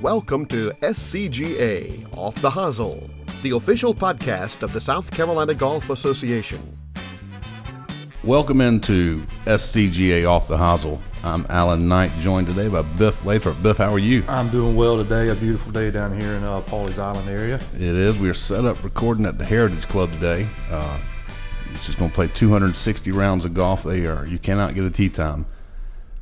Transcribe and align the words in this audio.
Welcome 0.00 0.46
to 0.46 0.70
SCGA 0.80 2.16
Off 2.16 2.34
the 2.40 2.48
Hosel, 2.48 3.10
the 3.42 3.50
official 3.50 3.94
podcast 3.94 4.62
of 4.62 4.72
the 4.72 4.80
South 4.80 5.10
Carolina 5.10 5.52
Golf 5.52 5.90
Association. 5.90 6.78
Welcome 8.24 8.62
into 8.62 9.22
SCGA 9.44 10.26
Off 10.26 10.48
the 10.48 10.56
Hosel. 10.56 11.02
I'm 11.22 11.44
Alan 11.50 11.86
Knight, 11.86 12.12
joined 12.20 12.46
today 12.46 12.68
by 12.68 12.80
Biff 12.80 13.26
Lathrop. 13.26 13.62
Biff, 13.62 13.76
how 13.76 13.92
are 13.92 13.98
you? 13.98 14.24
I'm 14.26 14.48
doing 14.48 14.74
well 14.74 14.96
today. 14.96 15.28
A 15.28 15.34
beautiful 15.34 15.70
day 15.70 15.90
down 15.90 16.18
here 16.18 16.32
in 16.32 16.44
uh, 16.44 16.62
Pawleys 16.62 16.98
Island 16.98 17.28
area. 17.28 17.56
It 17.74 17.82
is. 17.82 18.16
We 18.16 18.30
are 18.30 18.34
set 18.34 18.64
up 18.64 18.82
recording 18.82 19.26
at 19.26 19.36
the 19.36 19.44
Heritage 19.44 19.86
Club 19.86 20.10
today. 20.12 20.48
Uh, 20.70 20.98
it's 21.72 21.84
just 21.84 21.98
going 21.98 22.10
to 22.10 22.14
play 22.14 22.28
260 22.28 23.12
rounds 23.12 23.44
of 23.44 23.52
golf. 23.52 23.82
They 23.82 24.06
are. 24.06 24.24
You 24.24 24.38
cannot 24.38 24.74
get 24.74 24.84
a 24.84 24.90
tee 24.90 25.10
time. 25.10 25.44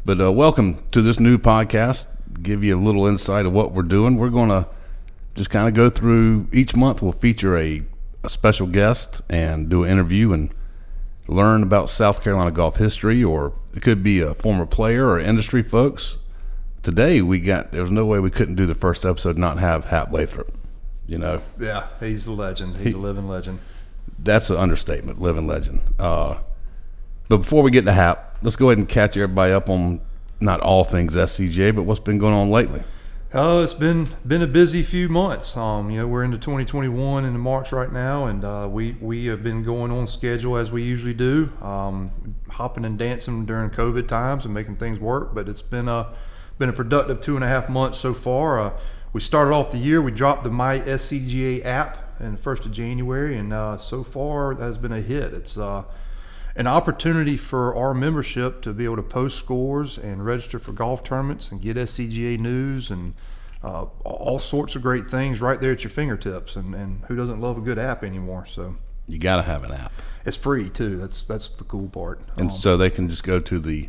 But 0.04 0.21
uh, 0.21 0.32
welcome 0.32 0.82
to 0.90 1.00
this 1.00 1.21
new 1.21 1.39
podcast. 1.39 2.07
Give 2.43 2.63
you 2.64 2.79
a 2.79 2.81
little 2.81 3.07
insight 3.07 3.46
of 3.46 3.53
what 3.53 3.73
we're 3.73 3.82
doing. 3.82 4.17
We're 4.17 4.29
going 4.31 4.49
to 4.50 4.69
just 5.35 5.50
kind 5.50 5.69
of 5.69 5.75
go 5.75 5.89
through 5.91 6.49
each 6.53 6.75
month. 6.77 7.00
We'll 7.03 7.13
feature 7.13 7.57
a, 7.57 7.82
a 8.25 8.29
special 8.29 8.67
guest 8.67 9.23
and 9.29 9.69
do 9.69 9.85
an 9.85 9.91
interview 9.91 10.33
and 10.33 10.50
learn 11.27 11.63
about 11.63 11.91
South 11.91 12.22
Carolina 12.22 12.50
golf 12.50 12.77
history, 12.77 13.22
or 13.22 13.53
it 13.75 13.83
could 13.83 14.03
be 14.03 14.21
a 14.21 14.35
former 14.35 14.67
player 14.67 15.07
or 15.09 15.19
industry 15.19 15.63
folks. 15.63 16.17
Today 16.83 17.21
we 17.22 17.41
got. 17.41 17.72
There's 17.72 17.91
no 17.91 18.07
way 18.07 18.19
we 18.21 18.31
couldn't 18.31 18.55
do 18.55 18.67
the 18.67 18.75
first 18.75 19.05
episode 19.05 19.36
not 19.36 19.58
have 19.58 19.86
Hap 19.86 20.13
Lathrop. 20.13 20.53
You 21.07 21.19
know, 21.19 21.43
Yeah, 21.58 21.86
he's 22.00 22.27
a 22.27 22.33
legend. 22.33 22.77
He's 22.77 22.95
a 22.95 22.99
living 22.99 23.27
legend. 23.29 23.61
that's 24.19 24.50
an 24.50 24.57
understatement, 24.57 25.21
living 25.21 25.47
legend. 25.47 25.81
Uh, 25.99 26.39
but 27.29 27.39
before 27.39 27.63
we 27.63 27.71
get 27.71 27.85
to 27.86 27.93
Hap, 27.93 28.36
let's 28.43 28.57
go 28.57 28.69
ahead 28.71 28.79
and 28.79 28.89
catch 28.89 29.17
everybody 29.17 29.53
up 29.53 29.69
on 29.71 30.00
not 30.41 30.61
all 30.61 30.85
things 30.85 31.15
SCGA, 31.15 31.75
but 31.75 31.83
what's 31.83 32.01
been 32.01 32.19
going 32.19 32.34
on 32.34 32.51
lately. 32.51 32.83
Oh, 33.34 33.62
it's 33.62 33.75
been 33.75 34.08
been 34.27 34.41
a 34.41 34.47
busy 34.47 34.83
few 34.83 35.11
months. 35.11 35.55
Um, 35.55 35.91
you 35.91 35.98
know, 35.98 36.08
we're 36.08 36.25
into 36.25 36.39
2021 36.39 37.27
into 37.27 37.39
March 37.39 37.72
right 37.72 37.92
now, 37.92 38.25
and 38.25 38.42
uh, 38.42 38.67
we 38.70 38.92
we 39.03 39.27
have 39.27 39.42
been 39.42 39.62
going 39.62 39.91
on 39.91 40.06
schedule 40.06 40.56
as 40.56 40.72
we 40.72 40.83
usually 40.83 41.12
do, 41.12 41.53
um, 41.61 42.36
hopping 42.48 42.86
and 42.86 42.98
dancing 42.98 43.45
during 43.45 43.69
COVID 43.69 44.08
times 44.08 44.47
and 44.47 44.55
making 44.55 44.77
things 44.77 44.98
work. 44.98 45.34
But 45.34 45.47
it's 45.47 45.61
been 45.61 45.89
a 45.89 46.14
been 46.58 46.70
a 46.70 46.73
productive 46.73 47.20
two 47.20 47.34
and 47.34 47.45
a 47.45 47.48
half 47.48 47.69
months 47.69 47.98
so 47.98 48.14
far. 48.14 48.61
Uh, 48.61 48.73
we 49.12 49.20
started 49.20 49.52
off 49.52 49.73
the 49.73 49.78
year. 49.78 50.00
We 50.00 50.11
dropped 50.11 50.45
the 50.45 50.50
My 50.50 50.78
SCGA 50.80 51.64
app 51.67 52.19
in 52.20 52.33
the 52.33 52.39
first 52.39 52.64
of 52.64 52.73
January, 52.73 53.36
and 53.36 53.52
uh, 53.52 53.77
so 53.77 54.02
far 54.02 54.55
that 54.55 54.64
has 54.64 54.78
been 54.78 54.92
a 54.92 55.02
hit. 55.02 55.34
It's 55.34 55.58
uh, 55.58 55.84
an 56.59 56.67
opportunity 56.67 57.37
for 57.37 57.75
our 57.75 57.95
membership 57.95 58.61
to 58.62 58.73
be 58.75 58.84
able 58.84 58.97
to 58.97 59.03
post 59.03 59.39
scores 59.39 59.97
and 59.97 60.25
register 60.27 60.59
for 60.59 60.73
golf 60.73 61.03
tournaments 61.05 61.51
and 61.51 61.62
get 61.62 61.77
SCGA 61.77 62.39
news 62.39 62.91
and 62.91 63.14
uh, 63.64 63.84
all 64.05 64.39
sorts 64.39 64.77
of 64.77 64.83
great 64.83 65.09
things 65.09 65.41
right 65.41 65.61
there 65.61 65.73
at 65.73 65.83
your 65.84 65.91
fingertips. 65.91 66.56
And, 66.56 66.75
and 66.75 67.05
who 67.06 67.17
doesn't 67.17 67.41
love 67.41 67.56
a 67.59 67.61
good 67.61 67.79
app 67.79 68.03
anymore? 68.05 68.45
So 68.47 68.77
You 69.06 69.19
got 69.19 69.36
to 69.36 69.42
have 69.42 69.64
an 69.64 69.73
app, 69.73 69.92
it's 70.27 70.36
free 70.36 70.69
too. 70.69 70.98
That's 70.98 71.23
that's 71.23 71.48
the 71.48 71.64
cool 71.64 71.89
part. 71.89 72.20
and 72.36 72.51
Um, 72.51 72.56
so 72.56 72.77
they 72.77 72.91
can 72.91 73.09
just 73.09 73.23
go 73.25 73.39
to 73.41 73.59
the 73.59 73.89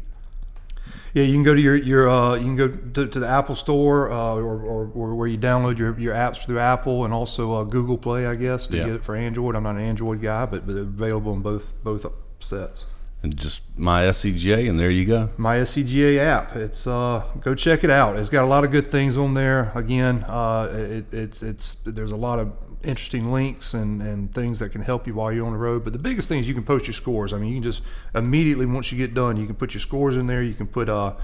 yeah, 1.14 1.24
you 1.24 1.34
can 1.34 1.44
go 1.44 1.56
to 1.56 1.62
your 1.62 1.76
your 1.76 2.08
uh, 2.08 2.36
you 2.36 2.44
can 2.46 2.56
go 2.56 2.68
to, 2.68 3.08
to 3.08 3.20
the 3.20 3.28
Apple 3.28 3.56
Store 3.56 4.12
uh, 4.12 4.36
or, 4.36 4.62
or, 4.62 4.92
or 4.94 5.16
where 5.16 5.28
you 5.28 5.40
download 5.40 5.80
your, 5.80 5.98
your 6.00 6.14
apps 6.14 6.46
through 6.46 6.60
Apple 6.60 7.04
and 7.04 7.12
also 7.14 7.52
uh, 7.54 7.64
Google 7.64 7.98
Play, 7.98 8.28
I 8.28 8.36
guess, 8.36 8.68
to 8.68 8.78
Yeah. 8.78 8.86
get 8.86 8.96
it 8.96 9.04
for 9.04 9.16
Android. 9.16 9.56
I'm 9.56 9.64
not 9.64 9.76
an 9.76 9.82
Android 9.82 10.22
guy, 10.22 10.46
but, 10.46 10.68
but 10.68 10.76
available 10.76 11.34
in 11.34 11.42
both 11.42 11.74
both 11.84 12.06
sets. 12.44 12.86
and 13.22 13.36
just 13.38 13.62
my 13.78 14.04
SCGA, 14.04 14.70
and 14.70 14.80
there 14.80 14.90
you 14.90 15.06
go. 15.06 15.30
my 15.38 15.58
SCGA 15.58 16.18
app. 16.20 16.56
It's 16.56 16.88
uh, 16.88 17.24
go 17.42 17.54
check 17.56 17.84
it 17.84 17.92
out. 17.92 18.18
It's 18.18 18.30
got 18.30 18.44
a 18.44 18.48
lot 18.48 18.64
of 18.64 18.72
good 18.72 18.88
things 18.88 19.18
on 19.18 19.34
there. 19.34 19.72
Again, 19.76 20.24
uh, 20.28 20.70
it, 20.72 21.06
it's 21.14 21.44
it's 21.44 21.76
there's 21.86 22.12
a 22.12 22.18
lot 22.18 22.40
of 22.40 22.52
interesting 22.82 23.30
links 23.30 23.74
and, 23.74 24.02
and 24.02 24.34
things 24.34 24.60
that 24.60 24.70
can 24.72 24.80
help 24.82 25.06
you 25.06 25.14
while 25.14 25.34
you're 25.34 25.46
on 25.46 25.52
the 25.52 25.58
road. 25.60 25.84
But 25.84 25.92
the 25.92 26.00
biggest 26.00 26.30
thing 26.30 26.40
is 26.40 26.48
you 26.48 26.54
can 26.54 26.64
post 26.64 26.88
your 26.88 26.94
scores. 26.94 27.34
I 27.34 27.38
mean, 27.38 27.50
you 27.50 27.56
can 27.56 27.64
just 27.64 27.84
immediately 28.16 28.66
once 28.66 28.90
you 28.92 28.98
get 28.98 29.14
done, 29.14 29.36
you 29.36 29.46
can 29.46 29.56
put 29.56 29.74
your 29.74 29.82
scores 29.82 30.16
in 30.16 30.28
there. 30.28 30.42
You 30.42 30.54
can 30.54 30.68
put 30.68 30.88
uh, 30.88 31.16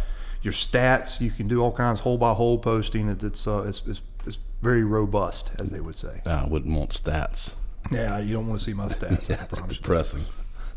your 0.41 0.51
stats. 0.53 1.21
You 1.21 1.31
can 1.31 1.47
do 1.47 1.61
all 1.63 1.71
kinds 1.71 1.99
of 1.99 2.03
hole 2.03 2.17
by 2.17 2.33
hole 2.33 2.57
posting. 2.57 3.07
It, 3.07 3.23
it's, 3.23 3.47
uh, 3.47 3.63
it's 3.67 3.81
it's 3.87 4.01
it's 4.27 4.37
very 4.61 4.83
robust, 4.83 5.51
as 5.59 5.69
they 5.69 5.79
would 5.79 5.95
say. 5.95 6.21
I 6.25 6.45
wouldn't 6.45 6.75
want 6.75 6.89
stats. 6.91 7.53
Yeah, 7.91 8.17
you 8.19 8.33
don't 8.33 8.47
want 8.47 8.59
to 8.59 8.65
see 8.65 8.73
my 8.73 8.87
stats. 8.87 9.31
I 9.31 9.35
That's 9.35 9.59
promise 9.59 9.77
you. 9.77 9.81
depressing. 9.81 10.25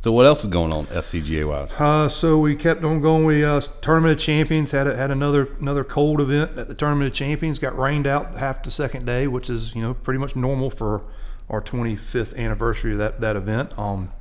So 0.01 0.13
what 0.13 0.27
else 0.27 0.45
is 0.45 0.51
going 0.51 0.73
on 0.73 0.87
SCGA 0.87 1.49
wise? 1.49 1.73
Uh, 1.73 2.09
so 2.09 2.39
we 2.39 2.55
kept 2.55 2.85
on 2.85 3.01
going. 3.01 3.25
We 3.25 3.45
uh, 3.45 3.61
tournament 3.81 4.13
of 4.13 4.25
champions 4.25 4.71
had 4.71 4.87
a, 4.87 4.97
had 4.97 5.11
another 5.11 5.49
another 5.59 5.83
cold 5.83 6.21
event 6.21 6.57
at 6.57 6.69
the 6.69 6.75
tournament 6.75 7.11
of 7.11 7.15
champions. 7.15 7.59
Got 7.59 7.77
rained 7.77 8.07
out 8.07 8.37
half 8.37 8.63
the 8.63 8.71
second 8.71 9.07
day, 9.07 9.27
which 9.27 9.51
is 9.51 9.75
you 9.75 9.83
know 9.83 9.95
pretty 9.95 10.19
much 10.19 10.37
normal 10.37 10.71
for 10.71 11.03
our 11.51 11.61
25th 11.61 12.37
anniversary 12.37 12.93
of 12.93 12.99
that 12.99 13.21
that 13.21 13.35
event. 13.35 13.77
Um, 13.77 14.13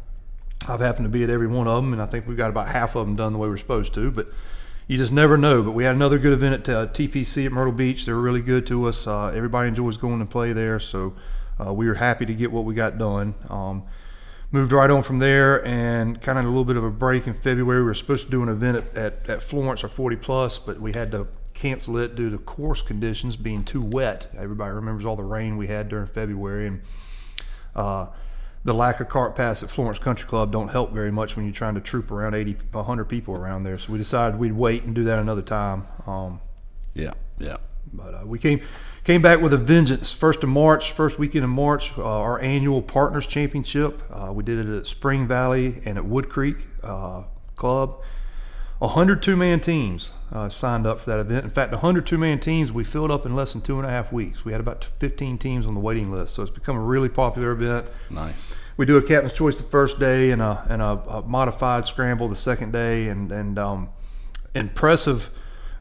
I've 0.68 0.80
happened 0.80 1.06
to 1.06 1.10
be 1.10 1.24
at 1.24 1.30
every 1.30 1.48
one 1.48 1.68
of 1.68 1.84
them, 1.84 1.94
and 1.94 2.02
I 2.02 2.08
think 2.08 2.28
we've 2.28 2.38
got 2.38 2.50
about 2.50 2.70
half 2.70 2.96
of 2.96 3.06
them 3.06 3.16
done 3.16 3.32
the 3.32 3.40
way 3.40 3.48
we're 3.48 3.58
supposed 3.58 3.94
to. 3.94 4.10
But 4.10 4.30
you 4.88 4.98
just 4.98 5.12
never 5.12 5.38
know. 5.38 5.62
But 5.62 5.72
we 5.72 5.84
had 5.84 5.94
another 5.94 6.18
good 6.18 6.34
event 6.34 6.68
at 6.68 6.76
uh, 6.76 6.88
TPC 6.88 7.46
at 7.46 7.52
Myrtle 7.52 7.72
Beach. 7.72 8.06
They 8.06 8.14
were 8.14 8.22
really 8.22 8.42
good 8.42 8.66
to 8.68 8.86
us. 8.86 9.06
Uh, 9.06 9.28
everybody 9.28 9.68
enjoys 9.68 9.98
going 9.98 10.20
to 10.20 10.26
play 10.26 10.54
there, 10.54 10.80
so 10.80 11.14
uh, 11.64 11.72
we 11.72 11.86
were 11.86 11.96
happy 11.96 12.26
to 12.26 12.34
get 12.34 12.52
what 12.52 12.66
we 12.66 12.74
got 12.74 12.98
done. 12.98 13.36
Um, 13.48 13.84
moved 14.52 14.72
right 14.72 14.90
on 14.90 15.04
from 15.04 15.20
there 15.20 15.66
and 15.66 16.22
kind 16.22 16.40
of 16.40 16.46
a 16.46 16.48
little 16.48 16.66
bit 16.66 16.78
of 16.78 16.84
a 16.84 16.90
break 16.92 17.28
in 17.28 17.34
February. 17.34 17.82
We 17.82 17.86
were 17.88 17.94
supposed 17.94 18.26
to 18.26 18.32
do 18.32 18.42
an 18.44 18.50
event 18.50 18.78
at, 18.78 18.98
at, 18.98 19.30
at 19.30 19.44
Florence 19.44 19.84
or 19.84 19.90
40 19.90 20.16
plus, 20.18 20.58
but 20.58 20.80
we 20.80 20.94
had 20.94 21.12
to 21.12 21.28
cancel 21.54 21.98
it 21.98 22.16
due 22.16 22.30
to 22.30 22.38
course 22.38 22.82
conditions 22.82 23.36
being 23.36 23.64
too 23.64 23.82
wet. 23.82 24.28
Everybody 24.38 24.74
remembers 24.74 25.06
all 25.06 25.16
the 25.16 25.24
rain 25.24 25.58
we 25.58 25.68
had 25.68 25.90
during 25.90 26.08
February 26.08 26.68
and 26.68 26.82
uh, 27.76 28.08
the 28.64 28.74
lack 28.74 29.00
of 29.00 29.10
cart 29.10 29.36
paths 29.36 29.64
at 29.64 29.70
Florence 29.70 30.00
Country 30.00 30.28
Club 30.28 30.52
don't 30.52 30.70
help 30.70 30.92
very 30.92 31.12
much 31.12 31.36
when 31.36 31.46
you're 31.46 31.54
trying 31.54 31.76
to 31.76 31.82
troop 31.82 32.12
around 32.12 32.34
80, 32.34 32.58
100 32.72 33.06
people 33.06 33.34
around 33.34 33.64
there. 33.64 33.78
So 33.78 33.92
we 33.92 33.98
decided 33.98 34.40
we'd 34.40 34.54
wait 34.54 34.84
and 34.84 34.94
do 34.94 35.04
that 35.06 35.20
another 35.20 35.42
time. 35.42 35.88
Um, 36.06 36.42
Yeah, 36.94 37.14
yeah. 37.38 37.58
but 37.94 38.14
uh, 38.14 38.22
we 38.26 38.40
came 38.40 38.62
came 39.08 39.22
back 39.22 39.40
with 39.40 39.54
a 39.54 39.58
vengeance. 39.58 40.12
First 40.12 40.44
of 40.44 40.50
March, 40.50 40.92
first 40.92 41.18
weekend 41.18 41.46
of 41.46 41.50
March, 41.50 41.98
uh, 41.98 42.04
our 42.04 42.42
annual 42.42 42.82
Partners 42.82 43.26
Championship. 43.26 44.04
Uh, 44.12 44.34
we 44.34 44.44
did 44.44 44.60
it 44.60 44.68
at 44.68 44.86
Spring 44.86 45.26
Valley 45.26 45.80
and 45.86 45.98
at 45.98 46.04
Wood 46.04 46.28
Creek 46.28 46.58
uh, 46.84 47.24
Club. 47.56 48.02
102 48.80 49.38
man 49.38 49.62
teams 49.62 50.12
uh, 50.34 50.50
signed 50.50 50.86
up 50.86 51.00
for 51.00 51.10
that 51.10 51.20
event. 51.20 51.46
In 51.46 51.52
fact, 51.52 51.72
102 51.72 52.18
man 52.18 52.38
teams 52.42 52.74
we 52.74 52.84
filled 52.84 53.10
up 53.10 53.26
in 53.26 53.34
less 53.34 53.54
than 53.54 53.62
two 53.62 53.78
and 53.78 53.88
a 53.88 53.90
half 53.90 54.12
weeks. 54.12 54.44
We 54.44 54.52
had 54.52 54.60
about 54.60 54.84
15 55.00 55.38
teams 55.38 55.66
on 55.66 55.74
the 55.74 55.80
waiting 55.80 56.12
list, 56.12 56.34
so 56.34 56.44
it's 56.44 56.52
become 56.52 56.76
a 56.76 56.82
really 56.82 57.08
popular 57.08 57.52
event. 57.52 57.88
Nice. 58.10 58.54
We 58.76 58.86
do 58.86 58.98
a 58.98 59.02
captain's 59.02 59.32
choice 59.32 59.56
the 59.56 59.64
first 59.64 60.02
day 60.02 60.32
and 60.32 60.42
a 60.42 60.66
and 60.70 60.82
a, 60.82 61.02
a 61.08 61.22
modified 61.22 61.86
scramble 61.86 62.28
the 62.28 62.36
second 62.36 62.74
day, 62.74 63.08
and 63.08 63.32
and 63.32 63.58
um, 63.58 63.90
impressive 64.54 65.30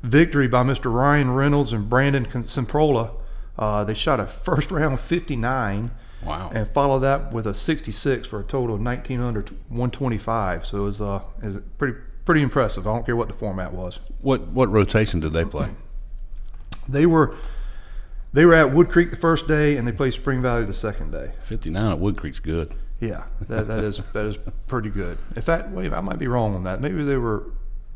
victory 0.07 0.49
by 0.49 0.63
Mr. 0.63 0.93
Ryan 0.93 1.33
Reynolds 1.33 1.73
and 1.73 1.89
Brandon 1.89 2.25
Semprola. 2.27 3.13
Uh, 3.59 3.85
they 3.85 3.95
shot 3.95 4.21
a 4.21 4.27
first 4.27 4.71
round 4.71 5.01
59 5.01 5.91
Wow. 6.25 6.51
and 6.53 6.67
followed 6.69 7.01
that 7.01 7.33
with 7.33 7.47
a 7.47 7.55
66 7.55 8.27
for 8.27 8.41
a 8.41 8.43
total 8.45 8.75
of 8.75 8.81
19 8.81 9.21
under 9.21 9.41
125. 9.69 10.67
So 10.67 10.79
it 10.79 10.81
was 10.83 11.01
uh, 11.01 11.23
it 11.43 11.47
was 11.47 11.59
pretty 11.79 11.99
pretty 12.25 12.43
impressive. 12.43 12.87
I 12.87 12.95
don't 12.95 13.07
care 13.07 13.15
what 13.17 13.29
the 13.29 13.35
format 13.35 13.73
was. 13.73 14.01
What 14.21 14.49
what 14.49 14.69
rotation 14.71 15.21
did 15.21 15.33
they 15.33 15.45
play? 15.45 15.69
They 16.89 17.07
were 17.07 17.35
they 18.33 18.45
were 18.45 18.55
at 18.55 18.73
Wood 18.73 18.89
Creek 18.91 19.11
the 19.11 19.17
first 19.17 19.47
day, 19.49 19.77
and 19.77 19.87
they 19.87 19.93
played 19.93 20.13
Spring 20.13 20.43
Valley 20.43 20.65
the 20.65 20.73
second 20.75 21.13
day. 21.13 21.33
59 21.45 21.93
at 21.93 21.99
Wood 21.99 22.17
Creek's 22.17 22.41
good. 22.41 22.75
Yeah, 23.01 23.25
that, 23.49 23.69
that 23.69 23.85
is 23.85 24.01
that 24.13 24.27
is 24.27 24.39
pretty 24.67 24.91
good. 24.91 25.19
In 25.37 25.43
fact, 25.43 25.69
wait, 25.71 25.93
I 25.93 26.01
might 26.01 26.19
be 26.19 26.27
wrong 26.29 26.55
on 26.55 26.65
that. 26.65 26.81
Maybe 26.81 27.05
they 27.05 27.17
were 27.17 27.45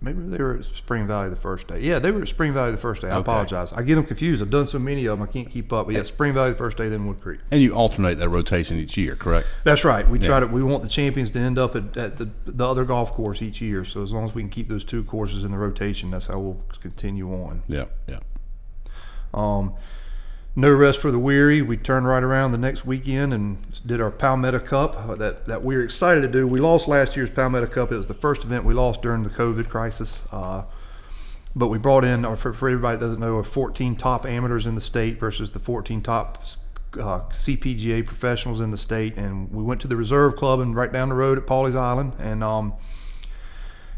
maybe 0.03 0.21
they 0.23 0.39
were 0.39 0.57
at 0.57 0.65
Spring 0.65 1.07
Valley 1.07 1.29
the 1.29 1.37
first 1.37 1.69
day. 1.69 1.81
Yeah, 1.81 1.99
they 1.99 2.11
were 2.11 2.23
at 2.23 2.29
Spring 2.29 2.53
Valley 2.55 2.71
the 2.73 2.79
first 2.79 3.03
day. 3.03 3.09
I 3.09 3.13
Okay. 3.13 3.21
apologize. 3.21 3.73
I 3.73 3.83
get 3.83 3.97
them 3.97 4.05
confused. 4.05 4.41
I've 4.43 4.51
done 4.51 4.67
so 4.67 4.79
many 4.79 5.05
of 5.07 5.19
them, 5.19 5.29
I 5.29 5.31
can't 5.31 5.49
keep 5.51 5.73
up. 5.73 5.87
But 5.87 5.95
yeah, 5.95 6.03
Spring 6.03 6.33
Valley 6.35 6.51
the 6.51 6.57
first 6.57 6.77
day, 6.77 6.89
then 6.89 7.07
Wood 7.07 7.21
Creek. 7.21 7.41
And 7.51 7.61
you 7.61 7.75
alternate 7.75 8.17
that 8.19 8.29
rotation 8.29 8.79
each 8.79 8.97
year, 8.97 9.15
correct? 9.17 9.47
That's 9.65 9.85
right. 9.85 10.09
We 10.09 10.19
try 10.19 10.41
to. 10.41 10.47
We 10.47 10.63
want 10.63 10.83
the 10.83 10.89
champions 10.89 11.31
to 11.33 11.39
end 11.39 11.59
up 11.59 11.77
at, 11.77 11.97
at 11.97 12.17
the, 12.17 12.31
the 12.47 12.67
other 12.67 12.85
golf 12.85 13.13
course 13.13 13.43
each 13.43 13.61
year. 13.61 13.85
So 13.85 14.03
as 14.03 14.13
long 14.13 14.25
as 14.25 14.35
we 14.35 14.43
can 14.43 14.51
keep 14.51 14.69
those 14.69 14.85
two 14.85 15.03
courses 15.05 15.45
in 15.45 15.51
the 15.51 15.59
rotation, 15.59 16.11
that's 16.11 16.27
how 16.27 16.39
we'll 16.39 16.61
continue 16.81 17.33
on. 17.33 17.63
Yeah, 17.69 17.85
yeah. 18.09 18.21
Um, 19.35 19.75
no 20.57 20.71
rest 20.71 20.99
for 20.99 21.11
the 21.11 21.19
weary. 21.19 21.63
We 21.63 21.77
turned 21.77 22.07
right 22.07 22.23
around 22.23 22.53
the 22.53 22.59
next 22.59 22.85
weekend 22.85 23.33
and 23.33 23.59
did 23.87 24.01
our 24.01 24.11
Palmetto 24.11 24.59
Cup 24.59 24.97
uh, 24.97 25.15
that, 25.17 25.47
that 25.47 25.65
we 25.65 25.77
were 25.77 25.83
excited 25.83 26.23
to 26.23 26.29
do. 26.29 26.47
We 26.47 26.61
lost 26.61 26.89
last 26.89 27.17
year's 27.17 27.31
Palmetto 27.31 27.67
Cup. 27.67 27.93
It 27.93 27.97
was 27.97 28.09
the 28.09 28.15
first 28.15 28.45
event 28.45 28.65
we 28.65 28.75
lost 28.75 29.03
during 29.03 29.23
the 29.23 29.31
COVID 29.31 29.69
crisis. 29.69 30.25
Uh, 30.33 30.65
but 31.55 31.69
we 31.69 31.79
brought 31.79 32.05
in, 32.05 32.25
or 32.25 32.37
for, 32.37 32.53
for 32.53 32.69
everybody 32.69 32.97
that 32.97 33.05
doesn't 33.05 33.21
know, 33.21 33.37
our 33.37 33.45
14 33.45 33.97
top 33.97 34.27
amateurs 34.27 34.67
in 34.67 34.75
the 34.75 34.81
state 34.81 35.19
versus 35.19 35.51
the 35.51 35.59
14 35.59 36.03
top 36.03 36.45
uh, 36.95 37.21
CPGA 37.31 38.05
professionals 38.05 38.61
in 38.61 38.71
the 38.71 38.77
state. 38.77 39.17
And 39.17 39.53
we 39.53 39.63
went 39.63 39.81
to 39.83 39.89
the 39.89 39.97
Reserve 39.97 40.37
Club 40.37 40.61
and 40.61 40.75
right 40.75 40.93
down 40.93 41.09
the 41.09 41.15
road 41.15 41.39
at 41.39 41.47
Pawleys 41.47 41.77
Island. 41.77 42.15
And 42.19 42.43
um, 42.43 42.75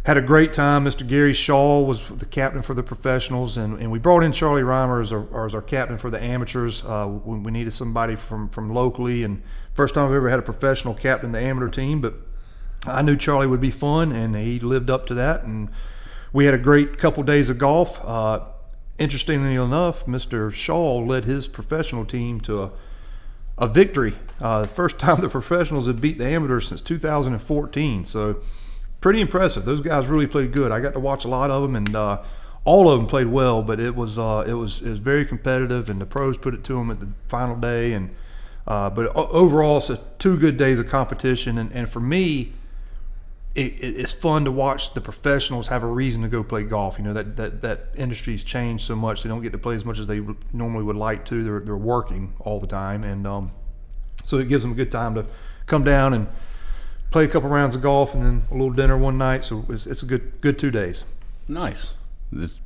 had 0.04 0.16
a 0.16 0.22
great 0.22 0.52
time. 0.52 0.84
Mr. 0.84 1.06
Gary 1.06 1.32
Shaw 1.32 1.80
was 1.80 2.08
the 2.08 2.26
captain 2.26 2.62
for 2.62 2.74
the 2.74 2.82
professionals, 2.82 3.56
and, 3.56 3.78
and 3.78 3.92
we 3.92 4.00
brought 4.00 4.24
in 4.24 4.32
Charlie 4.32 4.64
Rymer 4.64 5.00
as 5.00 5.12
our, 5.12 5.46
as 5.46 5.54
our 5.54 5.62
captain 5.62 5.96
for 5.96 6.10
the 6.10 6.20
amateurs 6.20 6.84
uh, 6.84 7.06
when 7.06 7.44
we 7.44 7.52
needed 7.52 7.72
somebody 7.72 8.16
from, 8.16 8.48
from 8.48 8.74
locally. 8.74 9.22
And 9.22 9.42
first 9.74 9.94
time 9.94 10.06
I've 10.06 10.14
ever 10.14 10.28
had 10.28 10.40
a 10.40 10.42
professional 10.42 10.94
captain 10.94 11.30
the 11.30 11.38
amateur 11.38 11.68
team, 11.68 12.00
but 12.00 12.14
I 12.84 13.02
knew 13.02 13.16
Charlie 13.16 13.46
would 13.46 13.60
be 13.60 13.70
fun, 13.70 14.10
and 14.10 14.34
he 14.34 14.58
lived 14.58 14.90
up 14.90 15.06
to 15.06 15.14
that. 15.14 15.44
And 15.44 15.68
we 16.32 16.46
had 16.46 16.54
a 16.54 16.58
great 16.58 16.98
couple 16.98 17.22
days 17.22 17.48
of 17.48 17.58
golf. 17.58 18.04
Uh, 18.04 18.40
interestingly 18.98 19.54
enough, 19.54 20.04
Mr. 20.06 20.52
Shaw 20.52 20.98
led 20.98 21.26
his 21.26 21.46
professional 21.46 22.04
team 22.04 22.40
to 22.40 22.62
a, 22.62 22.70
a 23.56 23.68
victory. 23.68 24.14
Uh, 24.40 24.62
the 24.62 24.68
first 24.68 24.98
time 24.98 25.20
the 25.20 25.28
professionals 25.28 25.86
had 25.86 26.00
beat 26.00 26.18
the 26.18 26.26
amateurs 26.26 26.66
since 26.66 26.80
2014. 26.80 28.04
So 28.04 28.42
pretty 29.02 29.20
impressive. 29.20 29.66
Those 29.66 29.82
guys 29.82 30.06
really 30.06 30.26
played 30.26 30.52
good. 30.52 30.72
I 30.72 30.80
got 30.80 30.94
to 30.94 31.00
watch 31.00 31.26
a 31.26 31.28
lot 31.28 31.50
of 31.50 31.60
them, 31.60 31.76
and 31.76 31.94
uh, 31.94 32.22
all 32.64 32.88
of 32.88 32.98
them 32.98 33.06
played 33.06 33.26
well. 33.26 33.62
But 33.62 33.78
it 33.78 33.94
was 33.94 34.16
uh, 34.16 34.44
it 34.46 34.54
was 34.54 34.80
it 34.80 34.88
was 34.88 34.98
very 34.98 35.26
competitive, 35.26 35.90
and 35.90 36.00
the 36.00 36.06
pros 36.06 36.38
put 36.38 36.54
it 36.54 36.64
to 36.64 36.74
them 36.76 36.90
at 36.90 37.00
the 37.00 37.08
final 37.26 37.56
day. 37.56 37.92
And 37.92 38.14
uh, 38.66 38.88
but 38.88 39.14
overall, 39.14 39.78
it's 39.78 39.90
a 39.90 40.00
two 40.18 40.38
good 40.38 40.56
days 40.56 40.78
of 40.78 40.88
competition, 40.88 41.58
and, 41.58 41.70
and 41.72 41.90
for 41.90 42.00
me. 42.00 42.54
It, 43.54 43.84
it's 43.84 44.14
fun 44.14 44.46
to 44.46 44.50
watch 44.50 44.94
the 44.94 45.02
professionals 45.02 45.68
have 45.68 45.82
a 45.82 45.86
reason 45.86 46.22
to 46.22 46.28
go 46.28 46.42
play 46.42 46.62
golf. 46.62 46.96
You 46.96 47.04
know 47.04 47.12
that 47.12 47.36
that 47.36 47.60
that 47.60 47.88
industry's 47.94 48.42
changed 48.42 48.86
so 48.86 48.96
much; 48.96 49.22
they 49.22 49.28
don't 49.28 49.42
get 49.42 49.52
to 49.52 49.58
play 49.58 49.74
as 49.74 49.84
much 49.84 49.98
as 49.98 50.06
they 50.06 50.22
normally 50.54 50.82
would 50.82 50.96
like 50.96 51.26
to. 51.26 51.44
They're 51.44 51.60
they're 51.60 51.76
working 51.76 52.32
all 52.40 52.60
the 52.60 52.66
time, 52.66 53.04
and 53.04 53.26
um, 53.26 53.52
so 54.24 54.38
it 54.38 54.48
gives 54.48 54.62
them 54.62 54.72
a 54.72 54.74
good 54.74 54.90
time 54.90 55.14
to 55.16 55.26
come 55.66 55.84
down 55.84 56.14
and 56.14 56.28
play 57.12 57.24
a 57.24 57.28
couple 57.28 57.48
rounds 57.48 57.74
of 57.74 57.82
golf 57.82 58.14
and 58.14 58.24
then 58.24 58.42
a 58.50 58.54
little 58.54 58.72
dinner 58.72 58.98
one 58.98 59.18
night. 59.18 59.44
So 59.44 59.64
it's, 59.68 59.86
it's 59.86 60.02
a 60.02 60.06
good 60.06 60.40
good 60.40 60.58
two 60.58 60.70
days. 60.70 61.04
Nice. 61.46 61.94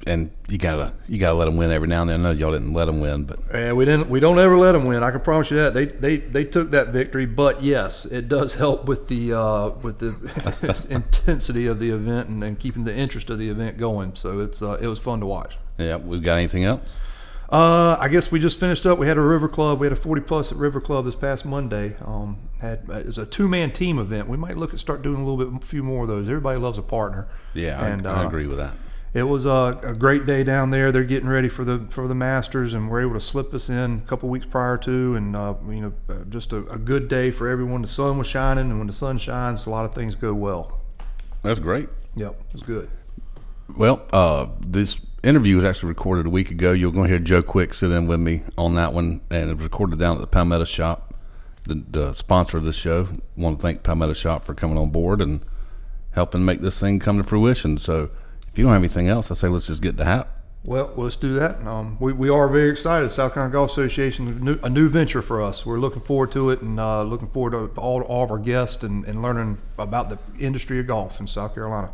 and 0.07 0.31
you 0.49 0.59
gotta 0.59 0.93
you 1.09 1.19
gotta 1.19 1.37
let 1.37 1.47
them 1.47 1.57
win 1.57 1.73
every 1.73 1.89
now 1.89 2.03
and 2.03 2.11
then. 2.11 2.21
I 2.21 2.23
know 2.23 2.31
y'all 2.31 2.53
didn't 2.53 2.73
let 2.73 2.85
them 2.85 3.01
win, 3.01 3.25
but 3.25 3.41
yeah, 3.53 3.73
we 3.73 3.85
didn't. 3.85 4.09
We 4.09 4.21
don't 4.21 4.39
ever 4.39 4.57
let 4.57 4.73
them 4.73 4.85
win. 4.85 5.03
I 5.03 5.11
can 5.11 5.21
promise 5.21 5.51
you 5.51 5.57
that 5.57 5.75
they 5.75 5.87
they, 5.87 6.19
they 6.19 6.45
took 6.45 6.71
that 6.71 6.89
victory. 6.89 7.27
But 7.27 7.63
yes, 7.65 8.07
it 8.07 8.29
does 8.29 8.55
help 8.55 8.87
with 8.87 9.09
the 9.09 9.33
uh, 9.33 9.71
with 9.83 9.99
the 9.99 10.87
intensity 10.89 11.67
of 11.67 11.81
the 11.81 11.91
event 11.91 12.29
and, 12.29 12.45
and, 12.45 12.59
keeping 12.59 12.85
the 12.85 12.95
interest 12.95 13.29
of 13.29 13.39
the 13.41 13.49
event 13.49 13.77
going. 13.77 14.15
So 14.15 14.39
it's 14.39 14.63
uh, 14.63 14.79
it 14.81 14.87
was 14.87 15.01
fun 15.01 15.19
to 15.21 15.27
watch. 15.27 15.57
Yeah, 15.79 15.97
we 15.97 16.21
got 16.21 16.37
anything 16.37 16.65
else? 16.65 16.81
Uh, 17.51 17.97
I 18.01 18.09
guess 18.09 18.33
we 18.33 18.41
just 18.41 18.59
finished 18.59 18.87
up. 18.87 18.99
We 18.99 19.07
had 19.07 19.17
a 19.17 19.21
River 19.21 19.49
Club. 19.49 19.79
We 19.79 19.87
had 19.87 19.93
a 19.93 19.97
40 19.97 20.23
plus 20.23 20.51
at 20.51 20.59
River 20.59 20.81
Club 20.81 21.05
this 21.05 21.15
past 21.15 21.45
Monday. 21.45 21.97
Um, 22.05 22.39
had 22.61 22.89
it 22.89 23.07
was 23.07 23.19
a 23.19 23.27
two 23.27 23.49
man 23.49 23.71
team 23.71 23.99
event. 23.99 24.29
We 24.29 24.37
might 24.37 24.57
look 24.57 24.75
at 24.75 24.81
start 24.81 25.03
doing 25.03 25.21
a 25.21 25.25
little 25.25 25.53
bit, 25.53 25.63
a 25.63 25.65
few 25.65 25.83
more 25.83 26.03
of 26.03 26.09
those. 26.09 26.29
Everybody 26.29 26.59
loves 26.59 26.79
a 26.79 26.83
partner. 26.83 27.29
Yeah, 27.55 27.85
and, 27.85 28.07
I, 28.07 28.23
I 28.23 28.25
uh, 28.25 28.27
agree 28.27 28.47
with 28.47 28.57
that. 28.59 28.75
It 29.15 29.23
was 29.23 29.47
a, 29.47 29.79
a, 29.83 29.95
great 29.95 30.27
day 30.27 30.45
down 30.45 30.71
there. 30.71 30.93
They're 30.93 31.05
getting 31.05 31.29
ready 31.29 31.49
for 31.49 31.65
the 31.65 31.87
for 31.91 32.09
the 32.09 32.15
Masters, 32.15 32.75
and 32.75 32.91
we're 32.91 33.01
able 33.01 33.15
to 33.15 33.21
slip 33.21 33.55
us 33.55 33.71
in 33.71 34.03
a 34.05 34.09
couple 34.09 34.29
weeks 34.29 34.45
prior 34.45 34.77
to, 34.79 35.15
and 35.15 35.37
uh, 35.37 35.55
you 35.69 35.81
know, 35.81 35.93
uh, 36.11 36.25
just 36.29 36.53
a, 36.53 36.67
a 36.67 36.79
good 36.79 37.09
day 37.09 37.31
for 37.31 37.49
everyone. 37.49 37.81
The 37.81 37.89
sun 37.89 38.19
was 38.19 38.27
shining, 38.27 38.71
and 38.71 38.79
when 38.79 38.89
the 38.89 38.93
sun 38.93 39.19
shines, 39.19 39.65
a 39.67 39.71
lot 39.71 39.85
of 39.85 39.95
things 39.95 40.15
go 40.15 40.35
well. 40.35 40.81
That's 41.43 41.61
great. 41.61 41.89
Yep, 42.17 42.41
it 42.49 42.53
was 42.53 42.63
good. 42.63 42.91
Well, 43.75 44.03
uh, 44.13 44.49
this 44.61 44.99
interview 45.27 45.57
was 45.57 45.65
actually 45.65 45.89
recorded 45.89 46.27
a 46.27 46.31
week 46.31 46.51
ago. 46.51 46.73
You're 46.73 46.93
going 46.93 47.09
to 47.09 47.11
hear 47.11 47.19
Joe 47.19 47.43
Quick 47.43 47.75
sit 47.75 47.91
in 47.91 48.07
with 48.07 48.21
me 48.21 48.43
on 48.57 48.75
that 48.77 48.93
one, 48.93 49.21
and 49.29 49.51
it 49.51 49.57
was 49.57 49.65
recorded 49.65 49.99
down 49.99 50.15
at 50.15 50.21
the 50.21 50.27
Palmetto 50.27 50.65
Shop, 50.65 51.15
the, 51.65 51.83
the 51.91 52.13
sponsor 52.15 52.59
of 52.59 52.65
this 52.65 52.77
show. 52.77 53.09
I 53.11 53.41
want 53.41 53.59
to 53.59 53.63
thank 53.63 53.83
Palmetto 53.83 54.13
Shop 54.13 54.45
for 54.45 54.55
coming 54.55 54.79
on 54.79 54.91
board 54.91 55.21
and 55.21 55.45
helping 56.13 56.45
make 56.45 56.61
this 56.61 56.79
thing 56.79 57.01
come 57.01 57.19
to 57.19 57.25
fruition. 57.25 57.77
So, 57.77 58.11
if 58.51 58.57
you 58.57 58.65
don't 58.65 58.73
have 58.73 58.81
anything 58.81 59.09
else, 59.09 59.31
I 59.31 59.35
say 59.35 59.49
let's 59.49 59.67
just 59.67 59.83
get 59.83 59.97
to 59.99 60.05
Hap. 60.05 60.33
Well, 60.65 60.93
let's 60.97 61.17
do 61.17 61.35
that. 61.35 61.65
Um, 61.65 61.97
we, 62.01 62.13
we 62.13 62.29
are 62.29 62.49
very 62.49 62.71
excited. 62.71 63.09
South 63.11 63.35
Carolina 63.35 63.53
Golf 63.53 63.71
Association, 63.71 64.27
a 64.27 64.31
new, 64.33 64.59
a 64.65 64.71
new 64.71 64.89
venture 64.89 65.23
for 65.23 65.41
us. 65.41 65.65
We're 65.65 65.79
looking 65.79 66.03
forward 66.03 66.33
to 66.33 66.51
it 66.51 66.61
and 66.61 66.81
uh, 66.81 67.03
looking 67.03 67.29
forward 67.29 67.53
to 67.53 67.81
all, 67.81 68.03
all 68.03 68.25
of 68.25 68.31
our 68.31 68.39
guests 68.39 68.83
and, 68.83 69.05
and 69.05 69.23
learning 69.23 69.59
about 69.79 70.09
the 70.09 70.19
industry 70.43 70.81
of 70.81 70.87
golf 70.89 71.21
in 71.21 71.27
South 71.27 71.55
Carolina. 71.55 71.91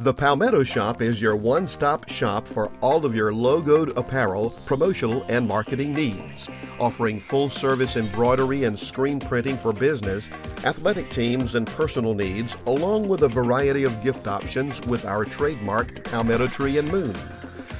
The 0.00 0.12
Palmetto 0.12 0.64
Shop 0.64 1.00
is 1.00 1.22
your 1.22 1.36
one 1.36 1.68
stop 1.68 2.08
shop 2.08 2.48
for 2.48 2.72
all 2.80 3.06
of 3.06 3.14
your 3.14 3.30
logoed 3.30 3.96
apparel, 3.96 4.50
promotional, 4.66 5.24
and 5.28 5.46
marketing 5.46 5.94
needs. 5.94 6.50
Offering 6.80 7.20
full 7.20 7.48
service 7.48 7.96
embroidery 7.96 8.64
and 8.64 8.76
screen 8.78 9.20
printing 9.20 9.56
for 9.56 9.72
business, 9.72 10.28
athletic 10.64 11.10
teams, 11.10 11.54
and 11.54 11.68
personal 11.68 12.12
needs, 12.12 12.56
along 12.66 13.06
with 13.06 13.22
a 13.22 13.28
variety 13.28 13.84
of 13.84 14.02
gift 14.02 14.26
options 14.26 14.84
with 14.86 15.04
our 15.04 15.24
trademarked 15.24 16.02
Palmetto 16.02 16.48
Tree 16.48 16.78
and 16.78 16.90
Moon. 16.90 17.14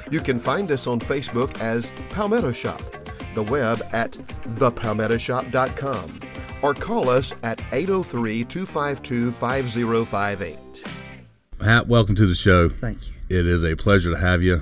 You 0.09 0.21
can 0.21 0.39
find 0.39 0.71
us 0.71 0.87
on 0.87 1.01
Facebook 1.01 1.59
as 1.59 1.91
Palmetto 2.09 2.53
Shop, 2.53 2.81
the 3.33 3.43
web 3.43 3.81
at 3.91 4.11
thepalmettoshop.com, 4.11 6.19
or 6.61 6.73
call 6.73 7.09
us 7.09 7.33
at 7.43 7.61
803 7.73 8.45
252 8.45 9.33
5058. 9.33 10.64
Hap, 11.61 11.87
welcome 11.87 12.15
to 12.15 12.27
the 12.27 12.35
show. 12.35 12.69
Thank 12.69 13.07
you. 13.07 13.13
It 13.29 13.47
is 13.47 13.63
a 13.63 13.75
pleasure 13.75 14.11
to 14.11 14.17
have 14.17 14.43
you. 14.43 14.61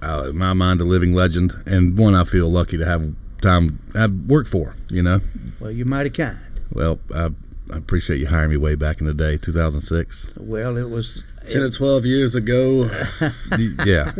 Uh, 0.00 0.28
in 0.30 0.38
my 0.38 0.54
mind, 0.54 0.80
a 0.80 0.84
living 0.84 1.12
legend, 1.12 1.54
and 1.66 1.98
one 1.98 2.14
I 2.14 2.24
feel 2.24 2.48
lucky 2.48 2.78
to 2.78 2.84
have 2.84 3.12
time 3.42 3.78
I've 3.94 4.14
worked 4.26 4.48
for. 4.48 4.74
You 4.88 5.02
know. 5.02 5.20
Well, 5.60 5.70
you're 5.70 5.86
mighty 5.86 6.10
kind. 6.10 6.38
Well, 6.72 6.98
I, 7.14 7.30
I 7.70 7.76
appreciate 7.76 8.20
you 8.20 8.26
hiring 8.26 8.50
me 8.50 8.56
way 8.56 8.74
back 8.74 9.00
in 9.00 9.06
the 9.06 9.14
day, 9.14 9.36
2006. 9.36 10.34
Well, 10.38 10.76
it 10.76 10.88
was 10.88 11.22
10 11.48 11.62
or 11.62 11.70
12 11.70 12.06
years 12.06 12.34
ago. 12.34 12.84
yeah. 13.84 14.12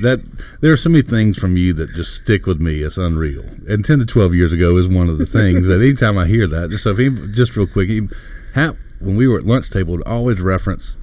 That 0.00 0.24
there 0.60 0.72
are 0.72 0.76
so 0.76 0.90
many 0.90 1.02
things 1.02 1.36
from 1.36 1.56
you 1.56 1.72
that 1.74 1.94
just 1.94 2.14
stick 2.14 2.46
with 2.46 2.60
me. 2.60 2.82
It's 2.82 2.96
unreal. 2.96 3.44
And 3.68 3.84
10 3.84 3.98
to 3.98 4.06
12 4.06 4.34
years 4.34 4.52
ago 4.52 4.76
is 4.76 4.86
one 4.88 5.08
of 5.08 5.18
the 5.18 5.26
things 5.26 5.66
that 5.66 5.80
anytime 5.80 6.16
I 6.16 6.26
hear 6.26 6.46
that, 6.46 6.70
just 6.70 6.84
so 6.84 6.90
if 6.90 6.98
he, 6.98 7.10
just 7.32 7.56
real 7.56 7.66
quick, 7.66 7.88
he, 7.88 8.08
Hap, 8.54 8.76
when 9.00 9.16
we 9.16 9.26
were 9.26 9.38
at 9.38 9.44
lunch 9.44 9.70
table, 9.70 9.96
would 9.96 10.06
always 10.06 10.40
reference 10.40 10.96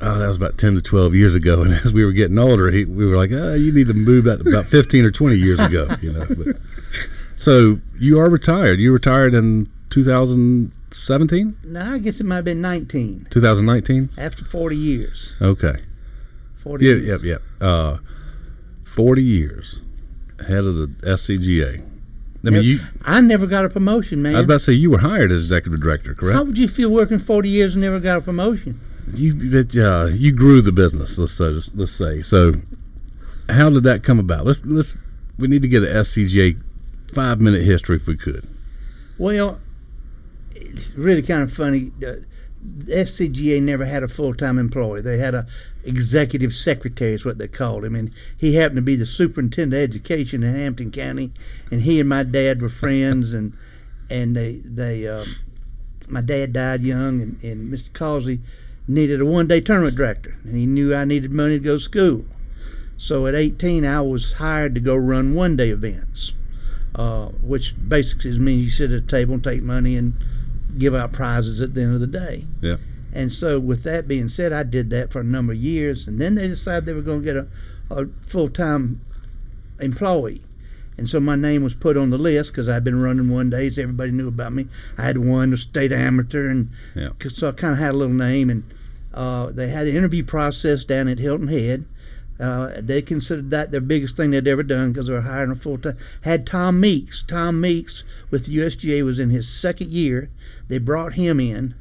oh, 0.00 0.18
that 0.18 0.26
was 0.26 0.36
about 0.36 0.58
10 0.58 0.74
to 0.74 0.82
12 0.82 1.14
years 1.14 1.34
ago. 1.34 1.62
And 1.68 1.72
as 1.72 1.92
we 1.92 2.04
were 2.04 2.12
getting 2.12 2.38
older, 2.38 2.70
he, 2.70 2.84
we 2.84 3.06
were 3.06 3.16
like, 3.16 3.30
oh, 3.32 3.54
you 3.54 3.72
need 3.72 3.88
to 3.88 3.94
move 3.94 4.24
that 4.24 4.40
about 4.40 4.66
15 4.66 5.04
or 5.04 5.10
20 5.10 5.36
years 5.36 5.58
ago, 5.58 5.88
you 6.00 6.12
know. 6.12 6.26
But, 6.28 6.56
so 7.36 7.80
you 7.98 8.18
are 8.18 8.28
retired. 8.28 8.80
You 8.80 8.92
retired 8.92 9.34
in 9.34 9.70
2017? 9.90 11.56
No, 11.64 11.80
I 11.80 11.98
guess 11.98 12.20
it 12.20 12.24
might 12.24 12.36
have 12.36 12.44
been 12.44 12.60
19. 12.60 13.28
2019? 13.30 14.10
After 14.16 14.44
40 14.44 14.76
years. 14.76 15.32
Okay. 15.40 15.74
40 16.56 16.84
yeah, 16.84 16.90
years. 16.92 17.06
Yep, 17.06 17.22
yep. 17.22 17.42
Uh, 17.60 17.98
40 18.84 19.22
years 19.22 19.80
head 20.46 20.64
of 20.64 20.76
the 20.76 20.86
SCGA. 21.02 21.84
I 22.46 22.50
mean, 22.50 22.62
you. 22.62 22.80
I 23.04 23.20
never 23.20 23.46
got 23.46 23.64
a 23.64 23.68
promotion, 23.68 24.22
man. 24.22 24.34
I 24.34 24.38
was 24.38 24.44
about 24.44 24.54
to 24.54 24.60
say 24.60 24.72
you 24.72 24.90
were 24.90 24.98
hired 24.98 25.32
as 25.32 25.42
executive 25.42 25.80
director, 25.80 26.14
correct? 26.14 26.36
How 26.36 26.44
would 26.44 26.56
you 26.56 26.68
feel 26.68 26.88
working 26.88 27.18
40 27.18 27.48
years 27.48 27.74
and 27.74 27.82
never 27.82 27.98
got 27.98 28.18
a 28.18 28.20
promotion? 28.20 28.80
You 29.14 29.66
uh, 29.76 30.06
you 30.06 30.32
grew 30.32 30.60
the 30.60 30.72
business. 30.72 31.18
Let's 31.18 31.32
say, 31.32 31.58
let's 31.74 31.92
say. 31.92 32.22
So, 32.22 32.54
how 33.48 33.70
did 33.70 33.84
that 33.84 34.02
come 34.02 34.18
about? 34.18 34.46
Let's 34.46 34.64
let's 34.64 34.96
we 35.38 35.48
need 35.48 35.62
to 35.62 35.68
get 35.68 35.82
an 35.82 35.88
SCGA 35.88 36.60
five 37.12 37.40
minute 37.40 37.62
history 37.62 37.96
if 37.96 38.06
we 38.06 38.16
could. 38.16 38.48
Well, 39.18 39.60
it's 40.54 40.90
really 40.94 41.22
kind 41.22 41.42
of 41.42 41.52
funny. 41.52 41.92
The 41.98 42.24
SCGA 42.86 43.62
never 43.62 43.84
had 43.84 44.02
a 44.02 44.08
full 44.08 44.34
time 44.34 44.58
employee. 44.58 45.02
They 45.02 45.18
had 45.18 45.34
a 45.34 45.46
executive 45.84 46.52
secretary, 46.52 47.14
is 47.14 47.24
what 47.24 47.38
they 47.38 47.48
called 47.48 47.84
him, 47.84 47.94
and 47.94 48.12
he 48.36 48.54
happened 48.54 48.76
to 48.76 48.82
be 48.82 48.96
the 48.96 49.06
superintendent 49.06 49.74
of 49.74 49.88
education 49.90 50.42
in 50.42 50.54
Hampton 50.54 50.90
County. 50.90 51.32
And 51.70 51.82
he 51.82 52.00
and 52.00 52.08
my 52.08 52.24
dad 52.24 52.60
were 52.60 52.68
friends, 52.68 53.32
and 53.32 53.56
and 54.10 54.36
they 54.36 54.56
they 54.64 55.06
um, 55.06 55.26
my 56.08 56.20
dad 56.20 56.52
died 56.52 56.82
young, 56.82 57.22
and, 57.22 57.42
and 57.42 57.72
Mr. 57.72 57.92
Causey 57.92 58.40
needed 58.88 59.20
a 59.20 59.26
one 59.26 59.46
day 59.46 59.60
tournament 59.60 59.96
director, 59.96 60.36
and 60.44 60.56
he 60.56 60.66
knew 60.66 60.94
I 60.94 61.04
needed 61.04 61.30
money 61.30 61.58
to 61.58 61.64
go 61.64 61.76
to 61.76 61.82
school. 61.82 62.24
So 62.96 63.26
at 63.26 63.34
18, 63.34 63.86
I 63.86 64.00
was 64.00 64.32
hired 64.32 64.74
to 64.74 64.80
go 64.80 64.96
run 64.96 65.34
one 65.34 65.56
day 65.56 65.70
events, 65.70 66.32
uh, 66.96 67.26
which 67.42 67.74
basically 67.88 68.36
means 68.38 68.64
you 68.64 68.70
sit 68.70 68.90
at 68.90 69.04
a 69.04 69.06
table 69.06 69.34
and 69.34 69.44
take 69.44 69.62
money 69.62 69.96
and 69.96 70.14
give 70.76 70.94
out 70.94 71.12
prizes 71.12 71.60
at 71.60 71.74
the 71.74 71.82
end 71.82 71.94
of 71.94 72.00
the 72.00 72.06
day. 72.06 72.46
Yeah. 72.60 72.76
And 73.12 73.30
so, 73.30 73.60
with 73.60 73.84
that 73.84 74.08
being 74.08 74.28
said, 74.28 74.52
I 74.52 74.64
did 74.64 74.90
that 74.90 75.12
for 75.12 75.20
a 75.20 75.24
number 75.24 75.52
of 75.52 75.58
years, 75.58 76.08
and 76.08 76.20
then 76.20 76.34
they 76.34 76.48
decided 76.48 76.86
they 76.86 76.92
were 76.92 77.02
going 77.02 77.22
to 77.22 77.24
get 77.24 77.36
a, 77.36 77.46
a 77.90 78.06
full 78.22 78.48
time 78.48 79.00
employee. 79.80 80.42
And 80.98 81.08
so 81.08 81.20
my 81.20 81.36
name 81.36 81.62
was 81.62 81.74
put 81.74 81.96
on 81.96 82.10
the 82.10 82.18
list 82.18 82.50
because 82.50 82.68
I'd 82.68 82.82
been 82.82 83.00
running 83.00 83.30
one 83.30 83.50
days. 83.50 83.78
Everybody 83.78 84.10
knew 84.10 84.26
about 84.26 84.52
me. 84.52 84.66
I 84.98 85.04
had 85.04 85.16
won 85.16 85.50
the 85.50 85.56
state 85.56 85.92
amateur, 85.92 86.48
and 86.50 86.70
yeah. 86.96 87.10
so 87.32 87.48
I 87.48 87.52
kind 87.52 87.72
of 87.72 87.78
had 87.78 87.92
a 87.92 87.96
little 87.96 88.14
name. 88.14 88.50
And 88.50 88.64
uh, 89.18 89.50
they 89.50 89.68
had 89.68 89.88
an 89.88 89.96
interview 89.96 90.22
process 90.22 90.84
down 90.84 91.08
at 91.08 91.18
Hilton 91.18 91.48
Head. 91.48 91.84
Uh, 92.38 92.70
they 92.78 93.02
considered 93.02 93.50
that 93.50 93.72
their 93.72 93.80
biggest 93.80 94.16
thing 94.16 94.30
they'd 94.30 94.46
ever 94.46 94.62
done 94.62 94.92
because 94.92 95.08
they 95.08 95.12
were 95.12 95.22
hiring 95.22 95.50
a 95.50 95.56
full 95.56 95.76
time. 95.76 95.96
Had 96.20 96.46
Tom 96.46 96.78
Meeks. 96.78 97.24
Tom 97.24 97.60
Meeks 97.60 98.04
with 98.30 98.46
the 98.46 98.56
USGA 98.58 99.04
was 99.04 99.18
in 99.18 99.30
his 99.30 99.48
second 99.48 99.90
year. 99.90 100.30
They 100.68 100.78
brought 100.78 101.14
him 101.14 101.40
in 101.40 101.74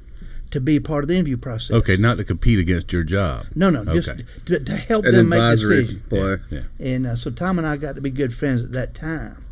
to 0.50 0.60
be 0.60 0.80
part 0.80 1.04
of 1.04 1.10
the 1.10 1.14
interview 1.14 1.38
process. 1.38 1.76
Okay, 1.76 1.96
not 1.96 2.18
to 2.18 2.24
compete 2.24 2.58
against 2.58 2.92
your 2.92 3.04
job. 3.04 3.46
No, 3.54 3.70
no, 3.70 3.86
just 3.86 4.10
to, 4.46 4.60
to 4.60 4.76
help 4.76 5.06
An 5.06 5.12
them 5.12 5.30
make 5.30 5.38
advisory 5.38 5.82
decisions. 5.82 6.08
play. 6.10 6.38
Yeah. 6.50 6.62
And 6.80 7.06
uh, 7.06 7.16
so 7.16 7.30
Tom 7.30 7.60
and 7.60 7.68
I 7.68 7.78
got 7.78 7.94
to 7.96 8.02
be 8.02 8.10
good 8.10 8.34
friends 8.34 8.64
at 8.64 8.72
that 8.72 8.96
time. 8.96 9.44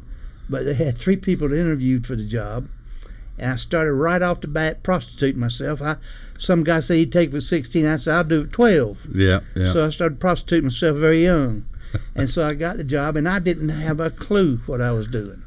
But 0.49 0.65
they 0.65 0.73
had 0.73 0.97
three 0.97 1.17
people 1.17 1.49
that 1.49 1.59
interviewed 1.59 2.07
for 2.07 2.15
the 2.15 2.25
job, 2.25 2.67
and 3.37 3.51
I 3.51 3.55
started 3.55 3.93
right 3.93 4.21
off 4.21 4.41
the 4.41 4.47
bat 4.47 4.83
prostituting 4.83 5.39
myself. 5.39 5.81
I 5.81 5.97
some 6.37 6.63
guy 6.63 6.81
said 6.81 6.97
he'd 6.97 7.11
take 7.11 7.29
it 7.29 7.33
for 7.33 7.41
sixteen. 7.41 7.85
I 7.85 7.97
said 7.97 8.15
I'll 8.15 8.23
do 8.23 8.41
it 8.41 8.51
twelve. 8.51 9.05
Yeah, 9.13 9.39
yeah. 9.55 9.71
So 9.71 9.85
I 9.85 9.89
started 9.89 10.19
prostituting 10.19 10.65
myself 10.65 10.97
very 10.97 11.23
young, 11.23 11.65
and 12.15 12.29
so 12.29 12.45
I 12.45 12.53
got 12.53 12.77
the 12.77 12.83
job, 12.83 13.15
and 13.15 13.27
I 13.27 13.39
didn't 13.39 13.69
have 13.69 13.99
a 13.99 14.09
clue 14.09 14.57
what 14.65 14.81
I 14.81 14.91
was 14.91 15.07
doing. 15.07 15.41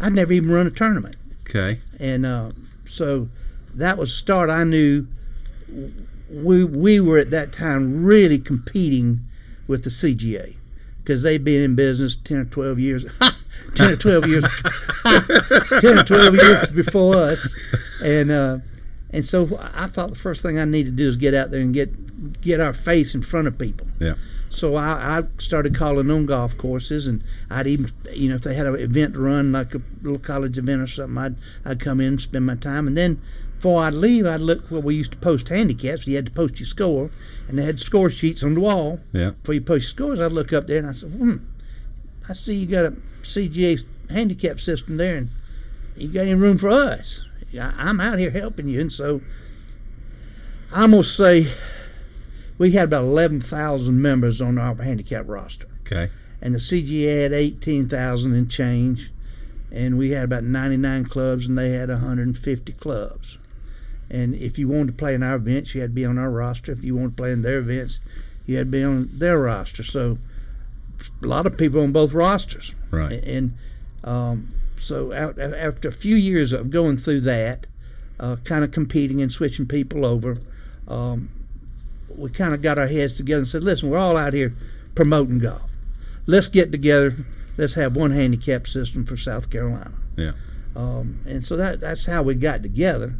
I'd 0.00 0.12
never 0.12 0.32
even 0.32 0.50
run 0.50 0.66
a 0.66 0.70
tournament, 0.70 1.16
okay. 1.48 1.80
and 1.98 2.24
uh, 2.24 2.52
so 2.86 3.28
that 3.74 3.98
was 3.98 4.10
the 4.10 4.16
start. 4.16 4.50
I 4.50 4.64
knew 4.64 5.06
we 6.30 6.64
we 6.64 7.00
were 7.00 7.18
at 7.18 7.30
that 7.30 7.52
time 7.52 8.04
really 8.04 8.38
competing 8.38 9.20
with 9.66 9.84
the 9.84 9.90
CGA 9.90 10.54
because 10.98 11.22
they'd 11.22 11.44
been 11.44 11.62
in 11.62 11.74
business 11.74 12.16
ten 12.16 12.38
or 12.38 12.44
twelve 12.44 12.78
years, 12.78 13.04
ten 13.74 13.92
or 13.92 13.96
twelve 13.96 14.26
years, 14.26 14.44
ten 15.80 15.98
or 15.98 16.04
twelve 16.04 16.34
years 16.34 16.66
before 16.70 17.16
us, 17.16 17.54
and 18.02 18.30
uh, 18.30 18.58
and 19.12 19.24
so 19.24 19.58
I 19.74 19.86
thought 19.86 20.10
the 20.10 20.18
first 20.18 20.42
thing 20.42 20.58
I 20.58 20.64
needed 20.64 20.96
to 20.96 21.02
do 21.02 21.08
is 21.08 21.16
get 21.16 21.34
out 21.34 21.50
there 21.50 21.60
and 21.60 21.74
get 21.74 22.40
get 22.40 22.60
our 22.60 22.72
face 22.72 23.14
in 23.14 23.22
front 23.22 23.48
of 23.48 23.58
people. 23.58 23.86
Yeah. 23.98 24.14
So 24.50 24.74
I, 24.74 25.18
I 25.18 25.22
started 25.38 25.76
calling 25.76 26.10
on 26.10 26.26
golf 26.26 26.58
courses, 26.58 27.06
and 27.06 27.22
I'd 27.50 27.68
even, 27.68 27.92
you 28.12 28.28
know, 28.28 28.34
if 28.34 28.42
they 28.42 28.54
had 28.54 28.66
an 28.66 28.74
event 28.76 29.14
to 29.14 29.20
run, 29.20 29.52
like 29.52 29.74
a 29.74 29.80
little 30.02 30.18
college 30.18 30.58
event 30.58 30.80
or 30.82 30.86
something, 30.88 31.18
I'd 31.18 31.36
I'd 31.64 31.80
come 31.80 32.00
in 32.00 32.08
and 32.08 32.20
spend 32.20 32.46
my 32.46 32.56
time, 32.56 32.86
and 32.86 32.96
then 32.96 33.20
before 33.56 33.84
I'd 33.84 33.94
leave, 33.94 34.26
I'd 34.26 34.40
look 34.40 34.68
where 34.70 34.80
we 34.80 34.94
used 34.94 35.12
to 35.12 35.18
post 35.18 35.48
handicaps. 35.48 36.06
You 36.06 36.16
had 36.16 36.26
to 36.26 36.32
post 36.32 36.58
your 36.58 36.66
score, 36.66 37.10
and 37.46 37.58
they 37.58 37.62
had 37.62 37.78
score 37.78 38.10
sheets 38.10 38.42
on 38.42 38.54
the 38.54 38.60
wall. 38.60 39.00
Yeah. 39.12 39.30
Before 39.30 39.54
you 39.54 39.60
post 39.60 39.84
your 39.84 39.90
scores, 39.90 40.20
I'd 40.20 40.32
look 40.32 40.52
up 40.52 40.66
there 40.66 40.78
and 40.78 40.86
I 40.86 40.92
said, 40.92 41.12
"Hmm, 41.12 41.36
I 42.30 42.32
see 42.32 42.54
you 42.54 42.66
got 42.66 42.84
a 42.84 42.94
CGA 43.22 43.84
handicap 44.08 44.60
system 44.60 44.96
there, 44.96 45.16
and 45.16 45.28
you 45.96 46.08
got 46.08 46.20
any 46.20 46.34
room 46.34 46.58
for 46.58 46.70
us? 46.70 47.20
I- 47.52 47.74
I'm 47.76 48.00
out 48.00 48.20
here 48.20 48.30
helping 48.30 48.68
you." 48.68 48.80
And 48.80 48.92
so 48.92 49.20
I'm 50.72 50.92
gonna 50.92 51.02
say 51.02 51.48
we 52.56 52.70
had 52.70 52.84
about 52.84 53.02
11,000 53.02 54.00
members 54.00 54.40
on 54.40 54.58
our 54.58 54.76
handicap 54.76 55.28
roster, 55.28 55.66
Okay. 55.84 56.10
and 56.40 56.54
the 56.54 56.60
CGA 56.60 57.22
had 57.24 57.32
18,000 57.32 58.34
and 58.34 58.48
change, 58.48 59.10
and 59.72 59.98
we 59.98 60.10
had 60.10 60.24
about 60.24 60.44
99 60.44 61.06
clubs, 61.06 61.48
and 61.48 61.58
they 61.58 61.70
had 61.70 61.90
150 61.90 62.74
clubs. 62.74 63.38
And 64.08 64.36
if 64.36 64.56
you 64.56 64.68
wanted 64.68 64.86
to 64.88 64.92
play 64.92 65.14
in 65.14 65.24
our 65.24 65.34
events, 65.34 65.74
you 65.74 65.80
had 65.80 65.90
to 65.90 65.94
be 65.94 66.04
on 66.04 66.16
our 66.16 66.30
roster. 66.30 66.70
If 66.70 66.84
you 66.84 66.94
wanted 66.94 67.16
to 67.16 67.22
play 67.22 67.32
in 67.32 67.42
their 67.42 67.58
events, 67.58 67.98
you 68.46 68.56
had 68.56 68.68
to 68.68 68.70
be 68.70 68.84
on 68.84 69.08
their 69.18 69.38
roster. 69.38 69.82
So 69.82 70.18
a 71.22 71.26
lot 71.26 71.46
of 71.46 71.56
people 71.56 71.80
on 71.82 71.92
both 71.92 72.12
rosters. 72.12 72.74
Right. 72.90 73.22
And 73.24 73.54
um, 74.04 74.48
so 74.78 75.12
out, 75.12 75.38
after 75.38 75.88
a 75.88 75.92
few 75.92 76.16
years 76.16 76.52
of 76.52 76.70
going 76.70 76.96
through 76.96 77.20
that, 77.22 77.66
uh, 78.18 78.36
kind 78.44 78.64
of 78.64 78.70
competing 78.70 79.22
and 79.22 79.32
switching 79.32 79.66
people 79.66 80.04
over, 80.04 80.38
um, 80.88 81.30
we 82.16 82.30
kind 82.30 82.54
of 82.54 82.62
got 82.62 82.78
our 82.78 82.88
heads 82.88 83.12
together 83.14 83.38
and 83.38 83.48
said, 83.48 83.62
listen, 83.62 83.88
we're 83.88 83.98
all 83.98 84.16
out 84.16 84.32
here 84.32 84.54
promoting 84.94 85.38
golf. 85.38 85.62
Let's 86.26 86.48
get 86.48 86.72
together. 86.72 87.14
Let's 87.56 87.74
have 87.74 87.96
one 87.96 88.10
handicap 88.10 88.66
system 88.66 89.04
for 89.04 89.16
South 89.16 89.50
Carolina. 89.50 89.92
Yeah. 90.16 90.32
Um, 90.76 91.20
and 91.26 91.44
so 91.44 91.56
that 91.56 91.80
that's 91.80 92.06
how 92.06 92.22
we 92.22 92.34
got 92.34 92.62
together. 92.62 93.14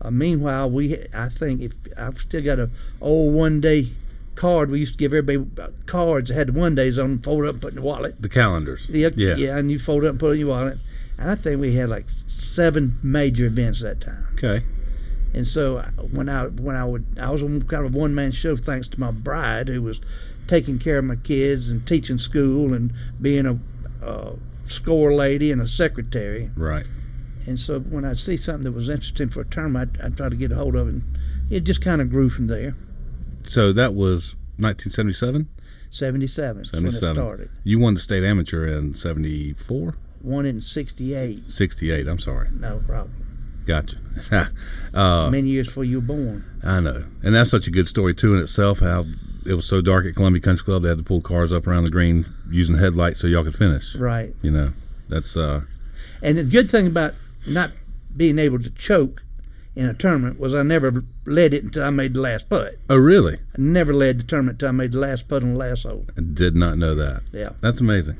Uh, 0.00 0.10
meanwhile, 0.10 0.70
we 0.70 1.04
I 1.14 1.28
think 1.28 1.60
if 1.60 1.72
I've 1.96 2.18
still 2.18 2.42
got 2.42 2.58
a 2.58 2.70
old 3.00 3.34
one 3.34 3.60
day 3.60 3.88
card. 4.36 4.70
We 4.70 4.80
used 4.80 4.92
to 4.94 4.98
give 4.98 5.12
everybody 5.14 5.46
uh, 5.60 5.68
cards 5.86 6.28
that 6.28 6.34
had 6.34 6.48
the 6.48 6.52
one 6.52 6.74
days 6.74 6.98
on 6.98 7.10
them, 7.10 7.22
fold 7.22 7.44
up, 7.46 7.52
and 7.54 7.62
put 7.62 7.68
in 7.70 7.76
the 7.76 7.82
wallet. 7.82 8.20
The 8.20 8.28
calendars. 8.28 8.86
Yeah, 8.88 9.10
Yeah. 9.16 9.36
yeah, 9.36 9.56
and 9.58 9.70
you 9.70 9.78
fold 9.78 10.04
up 10.04 10.10
and 10.10 10.20
put 10.20 10.32
in 10.32 10.40
your 10.40 10.48
wallet. 10.48 10.78
And 11.18 11.30
I 11.30 11.34
think 11.36 11.60
we 11.60 11.74
had 11.74 11.88
like 11.90 12.06
seven 12.08 12.98
major 13.02 13.46
events 13.46 13.80
that 13.82 14.00
time. 14.00 14.26
Okay. 14.34 14.64
And 15.32 15.46
so 15.46 15.80
when 16.12 16.28
I 16.28 16.46
when 16.46 16.76
I 16.76 16.84
would 16.84 17.04
I 17.20 17.30
was 17.30 17.42
on 17.42 17.60
kind 17.62 17.84
of 17.86 17.94
a 17.94 17.98
one 17.98 18.14
man 18.14 18.30
show 18.32 18.56
thanks 18.56 18.86
to 18.88 19.00
my 19.00 19.10
bride 19.10 19.68
who 19.68 19.82
was 19.82 20.00
taking 20.46 20.78
care 20.78 20.98
of 20.98 21.04
my 21.04 21.16
kids 21.16 21.70
and 21.70 21.86
teaching 21.86 22.18
school 22.18 22.72
and 22.74 22.92
being 23.20 23.46
a, 23.46 23.58
a 24.04 24.34
score 24.64 25.12
lady 25.14 25.50
and 25.50 25.60
a 25.60 25.66
secretary. 25.68 26.50
Right. 26.56 26.86
And 27.46 27.58
so 27.58 27.80
when 27.80 28.04
I'd 28.04 28.18
see 28.18 28.36
something 28.36 28.64
that 28.64 28.72
was 28.72 28.88
interesting 28.88 29.28
for 29.28 29.40
a 29.42 29.44
term, 29.46 29.76
I'd, 29.76 30.00
I'd 30.00 30.16
try 30.16 30.28
to 30.28 30.36
get 30.36 30.52
a 30.52 30.56
hold 30.56 30.76
of 30.76 30.86
it. 30.88 30.94
And 30.94 31.02
it 31.50 31.60
just 31.64 31.82
kind 31.82 32.00
of 32.00 32.10
grew 32.10 32.28
from 32.30 32.46
there. 32.46 32.74
So 33.44 33.72
that 33.72 33.94
was 33.94 34.34
1977. 34.58 35.48
77 35.90 36.62
is 36.62 36.72
when 36.72 36.86
it 36.86 36.92
77. 36.92 37.14
started. 37.14 37.50
You 37.62 37.78
won 37.78 37.94
the 37.94 38.00
state 38.00 38.24
amateur 38.24 38.66
in 38.66 38.94
74, 38.94 39.94
One 40.22 40.44
in 40.46 40.60
68, 40.60 41.38
68. 41.38 42.08
I'm 42.08 42.18
sorry. 42.18 42.48
no 42.52 42.80
problem. 42.86 43.12
Gotcha. 43.66 43.96
uh, 44.94 45.30
Many 45.30 45.48
years 45.50 45.68
before 45.68 45.84
you 45.84 45.96
were 46.00 46.06
born. 46.06 46.44
I 46.62 46.80
know, 46.80 47.04
and 47.22 47.34
that's 47.34 47.50
such 47.50 47.66
a 47.66 47.70
good 47.70 47.86
story 47.86 48.14
too 48.14 48.34
in 48.34 48.40
itself. 48.42 48.80
How 48.80 49.06
it 49.46 49.54
was 49.54 49.66
so 49.66 49.80
dark 49.80 50.04
at 50.04 50.14
Columbia 50.14 50.42
Country 50.42 50.64
Club, 50.64 50.82
they 50.82 50.90
had 50.90 50.98
to 50.98 51.04
pull 51.04 51.20
cars 51.22 51.50
up 51.52 51.66
around 51.66 51.84
the 51.84 51.90
green 51.90 52.26
using 52.50 52.76
headlights 52.76 53.20
so 53.20 53.26
y'all 53.26 53.44
could 53.44 53.54
finish. 53.56 53.94
Right. 53.94 54.34
You 54.42 54.50
know, 54.50 54.72
that's 55.08 55.34
uh, 55.36 55.62
And 56.22 56.36
the 56.36 56.44
good 56.44 56.68
thing 56.68 56.86
about 56.86 57.14
not 57.46 57.70
being 58.16 58.38
able 58.38 58.58
to 58.60 58.70
choke 58.70 59.22
in 59.76 59.86
a 59.86 59.94
tournament 59.94 60.38
was 60.38 60.54
I 60.54 60.62
never 60.62 61.02
led 61.26 61.52
it 61.54 61.64
until 61.64 61.82
I 61.84 61.90
made 61.90 62.14
the 62.14 62.20
last 62.20 62.48
putt. 62.48 62.74
oh 62.90 62.96
really? 62.96 63.34
I 63.36 63.58
never 63.58 63.92
led 63.92 64.20
the 64.20 64.24
tournament 64.24 64.56
until 64.56 64.68
I 64.68 64.72
made 64.72 64.92
the 64.92 64.98
last 65.00 65.26
putt 65.28 65.42
on 65.42 65.52
the 65.54 65.58
last 65.58 65.82
hole. 65.84 66.06
I 66.16 66.20
did 66.20 66.54
not 66.54 66.78
know 66.78 66.94
that. 66.94 67.22
Yeah. 67.32 67.50
That's 67.60 67.80
amazing. 67.80 68.16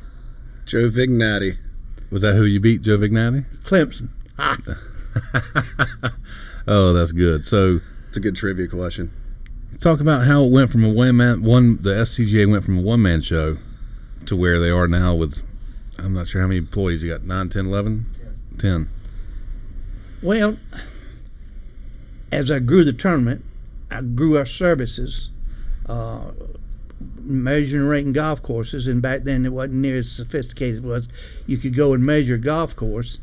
Joe 0.66 0.88
Vignati. 0.90 1.56
Was 2.10 2.22
that 2.22 2.34
who 2.34 2.44
you 2.44 2.60
beat, 2.60 2.82
Joe 2.82 2.98
Vignati? 2.98 3.44
Clemson. 3.64 4.08
Ah, 4.38 4.56
Oh, 6.66 6.92
that's 6.94 7.12
good. 7.12 7.44
So 7.44 7.80
It's 8.08 8.16
a 8.16 8.20
good 8.20 8.36
trivia 8.36 8.68
question. 8.68 9.10
talk 9.80 10.00
about 10.00 10.24
how 10.24 10.44
it 10.44 10.50
went 10.50 10.70
from 10.70 10.82
a 10.84 10.88
one 10.88 11.16
man 11.16 11.42
one 11.42 11.76
the 11.82 11.90
SCGA 11.90 12.50
went 12.50 12.64
from 12.64 12.78
a 12.78 12.80
one 12.80 13.02
man 13.02 13.20
show 13.20 13.58
to 14.26 14.34
where 14.34 14.58
they 14.58 14.70
are 14.70 14.88
now 14.88 15.14
with 15.14 15.42
I'm 15.98 16.14
not 16.14 16.26
sure 16.26 16.40
how 16.40 16.46
many 16.46 16.58
employees 16.58 17.02
you 17.02 17.10
got 17.12 17.22
9 17.24 17.48
10 17.50 17.66
11 17.66 18.06
10 18.58 18.88
well, 20.22 20.56
as 22.34 22.50
I 22.50 22.58
grew 22.58 22.84
the 22.84 22.92
tournament, 22.92 23.44
I 23.90 24.00
grew 24.00 24.36
our 24.36 24.46
services, 24.46 25.30
uh, 25.86 26.30
measuring 27.22 27.82
and 27.82 27.90
rating 27.90 28.12
golf 28.12 28.42
courses. 28.42 28.86
And 28.86 29.00
back 29.02 29.22
then, 29.24 29.44
it 29.44 29.52
wasn't 29.52 29.74
near 29.74 29.96
as 29.96 30.10
sophisticated 30.10 30.76
as 30.76 30.80
it 30.84 30.86
was. 30.86 31.08
You 31.46 31.58
could 31.58 31.74
go 31.76 31.92
and 31.92 32.04
measure 32.04 32.34
a 32.34 32.38
golf 32.38 32.74
course, 32.74 33.18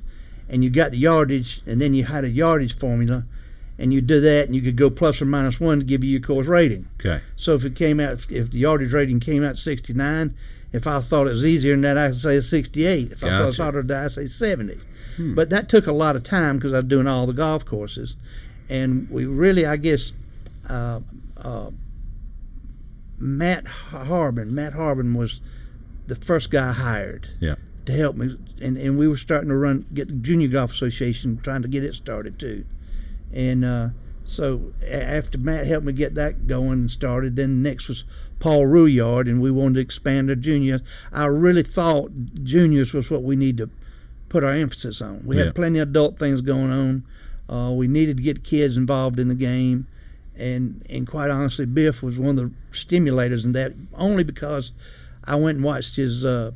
and 0.49 0.63
you 0.63 0.69
got 0.69 0.91
the 0.91 0.97
yardage, 0.97 1.61
and 1.65 1.79
then 1.81 1.93
you 1.93 2.03
had 2.05 2.23
a 2.23 2.29
yardage 2.29 2.75
formula, 2.75 3.25
and 3.77 3.93
you 3.93 4.01
do 4.01 4.19
that, 4.21 4.45
and 4.45 4.55
you 4.55 4.61
could 4.61 4.75
go 4.75 4.89
plus 4.89 5.21
or 5.21 5.25
minus 5.25 5.59
one 5.59 5.79
to 5.79 5.85
give 5.85 6.03
you 6.03 6.11
your 6.11 6.21
course 6.21 6.47
rating. 6.47 6.87
okay 6.99 7.21
So 7.35 7.55
if 7.55 7.65
it 7.65 7.75
came 7.75 7.99
out, 7.99 8.25
if 8.29 8.51
the 8.51 8.59
yardage 8.59 8.93
rating 8.93 9.19
came 9.19 9.43
out 9.43 9.57
69, 9.57 10.33
if 10.73 10.87
I 10.87 11.01
thought 11.01 11.27
it 11.27 11.31
was 11.31 11.45
easier 11.45 11.73
than 11.73 11.81
that, 11.81 11.97
I'd 11.97 12.15
say 12.15 12.39
68. 12.39 13.11
If 13.11 13.23
I 13.23 13.27
thought 13.27 13.43
it 13.43 13.45
was 13.47 13.57
harder 13.57 13.79
than 13.79 13.87
that, 13.87 14.05
I 14.05 14.07
say 14.07 14.25
70. 14.27 14.79
But 15.35 15.49
that 15.49 15.67
took 15.67 15.87
a 15.87 15.91
lot 15.91 16.15
of 16.15 16.23
time 16.23 16.57
because 16.57 16.71
I 16.73 16.77
was 16.77 16.85
doing 16.85 17.07
all 17.07 17.25
the 17.27 17.33
golf 17.33 17.65
courses, 17.65 18.15
and 18.71 19.09
we 19.09 19.25
really, 19.25 19.65
I 19.65 19.75
guess, 19.77 20.13
uh, 20.69 21.01
uh, 21.37 21.71
Matt 23.19 23.67
Harbin. 23.67 24.55
Matt 24.55 24.73
Harbin 24.73 25.13
was 25.13 25.41
the 26.07 26.15
first 26.15 26.49
guy 26.49 26.69
I 26.69 26.73
hired 26.73 27.27
yeah 27.39 27.55
to 27.85 27.93
help 27.93 28.15
me, 28.15 28.37
and, 28.61 28.77
and 28.77 28.97
we 28.97 29.07
were 29.07 29.17
starting 29.17 29.49
to 29.49 29.55
run 29.55 29.85
get 29.93 30.07
the 30.07 30.13
Junior 30.15 30.47
Golf 30.47 30.71
Association, 30.71 31.39
trying 31.43 31.61
to 31.63 31.67
get 31.67 31.83
it 31.83 31.95
started 31.95 32.39
too, 32.39 32.65
and 33.33 33.65
uh, 33.65 33.89
so 34.23 34.73
after 34.87 35.37
Matt 35.37 35.67
helped 35.67 35.85
me 35.85 35.93
get 35.93 36.15
that 36.15 36.47
going 36.47 36.71
and 36.73 36.91
started, 36.91 37.35
then 37.35 37.61
next 37.61 37.87
was 37.89 38.05
Paul 38.39 38.65
Rouillard, 38.65 39.27
and 39.27 39.41
we 39.41 39.51
wanted 39.51 39.75
to 39.75 39.81
expand 39.81 40.29
our 40.29 40.35
juniors. 40.35 40.81
I 41.11 41.25
really 41.25 41.63
thought 41.63 42.11
juniors 42.43 42.93
was 42.93 43.11
what 43.11 43.23
we 43.23 43.35
need 43.35 43.57
to 43.57 43.69
put 44.29 44.43
our 44.43 44.53
emphasis 44.53 45.01
on. 45.01 45.23
We 45.25 45.37
Yeah. 45.37 45.45
had 45.45 45.55
plenty 45.55 45.79
of 45.79 45.89
adult 45.89 46.17
things 46.17 46.41
going 46.41 46.71
on. 46.71 47.03
Uh, 47.51 47.71
we 47.71 47.87
needed 47.87 48.17
to 48.17 48.23
get 48.23 48.43
kids 48.43 48.77
involved 48.77 49.19
in 49.19 49.27
the 49.27 49.35
game, 49.35 49.85
and 50.37 50.85
and 50.89 51.05
quite 51.05 51.29
honestly, 51.29 51.65
Biff 51.65 52.01
was 52.01 52.17
one 52.17 52.37
of 52.39 52.49
the 52.49 52.51
stimulators 52.71 53.43
in 53.43 53.51
that. 53.51 53.73
Only 53.93 54.23
because 54.23 54.71
I 55.25 55.35
went 55.35 55.57
and 55.57 55.65
watched 55.65 55.97
his 55.97 56.23
uh, 56.23 56.51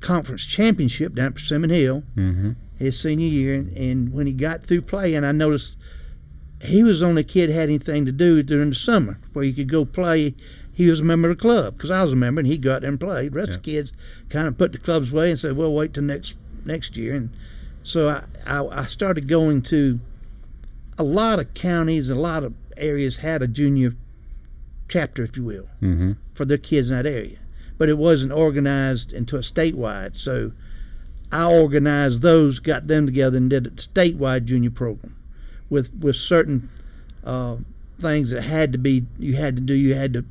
conference 0.00 0.44
championship 0.44 1.14
down 1.14 1.26
at 1.26 1.34
Persimmon 1.34 1.70
Hill 1.70 2.02
mm-hmm. 2.16 2.52
his 2.76 2.98
senior 2.98 3.28
year, 3.28 3.54
and, 3.54 3.76
and 3.76 4.12
when 4.12 4.26
he 4.26 4.32
got 4.32 4.64
through 4.64 4.82
playing, 4.82 5.24
I 5.24 5.32
noticed 5.32 5.76
he 6.60 6.82
was 6.82 7.00
the 7.00 7.06
only 7.06 7.24
kid 7.24 7.50
had 7.50 7.64
anything 7.64 8.04
to 8.06 8.12
do 8.12 8.42
during 8.42 8.70
the 8.70 8.74
summer 8.74 9.18
where 9.32 9.44
he 9.44 9.52
could 9.52 9.70
go 9.70 9.84
play. 9.84 10.34
He 10.72 10.88
was 10.88 11.00
a 11.00 11.04
member 11.04 11.30
of 11.30 11.38
the 11.38 11.42
club 11.42 11.76
because 11.76 11.90
I 11.90 12.02
was 12.02 12.12
a 12.12 12.16
member, 12.16 12.40
and 12.40 12.48
he 12.48 12.58
got 12.58 12.82
there 12.82 12.90
and 12.90 13.00
played. 13.00 13.32
The 13.32 13.36
rest 13.36 13.50
of 13.50 13.56
the 13.56 13.72
kids 13.72 13.92
kind 14.28 14.46
of 14.46 14.58
put 14.58 14.72
the 14.72 14.78
clubs 14.78 15.12
away 15.12 15.30
and 15.30 15.38
said, 15.38 15.56
"Well, 15.56 15.72
wait 15.72 15.94
till 15.94 16.04
next 16.04 16.36
next 16.64 16.96
year." 16.96 17.14
And 17.14 17.30
so 17.82 18.08
I 18.08 18.24
I, 18.46 18.82
I 18.82 18.86
started 18.86 19.28
going 19.28 19.62
to 19.62 19.98
a 20.98 21.02
lot 21.04 21.38
of 21.38 21.54
counties, 21.54 22.10
a 22.10 22.14
lot 22.14 22.42
of 22.44 22.54
areas 22.76 23.18
had 23.18 23.42
a 23.42 23.48
junior 23.48 23.94
chapter, 24.88 25.22
if 25.22 25.36
you 25.36 25.44
will, 25.44 25.68
Mm-hmm. 25.82 26.12
for 26.34 26.44
their 26.44 26.58
kids 26.58 26.90
in 26.90 26.96
that 26.96 27.06
area. 27.06 27.38
But 27.76 27.88
it 27.88 27.98
wasn't 27.98 28.32
organized 28.32 29.12
into 29.12 29.36
a 29.36 29.40
statewide. 29.40 30.16
So 30.16 30.52
I 31.30 31.44
organized 31.52 32.22
those, 32.22 32.58
got 32.58 32.88
them 32.88 33.06
together, 33.06 33.36
and 33.36 33.48
did 33.50 33.66
a 33.66 33.70
statewide 33.70 34.44
junior 34.46 34.70
program 34.70 35.14
with 35.70 35.94
with 35.94 36.16
certain 36.16 36.68
uh, 37.22 37.56
things 38.00 38.30
that 38.30 38.42
had 38.42 38.72
to 38.72 38.78
be 38.78 39.06
you 39.18 39.36
had 39.36 39.54
to 39.56 39.62
do. 39.62 39.74
You 39.74 39.94
had 39.94 40.12
to 40.14 40.24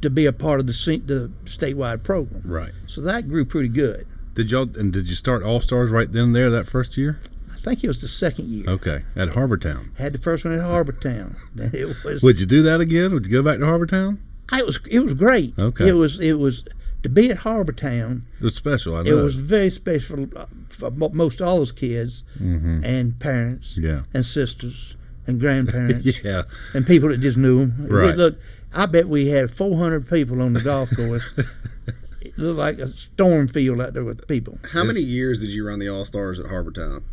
to 0.00 0.08
be 0.10 0.24
a 0.26 0.32
part 0.32 0.60
of 0.60 0.66
the 0.66 0.72
the 1.04 1.30
statewide 1.44 2.02
program. 2.02 2.42
Right. 2.44 2.72
So 2.86 3.02
that 3.02 3.28
grew 3.28 3.44
pretty 3.44 3.68
good. 3.68 4.06
Did 4.34 4.50
y'all 4.50 4.68
and 4.76 4.92
did 4.92 5.08
you 5.08 5.14
start 5.14 5.42
All 5.42 5.60
Stars 5.60 5.90
right 5.90 6.10
then 6.10 6.24
and 6.24 6.36
there 6.36 6.50
that 6.50 6.66
first 6.66 6.96
year? 6.96 7.20
I 7.54 7.58
think 7.60 7.84
it 7.84 7.86
was 7.86 8.00
the 8.00 8.08
second 8.08 8.48
year. 8.48 8.64
Okay, 8.68 9.02
at 9.14 9.28
Harbortown. 9.28 9.96
Had 9.96 10.12
the 10.14 10.18
first 10.18 10.44
one 10.44 10.54
at 10.54 10.60
Harbortown. 10.60 11.36
It 11.74 11.94
was 12.04 12.22
Would 12.22 12.40
you 12.40 12.46
do 12.46 12.62
that 12.62 12.80
again? 12.80 13.12
Would 13.14 13.26
you 13.26 13.32
go 13.32 13.42
back 13.42 13.58
to 13.58 13.64
Harbortown? 13.64 14.18
it 14.52 14.66
was 14.66 14.80
it 14.90 14.98
was 15.00 15.14
great. 15.14 15.54
Okay. 15.58 15.88
It 15.88 15.92
was 15.92 16.18
it 16.20 16.34
was 16.38 16.64
to 17.02 17.08
be 17.08 17.30
at 17.30 17.38
Harbortown. 17.38 18.22
It 18.40 18.44
was 18.44 18.54
special. 18.54 18.96
I 18.96 19.00
It 19.02 19.12
was 19.12 19.36
very 19.38 19.70
special 19.70 20.26
for, 20.26 20.90
for 20.90 20.90
most 21.12 21.40
all 21.42 21.58
those 21.58 21.72
kids 21.72 22.22
and 22.40 23.18
parents 23.20 23.72
Mm-hmm. 23.76 23.84
Yeah. 23.86 24.02
and 24.14 24.24
sisters 24.24 24.96
and 25.26 25.38
grandparents 25.38 26.20
yeah. 26.24 26.42
and 26.74 26.86
people 26.86 27.08
that 27.10 27.20
just 27.20 27.36
knew 27.38 27.66
them. 27.66 27.86
Right. 27.88 28.16
Look, 28.16 28.36
I 28.74 28.86
bet 28.86 29.08
we 29.08 29.28
had 29.28 29.50
400 29.54 30.08
people 30.08 30.42
on 30.42 30.52
the 30.54 30.60
golf 30.62 30.90
course. 30.96 31.28
it 32.26 32.38
looked 32.38 32.58
like 32.58 32.78
a 32.78 32.88
storm 32.88 33.48
field 33.48 33.80
out 33.80 33.94
there 33.94 34.04
with 34.04 34.26
people. 34.28 34.58
How 34.72 34.84
many 34.84 35.00
years 35.00 35.40
did 35.40 35.50
you 35.50 35.66
run 35.66 35.78
the 35.78 35.88
All 35.88 36.04
Stars 36.04 36.38
at 36.40 36.46
Harbor 36.46 36.70
Town? 36.70 37.04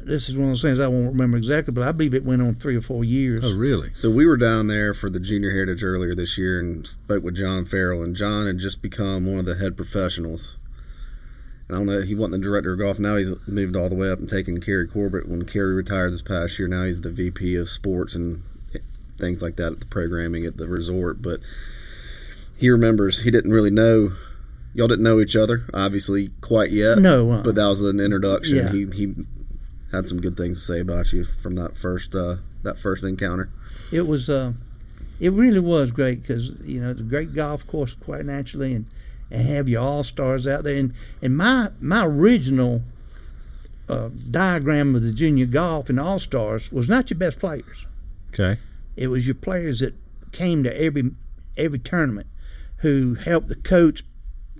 This 0.00 0.28
is 0.28 0.36
one 0.36 0.44
of 0.44 0.50
those 0.50 0.62
things 0.62 0.78
I 0.78 0.86
won't 0.86 1.08
remember 1.08 1.36
exactly, 1.36 1.72
but 1.72 1.86
I 1.86 1.90
believe 1.90 2.14
it 2.14 2.24
went 2.24 2.40
on 2.40 2.54
three 2.54 2.76
or 2.76 2.80
four 2.80 3.04
years. 3.04 3.44
Oh, 3.44 3.56
really? 3.56 3.92
So 3.94 4.08
we 4.08 4.24
were 4.24 4.36
down 4.36 4.68
there 4.68 4.94
for 4.94 5.10
the 5.10 5.18
Junior 5.18 5.50
Heritage 5.50 5.82
earlier 5.82 6.14
this 6.14 6.38
year 6.38 6.60
and 6.60 6.86
spoke 6.86 7.24
with 7.24 7.36
John 7.36 7.64
Farrell, 7.64 8.04
and 8.04 8.14
John 8.14 8.46
had 8.46 8.58
just 8.58 8.82
become 8.82 9.26
one 9.26 9.40
of 9.40 9.46
the 9.46 9.56
head 9.56 9.76
professionals. 9.76 10.54
And 11.66 11.76
I 11.76 11.80
don't 11.80 11.86
know, 11.86 12.02
he 12.02 12.14
wasn't 12.14 12.40
the 12.40 12.48
director 12.48 12.72
of 12.72 12.78
golf. 12.78 13.00
Now 13.00 13.16
he's 13.16 13.34
moved 13.48 13.74
all 13.74 13.88
the 13.88 13.96
way 13.96 14.08
up 14.10 14.20
and 14.20 14.30
taken 14.30 14.60
Cary 14.60 14.86
Corbitt. 14.86 15.28
When 15.28 15.44
Cary 15.44 15.74
retired 15.74 16.12
this 16.12 16.22
past 16.22 16.58
year, 16.58 16.68
now 16.68 16.84
he's 16.84 17.00
the 17.00 17.10
VP 17.10 17.56
of 17.56 17.68
sports 17.68 18.14
and 18.14 18.44
things 19.18 19.42
like 19.42 19.56
that 19.56 19.72
at 19.72 19.80
the 19.80 19.86
programming 19.86 20.44
at 20.44 20.56
the 20.56 20.68
resort. 20.68 21.20
But 21.20 21.40
he 22.56 22.70
remembers 22.70 23.22
he 23.22 23.30
didn't 23.30 23.52
really 23.52 23.70
know. 23.70 24.12
Y'all 24.74 24.88
didn't 24.88 25.04
know 25.04 25.20
each 25.20 25.34
other, 25.36 25.64
obviously, 25.72 26.30
quite 26.42 26.70
yet. 26.70 26.98
No, 26.98 27.30
uh-uh. 27.32 27.42
but 27.42 27.54
that 27.54 27.66
was 27.66 27.80
an 27.80 27.98
introduction. 28.00 28.56
Yeah. 28.56 28.70
He 28.72 28.86
he 28.94 29.14
had 29.92 30.06
some 30.06 30.20
good 30.20 30.36
things 30.36 30.58
to 30.58 30.64
say 30.72 30.80
about 30.80 31.12
you 31.12 31.24
from 31.24 31.54
that 31.54 31.76
first 31.76 32.14
uh, 32.14 32.36
that 32.62 32.78
first 32.78 33.02
encounter. 33.04 33.48
it 33.92 34.06
was 34.06 34.28
uh, 34.28 34.52
it 35.20 35.32
really 35.32 35.60
was 35.60 35.90
great 35.92 36.20
because 36.22 36.50
you 36.62 36.80
know 36.80 36.90
it's 36.90 37.00
a 37.00 37.04
great 37.04 37.34
golf 37.34 37.66
course 37.66 37.94
quite 37.94 38.24
naturally 38.26 38.74
and 38.74 38.86
and 39.30 39.48
have 39.48 39.68
your 39.68 39.80
all 39.82 40.04
stars 40.04 40.46
out 40.46 40.62
there 40.64 40.76
and 40.76 40.92
and 41.22 41.36
my 41.36 41.70
my 41.80 42.04
original 42.04 42.82
uh, 43.88 44.08
diagram 44.30 44.94
of 44.94 45.02
the 45.02 45.12
junior 45.12 45.46
golf 45.46 45.88
and 45.88 45.98
all 46.00 46.18
stars 46.18 46.70
was 46.72 46.88
not 46.88 47.08
your 47.10 47.18
best 47.18 47.38
players 47.38 47.86
Okay. 48.34 48.60
it 48.96 49.06
was 49.06 49.26
your 49.26 49.34
players 49.36 49.80
that 49.80 49.94
came 50.32 50.62
to 50.64 50.80
every 50.80 51.10
every 51.56 51.78
tournament 51.78 52.26
who 52.78 53.14
helped 53.14 53.48
the 53.48 53.54
coach 53.56 54.04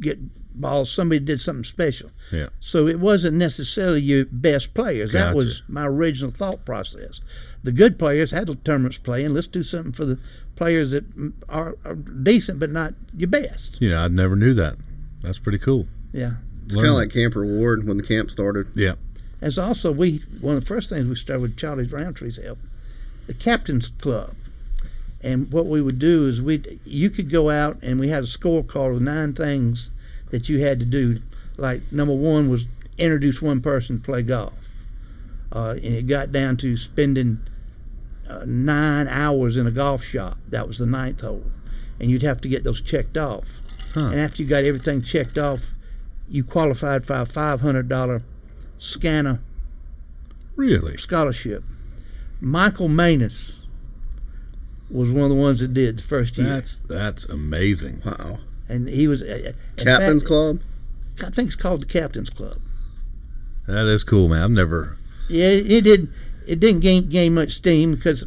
get 0.00 0.18
balls 0.58 0.90
somebody 0.90 1.18
did 1.20 1.38
something 1.40 1.64
special 1.64 2.10
Yeah. 2.32 2.48
so 2.60 2.86
it 2.88 2.98
wasn't 2.98 3.36
necessarily 3.36 4.00
your 4.00 4.24
best 4.26 4.72
players. 4.72 5.12
That 5.12 5.34
was 5.34 5.62
my 5.68 5.86
original 5.86 6.30
thought 6.30 6.64
process. 6.64 7.20
The 7.62 7.72
good 7.72 7.98
players 7.98 8.30
had 8.30 8.48
tournaments 8.64 8.96
playing. 8.98 9.34
let's 9.34 9.48
do 9.48 9.62
something 9.62 9.92
for 9.92 10.06
the 10.06 10.18
players 10.54 10.92
that 10.92 11.04
are, 11.48 11.76
are 11.84 11.94
decent 11.94 12.58
but 12.58 12.70
not 12.70 12.94
your 13.14 13.28
best. 13.28 13.76
You 13.80 13.90
know, 13.90 13.98
I 13.98 14.08
never 14.08 14.34
knew 14.36 14.54
that. 14.54 14.76
That's 15.20 15.38
pretty 15.38 15.58
cool. 15.58 15.86
Yeah. 16.12 16.34
It's 16.64 16.76
kind 16.76 16.88
of 16.88 16.94
like 16.94 17.10
Camp 17.10 17.36
Reward 17.36 17.86
when 17.86 17.96
the 17.96 18.02
camp 18.02 18.30
started. 18.30 18.66
Yeah. 18.74 18.94
As 19.42 19.58
also 19.58 19.92
we 19.92 20.22
one 20.40 20.56
of 20.56 20.62
the 20.62 20.66
first 20.66 20.88
things 20.88 21.06
we 21.06 21.14
started 21.16 21.42
with 21.42 21.56
Charlie's 21.56 21.92
Roundtree's 21.92 22.42
help, 22.42 22.58
the 23.26 23.34
captain's 23.34 23.88
club. 23.88 24.34
And 25.22 25.50
what 25.52 25.66
we 25.66 25.80
would 25.80 25.98
do 25.98 26.26
is 26.26 26.40
we 26.42 26.62
you 26.84 27.10
could 27.10 27.30
go 27.30 27.50
out 27.50 27.78
and 27.82 27.98
we 27.98 28.08
had 28.08 28.22
a 28.22 28.26
scorecard 28.26 28.94
with 28.94 29.02
nine 29.02 29.32
things 29.34 29.90
that 30.30 30.48
you 30.48 30.60
had 30.60 30.78
to 30.80 30.86
do. 30.86 31.18
Like 31.56 31.80
number 31.90 32.14
one 32.14 32.48
was 32.48 32.66
introduce 32.98 33.40
one 33.42 33.60
person 33.60 33.98
to 33.98 34.02
play 34.04 34.22
golf, 34.22 34.54
uh, 35.52 35.70
and 35.70 35.84
it 35.94 36.06
got 36.06 36.32
down 36.32 36.56
to 36.58 36.76
spending 36.76 37.40
uh, 38.28 38.44
nine 38.46 39.08
hours 39.08 39.56
in 39.56 39.66
a 39.66 39.70
golf 39.70 40.04
shop. 40.04 40.38
That 40.48 40.66
was 40.66 40.78
the 40.78 40.86
ninth 40.86 41.22
hole, 41.22 41.44
and 41.98 42.10
you'd 42.10 42.22
have 42.22 42.40
to 42.42 42.48
get 42.48 42.64
those 42.64 42.80
checked 42.82 43.16
off. 43.16 43.60
And 43.94 44.20
after 44.20 44.42
you 44.42 44.48
got 44.48 44.64
everything 44.64 45.00
checked 45.00 45.38
off, 45.38 45.72
you 46.28 46.44
qualified 46.44 47.06
for 47.06 47.14
a 47.14 47.24
five 47.24 47.62
hundred 47.62 47.88
dollar 47.88 48.22
scanner 48.76 49.40
Really? 50.54 50.96
scholarship. 50.98 51.64
Michael 52.40 52.88
Manus 52.88 53.65
was 54.90 55.10
one 55.10 55.24
of 55.24 55.30
the 55.30 55.34
ones 55.42 55.60
that 55.60 55.74
did 55.74 55.98
the 55.98 56.02
first 56.02 56.36
year, 56.38 56.46
That's 56.48 56.78
that's 56.78 57.24
amazing. 57.26 58.02
Wow. 58.04 58.38
and 58.68 58.88
he 58.88 59.08
was 59.08 59.22
uh, 59.22 59.52
Captain's 59.76 60.22
fact, 60.22 60.26
Club? 60.28 60.60
I 61.24 61.30
think 61.30 61.46
it's 61.48 61.56
called 61.56 61.82
the 61.82 61.86
Captain's 61.86 62.30
Club. 62.30 62.58
That 63.66 63.86
is 63.86 64.04
cool, 64.04 64.28
man. 64.28 64.42
I've 64.42 64.50
never. 64.50 64.96
Yeah, 65.28 65.48
it 65.48 65.82
did. 65.82 66.08
It 66.46 66.60
didn't 66.60 66.80
gain 66.80 67.08
gain 67.08 67.34
much 67.34 67.52
steam 67.52 67.94
because 67.94 68.24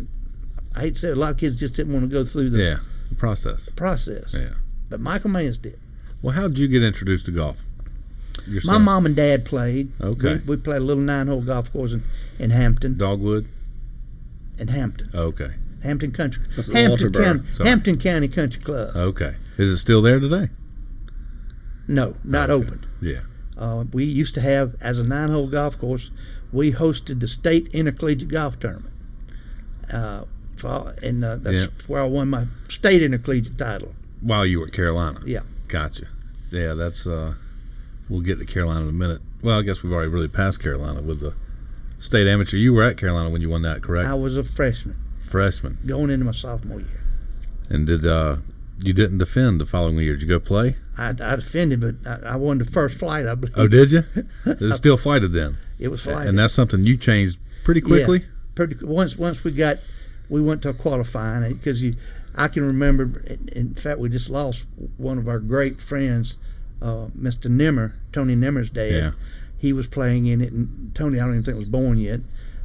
I 0.75 0.81
hate 0.81 0.95
to 0.95 0.99
say 0.99 1.07
it, 1.09 1.17
a 1.17 1.19
lot 1.19 1.31
of 1.31 1.37
kids 1.37 1.55
just 1.57 1.75
didn't 1.75 1.93
want 1.93 2.09
to 2.09 2.13
go 2.13 2.25
through 2.25 2.49
the 2.49 2.57
Yeah. 2.61 2.77
The 3.09 3.15
process. 3.15 3.69
process. 3.75 4.33
Yeah. 4.33 4.53
But 4.89 4.99
Michael 4.99 5.29
Manus 5.29 5.57
did. 5.57 5.79
Well, 6.21 6.35
how 6.35 6.47
did 6.49 6.59
you 6.59 6.67
get 6.67 6.83
introduced 6.83 7.25
to 7.25 7.31
golf? 7.31 7.57
My 8.65 8.77
mom 8.77 9.05
and 9.05 9.15
dad 9.15 9.45
played. 9.45 9.91
Okay. 10.01 10.35
We, 10.45 10.55
we 10.55 10.57
played 10.57 10.77
a 10.77 10.83
little 10.85 11.03
nine 11.03 11.27
hole 11.27 11.41
golf 11.41 11.71
course 11.71 11.93
in, 11.93 12.03
in 12.39 12.49
Hampton. 12.49 12.97
Dogwood. 12.97 13.47
In 14.57 14.67
Hampton. 14.69 15.09
Okay. 15.13 15.51
Hampton 15.83 16.11
Country. 16.11 16.43
That's 16.55 16.71
Hampton 16.71 17.11
County. 17.13 17.43
Sorry. 17.55 17.69
Hampton 17.69 17.97
County 17.99 18.27
Country 18.27 18.61
Club. 18.61 18.95
Okay. 18.95 19.35
Is 19.57 19.69
it 19.71 19.77
still 19.77 20.01
there 20.01 20.19
today? 20.19 20.49
No, 21.87 22.15
not 22.23 22.49
Okay. 22.49 22.65
open. 22.67 22.85
Yeah. 23.01 23.21
Uh, 23.57 23.83
we 23.91 24.03
used 24.05 24.33
to 24.35 24.41
have, 24.41 24.75
as 24.81 24.99
a 24.99 25.03
nine 25.03 25.29
hole 25.29 25.47
golf 25.47 25.77
course, 25.79 26.11
we 26.51 26.71
hosted 26.71 27.19
the 27.19 27.27
state 27.27 27.67
intercollegiate 27.73 28.29
golf 28.29 28.59
tournament. 28.59 28.93
Uh, 29.91 30.23
for, 30.55 30.93
and 31.01 31.23
uh, 31.23 31.37
that's 31.37 31.55
Yeah. 31.55 31.65
where 31.87 32.01
I 32.01 32.05
won 32.05 32.29
my 32.29 32.45
state 32.67 33.01
intercollegiate 33.01 33.57
title. 33.57 33.93
While 34.21 34.45
you 34.45 34.59
were 34.59 34.67
at 34.67 34.73
Carolina. 34.73 35.19
Yeah. 35.25 35.41
Gotcha. 35.67 36.05
Yeah, 36.51 36.73
that's. 36.73 37.05
uh 37.07 37.33
We'll 38.09 38.21
get 38.21 38.39
to 38.39 38.45
Carolina 38.45 38.81
in 38.81 38.89
a 38.89 38.91
minute. 38.91 39.21
Well, 39.43 39.59
I 39.59 39.61
guess 39.61 39.83
we've 39.83 39.93
already 39.93 40.09
really 40.09 40.27
passed 40.27 40.59
Carolina 40.59 40.99
with 40.99 41.19
the 41.19 41.35
state 41.99 42.25
amateur. 42.27 42.57
You 42.57 42.73
were 42.73 42.81
at 42.81 42.97
Carolina 42.97 43.29
when 43.29 43.39
you 43.41 43.49
won 43.49 43.61
that, 43.61 43.83
correct? 43.83 44.07
I 44.09 44.15
was 44.15 44.35
a 44.35 44.43
freshman 44.43 44.95
Freshman. 45.29 45.77
going 45.85 46.09
into 46.09 46.25
my 46.25 46.31
sophomore 46.31 46.79
year. 46.79 47.01
And 47.69 47.85
did 47.85 48.05
uh 48.05 48.37
you 48.81 48.93
didn't 48.93 49.17
defend 49.17 49.59
the 49.59 49.65
following 49.65 49.97
year? 49.97 50.13
Did 50.13 50.21
you 50.23 50.27
go 50.27 50.39
play? 50.39 50.75
I, 50.97 51.09
I 51.09 51.35
defended, 51.35 51.81
but 51.81 51.95
I, 52.05 52.33
I 52.33 52.35
won 52.37 52.59
the 52.59 52.65
first 52.65 52.97
flight, 52.97 53.27
I 53.27 53.35
believe. 53.35 53.53
Oh, 53.57 53.67
did 53.67 53.91
you? 53.91 54.03
It's 54.45 54.77
still 54.77 54.97
flighted 54.97 55.33
then. 55.33 55.57
It 55.79 55.89
was 55.89 56.03
flighted. 56.03 56.27
And 56.29 56.39
that's 56.39 56.53
something 56.53 56.85
you 56.85 56.97
changed 56.97 57.37
pretty 57.63 57.81
quickly. 57.81 58.19
Yeah, 58.19 58.25
pretty, 58.55 58.83
once 58.83 59.17
once 59.17 59.43
we 59.43 59.51
got, 59.51 59.79
we 60.29 60.41
went 60.41 60.61
to 60.63 60.73
qualifying 60.73 61.53
because 61.53 61.83
you, 61.83 61.95
I 62.35 62.47
can 62.47 62.65
remember. 62.65 63.21
In, 63.27 63.49
in 63.49 63.75
fact, 63.75 63.99
we 63.99 64.09
just 64.09 64.29
lost 64.29 64.65
one 64.97 65.17
of 65.17 65.27
our 65.27 65.39
great 65.39 65.81
friends, 65.81 66.37
uh, 66.81 67.07
Mr. 67.17 67.49
Nimmer, 67.49 67.95
Tony 68.11 68.35
Nimmer's 68.35 68.69
dad. 68.69 68.93
Yeah. 68.93 69.11
He 69.57 69.73
was 69.73 69.87
playing 69.87 70.25
in 70.25 70.39
it, 70.41 70.53
and 70.53 70.95
Tony, 70.95 71.19
I 71.19 71.23
don't 71.23 71.31
even 71.31 71.43
think 71.43 71.57
was 71.57 71.65
born 71.65 71.97
yet, 71.97 72.21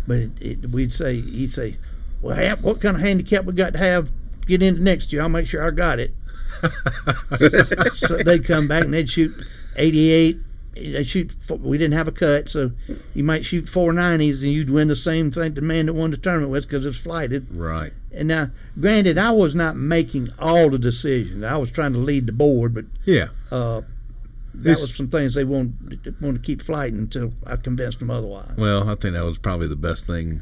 but 0.07 0.17
it, 0.19 0.31
it, 0.41 0.71
we'd 0.71 0.93
say 0.93 1.21
he'd 1.21 1.51
say, 1.51 1.77
"Well, 2.25 2.57
what 2.57 2.81
kind 2.81 2.97
of 2.97 3.03
handicap 3.03 3.45
we 3.45 3.53
got 3.53 3.73
to 3.75 3.79
have 3.79 4.07
to 4.09 4.47
get 4.47 4.63
into 4.63 4.83
next 4.83 5.13
year? 5.13 5.23
I'll 5.23 5.29
make 5.29 5.47
sure 5.47 5.67
I 5.67 5.71
got 5.71 5.99
it." 5.99 6.15
so 7.95 8.17
they'd 8.19 8.45
come 8.45 8.69
back 8.69 8.85
and 8.85 8.95
they'd 8.95 9.09
shoot 9.11 9.35
88. 9.77 10.39
They 10.77 11.03
shoot. 11.05 11.35
We 11.49 11.79
didn't 11.79 11.95
have 11.95 12.09
a 12.09 12.13
cut, 12.13 12.49
so 12.49 12.73
you 13.15 13.23
might 13.23 13.45
shoot 13.45 13.67
490s 13.67 14.43
and 14.43 14.53
you'd 14.53 14.71
win 14.71 14.89
the 14.89 14.97
same 14.97 15.31
thing 15.31 15.55
the 15.55 15.61
man 15.61 15.87
that 15.87 15.93
won 15.93 16.11
the 16.11 16.17
tournament 16.17 16.51
was 16.51 16.65
because 16.67 16.85
it's 16.85 16.97
flighted. 16.97 17.47
Right. 17.53 17.93
And 18.13 18.27
now, 18.29 18.51
granted, 18.81 19.17
I 19.19 19.31
was 19.31 19.55
not 19.55 19.77
making 19.77 20.31
all 20.39 20.71
the 20.71 20.79
decisions. 20.79 21.45
I 21.45 21.57
was 21.57 21.71
trying 21.71 21.93
to 21.93 21.99
lead 22.01 22.27
the 22.27 22.33
board, 22.33 22.75
but 22.75 22.87
Yeah. 23.05 23.29
uh, 23.53 23.83
that 23.83 24.63
This- 24.63 24.81
was 24.83 24.95
some 24.97 25.09
things 25.09 25.35
they 25.35 25.45
wanted 25.45 26.15
wanted 26.21 26.43
to 26.43 26.47
keep 26.47 26.61
flighting 26.63 26.99
until 27.01 27.33
I 27.47 27.55
convinced 27.57 28.01
them 28.01 28.11
otherwise. 28.11 28.57
Well, 28.57 28.89
I 28.89 28.95
think 28.97 29.15
that 29.15 29.25
was 29.25 29.39
probably 29.39 29.69
the 29.69 29.77
best 29.77 30.07
thing 30.07 30.41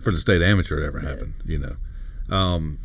for 0.00 0.10
the 0.12 0.18
state 0.18 0.42
amateur 0.42 0.80
that 0.80 0.86
ever 0.86 1.00
happened. 1.00 1.34
You 1.44 1.58
know, 1.58 2.34
um, 2.34 2.78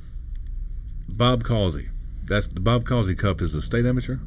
Bob 1.07 1.43
Causey. 1.43 1.89
That's 2.25 2.47
the 2.47 2.59
Bob 2.59 2.85
Causey 2.85 3.15
Cup 3.15 3.41
is 3.41 3.53
the 3.53 3.61
state 3.61 3.85
amateur 3.85 4.17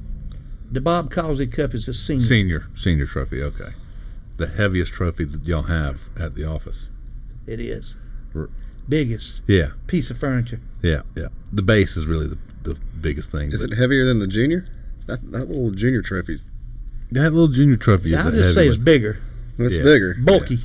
the 0.70 0.80
Bob 0.80 1.12
Causey 1.12 1.46
Cup 1.46 1.74
is 1.74 1.86
a 1.88 1.94
senior. 1.94 2.20
senior 2.22 2.66
senior 2.74 3.06
trophy. 3.06 3.40
Okay, 3.42 3.70
the 4.36 4.46
heaviest 4.48 4.92
trophy 4.92 5.24
that 5.24 5.44
y'all 5.44 5.62
have 5.62 6.00
at 6.18 6.34
the 6.34 6.44
office. 6.44 6.88
It 7.46 7.60
is 7.60 7.96
R- 8.34 8.50
biggest 8.88 9.42
Yeah, 9.46 9.68
piece 9.86 10.10
of 10.10 10.18
furniture. 10.18 10.60
yeah, 10.82 11.02
yeah. 11.14 11.28
The 11.52 11.62
base 11.62 11.96
is 11.96 12.06
really 12.06 12.26
the, 12.26 12.38
the 12.64 12.74
biggest 13.00 13.30
thing. 13.30 13.52
Is 13.52 13.62
it 13.62 13.72
heavier 13.76 14.04
than 14.06 14.18
the 14.18 14.26
junior? 14.26 14.66
That 15.06 15.22
that 15.30 15.48
little 15.48 15.70
junior 15.70 16.02
trophy, 16.02 16.40
that 17.12 17.32
little 17.32 17.46
junior 17.48 17.76
trophy 17.76 18.12
is 18.12 18.18
I'll 18.18 18.32
just 18.32 18.36
heavy 18.42 18.54
say 18.54 18.66
it's 18.66 18.76
one. 18.76 18.84
bigger, 18.84 19.18
it's 19.58 19.76
Yeah. 19.76 19.84
bigger. 19.84 20.16
bulky, 20.18 20.58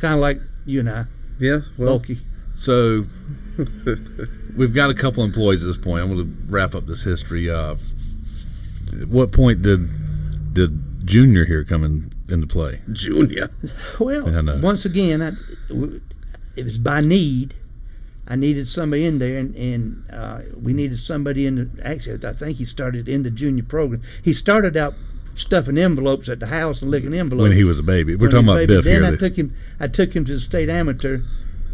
kind 0.00 0.14
of 0.14 0.20
like 0.20 0.40
you 0.64 0.78
and 0.80 0.88
I, 0.88 1.04
Yeah, 1.38 1.60
well, 1.76 1.98
bulky. 1.98 2.18
So 2.54 3.04
we've 4.56 4.74
got 4.74 4.90
a 4.90 4.94
couple 4.94 5.24
employees 5.24 5.62
at 5.62 5.66
this 5.66 5.76
point. 5.76 6.02
I'm 6.02 6.14
going 6.14 6.26
to 6.26 6.52
wrap 6.52 6.74
up 6.74 6.86
this 6.86 7.02
history. 7.02 7.50
Uh, 7.50 7.76
at 9.00 9.08
what 9.08 9.32
point 9.32 9.62
did 9.62 10.54
did 10.54 11.06
Junior 11.06 11.44
here 11.44 11.64
come 11.64 11.84
in, 11.84 12.12
into 12.28 12.46
play? 12.46 12.80
junior. 12.92 13.48
Well, 14.00 14.30
Yeah, 14.30 14.38
I 14.38 14.42
know. 14.42 14.58
once 14.62 14.84
again, 14.84 15.22
I, 15.22 15.32
it 16.56 16.64
was 16.64 16.78
by 16.78 17.00
need. 17.00 17.54
I 18.28 18.34
needed 18.34 18.66
somebody 18.66 19.04
in 19.06 19.18
there, 19.18 19.36
and, 19.38 19.54
and 19.54 20.04
uh, 20.10 20.40
we 20.60 20.72
needed 20.72 20.98
somebody 20.98 21.46
in 21.46 21.54
the. 21.54 21.70
Actually, 21.86 22.26
I 22.26 22.32
think 22.32 22.56
he 22.56 22.64
started 22.64 23.08
in 23.08 23.22
the 23.22 23.30
junior 23.30 23.62
program. 23.62 24.02
He 24.24 24.32
started 24.32 24.76
out 24.76 24.94
stuffing 25.38 25.78
envelopes 25.78 26.28
at 26.28 26.40
the 26.40 26.46
house 26.46 26.82
and 26.82 26.90
licking 26.90 27.14
envelopes 27.14 27.42
When 27.42 27.56
he 27.56 27.64
was 27.64 27.78
a 27.78 27.82
baby. 27.82 28.16
We're 28.16 28.30
talking 28.30 28.44
about 28.44 28.56
baby. 28.56 28.76
Biff 28.76 28.84
Then 28.84 29.02
here. 29.02 29.12
I 29.12 29.16
took 29.16 29.36
him. 29.36 29.54
I 29.80 29.88
took 29.88 30.14
him 30.14 30.24
to 30.24 30.34
the 30.34 30.40
state 30.40 30.68
amateur, 30.68 31.20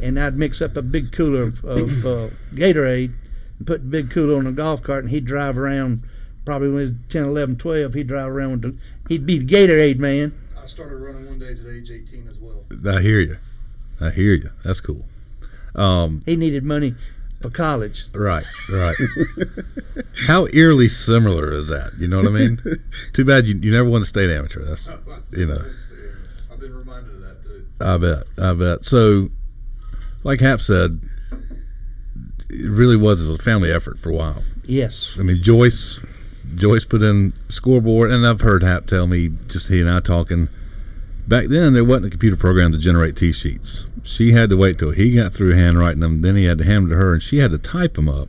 and 0.01 0.19
I'd 0.19 0.37
mix 0.37 0.61
up 0.61 0.77
a 0.77 0.83
big 0.83 1.13
cooler 1.13 1.43
of, 1.43 1.65
of 1.65 2.07
uh, 2.07 2.29
Gatorade, 2.55 3.13
and 3.59 3.67
put 3.67 3.83
the 3.83 3.89
big 3.89 4.11
cooler 4.11 4.37
on 4.37 4.47
a 4.47 4.53
golf 4.53 4.83
cart, 4.83 5.05
and 5.05 5.11
he'd 5.11 5.25
drive 5.25 5.59
around. 5.59 6.03
Probably 6.45 6.71
when 6.71 6.79
he 6.79 6.91
was 6.91 6.99
10, 7.09 7.23
11, 7.23 7.57
12, 7.57 7.95
he'd 7.95 8.09
drive 8.09 8.29
around 8.29 8.51
with 8.51 8.63
the. 8.63 8.77
He'd 9.09 9.27
be 9.27 9.39
the 9.39 9.47
Gatorade 9.47 9.99
man. 9.99 10.35
I 10.61 10.67
started 10.67 10.97
running 10.97 11.27
one 11.27 11.39
days 11.39 11.61
at 11.61 11.69
age 11.69 11.91
18 11.91 12.29
as 12.29 12.39
well. 12.39 12.65
I 12.87 13.01
hear 13.01 13.21
you. 13.21 13.37
I 14.01 14.11
hear 14.11 14.35
you. 14.35 14.51
That's 14.65 14.81
cool. 14.81 15.05
Um, 15.75 16.23
He 16.27 16.37
needed 16.37 16.65
money 16.65 16.95
for 17.43 17.51
college. 17.51 18.05
right, 18.15 18.45
right. 18.71 18.95
How 20.27 20.47
eerily 20.53 20.89
similar 20.89 21.53
is 21.53 21.69
that? 21.69 21.93
You 21.99 22.09
know 22.09 22.19
what 22.19 22.27
I 22.27 22.31
mean? 22.31 22.61
Too 23.13 23.25
bad 23.25 23.47
you, 23.47 23.59
you 23.59 23.73
never 23.73 23.89
won 23.89 24.03
a 24.03 24.05
state 24.05 24.31
amateur. 24.31 24.65
That's 24.65 24.91
you 25.33 25.47
know. 25.47 25.65
I've 26.51 26.61
been 26.61 26.75
reminded 26.75 27.15
of 27.15 27.21
that 27.23 27.43
too. 27.43 27.67
I 27.81 27.97
bet. 27.99 28.27
I 28.39 28.55
bet. 28.55 28.85
So, 28.85 29.31
like 30.25 30.41
Hap 30.41 30.61
said, 30.61 31.01
it 32.51 32.71
really 32.71 32.97
was 32.97 33.29
a 33.29 33.39
family 33.39 33.73
effort 33.73 33.99
for 33.99 34.11
a 34.11 34.15
while. 34.15 34.43
Yes. 34.65 35.17
I 35.19 35.23
mean, 35.23 35.43
Joyce, 35.43 35.99
Joyce 36.55 36.85
put 36.85 37.03
in 37.03 37.33
scoreboard, 37.49 38.11
and 38.11 38.27
I've 38.27 38.41
heard 38.41 38.63
Hap 38.63 38.87
tell 38.87 39.07
me 39.07 39.31
just 39.49 39.69
he 39.69 39.81
and 39.81 39.91
I 39.91 40.01
talking. 40.01 40.49
Back 41.27 41.47
then, 41.47 41.73
there 41.75 41.85
wasn't 41.85 42.07
a 42.07 42.11
computer 42.11 42.37
program 42.37 42.73
to 42.73 42.79
generate 42.79 43.17
T 43.17 43.33
sheets. 43.33 43.85
She 44.03 44.33
had 44.33 44.51
to 44.51 44.57
wait 44.57 44.79
till 44.79 44.91
he 44.91 45.15
got 45.15 45.33
through 45.33 45.55
handwriting 45.55 46.01
them. 46.01 46.21
Then 46.23 46.37
he 46.37 46.45
had 46.47 46.59
to 46.59 46.65
hand 46.65 46.85
them 46.85 46.91
to 46.91 46.97
her, 46.97 47.13
and 47.15 47.23
she 47.23 47.39
had 47.39 47.53
to 47.53 47.59
type 47.59 47.95
them 47.95 48.09
up. 48.09 48.29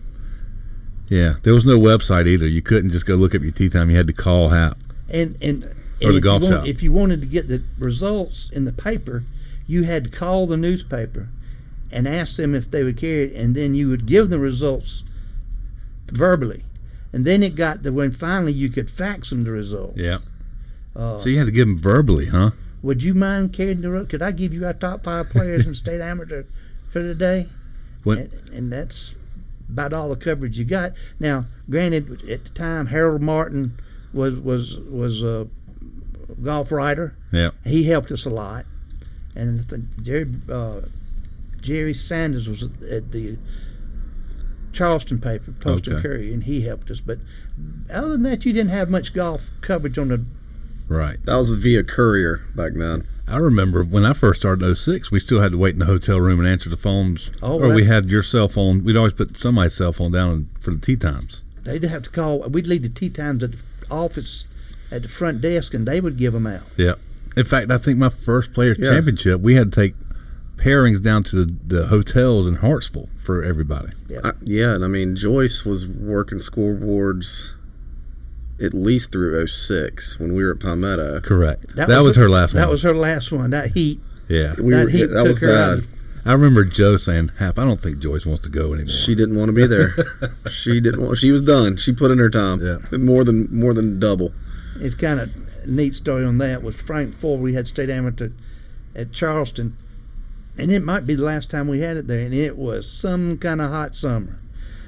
Yeah, 1.10 1.34
there 1.44 1.54
was 1.54 1.66
no 1.66 1.78
website 1.80 2.28
either. 2.28 2.48
You 2.48 2.62
couldn't 2.62 2.92
just 2.92 3.06
go 3.06 3.16
look 3.16 3.34
up 3.36 3.42
your 3.42 3.52
tee 3.52 3.70
time. 3.70 3.90
You 3.90 3.98
had 3.98 4.08
to 4.08 4.14
call 4.14 4.50
Hap. 4.50 4.78
And 5.10 5.36
and, 5.42 5.64
and 5.64 5.74
Or 6.04 6.12
the 6.12 6.18
if, 6.18 6.24
golf 6.24 6.44
you 6.44 6.50
want, 6.50 6.62
shop. 6.62 6.68
if 6.68 6.84
you 6.84 6.92
wanted 6.92 7.22
to 7.22 7.28
get 7.28 7.48
the 7.48 7.62
results 7.80 8.50
in 8.52 8.66
the 8.66 8.72
paper, 8.72 9.24
you 9.68 9.84
had 9.84 10.06
to 10.06 10.10
call 10.10 10.46
the 10.48 10.58
newspaper 10.58 11.30
and 11.92 12.08
ask 12.08 12.36
them 12.38 12.56
if 12.56 12.70
they 12.72 12.84
would 12.84 12.98
carry 12.98 13.26
it, 13.26 13.36
and 13.36 13.56
then 13.56 13.74
you 13.76 13.90
would 13.90 14.06
give 14.06 14.30
the 14.30 14.40
results 14.40 15.04
verbally. 16.12 16.64
And 17.12 17.26
then 17.26 17.44
it 17.44 17.56
got 17.56 17.84
to 17.84 17.92
when 17.92 18.12
finally 18.12 18.54
you 18.54 18.70
could 18.70 18.90
fax 18.90 19.30
them 19.30 19.44
the 19.44 19.52
results. 19.52 19.98
Yeah. 19.98 20.20
Uh, 20.96 21.18
So 21.18 21.30
you 21.30 21.38
had 21.38 21.46
to 21.46 21.52
give 21.52 21.68
them 21.68 21.78
verbally, 21.78 22.28
huh? 22.28 22.52
Would 22.84 23.02
you 23.02 23.16
mind 23.16 23.54
carrying 23.54 23.82
the 23.82 23.90
result? 23.90 24.10
Could 24.10 24.22
I 24.22 24.32
give 24.32 24.54
you 24.54 24.66
our 24.68 24.74
top 24.74 25.04
five 25.04 25.30
players 25.30 25.66
in 25.66 25.74
state 25.74 26.02
amateur 26.02 26.44
for 26.90 27.02
the 27.02 27.16
day? 27.16 27.48
When, 28.04 28.18
and, 28.20 28.50
and 28.50 28.72
that's 28.72 29.16
about 29.70 29.94
all 29.94 30.10
the 30.10 30.16
coverage 30.18 30.60
you 30.60 30.66
got. 30.66 30.92
Now, 31.20 31.46
granted, 31.70 32.30
at 32.30 32.44
the 32.44 32.50
time, 32.52 32.88
Harold 32.88 33.22
Martin 33.22 33.80
was 34.14 34.36
was 34.36 34.78
was 34.80 35.24
a 35.24 35.48
golf 36.44 36.72
writer. 36.72 37.16
yeah. 37.32 37.50
He 37.66 37.86
helped 37.86 38.12
us 38.12 38.26
a 38.26 38.30
lot, 38.30 38.66
and 39.36 39.60
the, 39.62 39.78
Jerry 40.02 40.30
uh, 40.52 40.82
Jerry 41.62 41.94
Sanders 41.94 42.50
was 42.50 42.64
at 42.64 43.12
the 43.14 43.38
Charleston 44.74 45.20
paper, 45.20 45.52
Post 45.54 45.88
and 45.88 45.98
Okay. 45.98 46.04
Courier, 46.08 46.34
and 46.34 46.44
he 46.44 46.62
helped 46.62 46.90
us. 46.92 47.00
But 47.00 47.20
other 47.90 48.10
than 48.10 48.24
that, 48.24 48.46
you 48.46 48.52
didn't 48.54 48.72
have 48.72 48.90
much 48.90 49.14
golf 49.14 49.50
coverage 49.62 49.98
on 49.98 50.10
the. 50.10 50.26
Right. 50.94 51.18
That 51.26 51.36
was 51.36 51.50
via 51.50 51.84
courier 51.84 52.44
back 52.56 52.74
then. 52.76 53.06
I 53.28 53.38
remember 53.38 53.84
when 53.84 54.06
I 54.06 54.14
first 54.14 54.42
started 54.42 54.66
in 54.66 54.76
06, 54.76 55.10
we 55.10 55.20
still 55.20 55.42
had 55.42 55.52
to 55.54 55.58
wait 55.58 55.74
in 55.74 55.80
the 55.80 55.86
hotel 55.86 56.20
room 56.20 56.40
and 56.40 56.48
answer 56.48 56.70
the 56.70 56.78
phones. 56.78 57.32
Oh, 57.42 57.60
or 57.60 57.74
we 57.74 57.86
had 57.86 58.10
your 58.10 58.22
cell 58.22 58.48
phone. 58.48 58.84
We'd 58.84 58.98
always 58.98 59.14
put 59.14 59.38
somebody's 59.38 59.74
cell 59.76 59.94
phone 59.94 60.12
down 60.12 60.50
for 60.60 60.72
the 60.72 60.78
tee 60.82 60.98
times. 60.98 61.42
They'd 61.64 61.84
have 61.84 62.04
to 62.04 62.10
call. 62.10 62.42
We'd 62.42 62.68
leave 62.68 62.84
the 62.84 62.90
tee 62.90 63.10
times 63.10 63.42
at 63.44 63.54
the 63.54 63.64
office 63.90 64.46
at 64.92 65.04
the 65.04 65.10
front 65.10 65.42
desk, 65.42 65.74
and 65.74 65.88
they 65.88 66.02
would 66.02 66.18
give 66.18 66.34
them 66.34 66.46
out. 66.46 66.64
Yeah. 66.78 66.96
In 67.36 67.46
fact, 67.46 67.72
I 67.72 67.78
think 67.78 67.98
my 67.98 68.10
first 68.10 68.54
Players 68.54 68.78
Yeah. 68.78 68.92
Championship, 68.92 69.42
we 69.42 69.56
had 69.56 69.72
to 69.72 69.82
take 69.82 69.96
pairings 70.58 71.02
down 71.02 71.24
to 71.24 71.46
the, 71.46 71.56
the 71.66 71.88
hotels 71.88 72.46
in 72.46 72.56
Hartsville 72.56 73.10
for 73.18 73.42
everybody. 73.44 73.90
I, 74.24 74.34
yeah, 74.44 74.76
and 74.76 74.84
I 74.84 74.88
mean 74.88 75.16
Joyce 75.16 75.66
was 75.66 75.88
working 75.88 76.38
scoreboards 76.38 77.52
at 78.62 78.74
least 78.74 79.12
through 79.12 79.46
06 79.48 80.20
when 80.20 80.34
we 80.34 80.44
were 80.44 80.52
at 80.52 80.60
Palmetto. 80.60 81.20
Correct. 81.22 81.76
That, 81.76 81.88
was, 82.02 82.16
her 82.16 82.30
last 82.30 82.54
one. 82.54 82.62
That 82.62 82.70
was 82.70 82.84
her 82.84 82.94
last 82.96 83.32
one. 83.32 83.50
That 83.52 83.72
heat. 83.72 84.00
yeah. 84.30 84.54
We 84.60 84.74
That 84.74 84.84
were, 84.86 84.90
heat 84.90 85.06
that 85.08 85.24
was 85.26 85.38
took 85.40 85.50
her 85.50 85.56
out. 85.58 85.80
bad. 85.80 85.88
I 86.26 86.32
remember 86.34 86.64
Joe 86.64 86.96
saying, 86.98 87.32
Hap, 87.38 87.60
I 87.60 87.66
don't 87.66 87.82
think 87.82 88.00
Joyce 88.00 88.26
wants 88.26 88.44
to 88.44 88.50
go 88.50 88.74
anymore. 88.74 88.94
She 88.94 89.14
didn't 89.14 89.36
want 89.36 89.50
to 89.50 89.54
be 89.54 89.68
there. 89.68 89.90
she 90.50 90.80
didn't 90.80 91.02
want. 91.02 91.18
She 91.18 91.32
was 91.32 91.42
done. 91.42 91.76
She 91.76 91.92
put 91.92 92.12
in 92.12 92.18
her 92.20 92.30
time. 92.30 92.62
Yeah. 92.62 92.98
more 92.98 93.26
than 93.26 93.50
more 93.52 93.74
than 93.74 94.00
double. 94.00 94.34
It's 94.78 94.96
kind 94.96 95.20
of 95.20 95.30
neat 95.68 95.94
story 95.96 96.24
on 96.26 96.38
that. 96.38 96.64
Was 96.64 96.76
Frank 96.78 97.14
Ford? 97.14 97.42
We 97.42 97.54
had 97.56 97.68
state 97.68 97.90
amateur 97.90 98.30
at 98.96 99.12
Charleston, 99.12 99.76
and 100.58 100.72
it 100.72 100.82
might 100.82 101.06
be 101.06 101.16
the 101.16 101.24
last 101.24 101.50
time 101.50 101.68
we 101.68 101.82
had 101.82 101.98
it 101.98 102.08
there. 102.08 102.26
And 102.26 102.34
it 102.34 102.58
was 102.58 102.90
some 102.90 103.38
kind 103.38 103.60
of 103.60 103.70
hot 103.70 103.94
summer. 103.94 104.40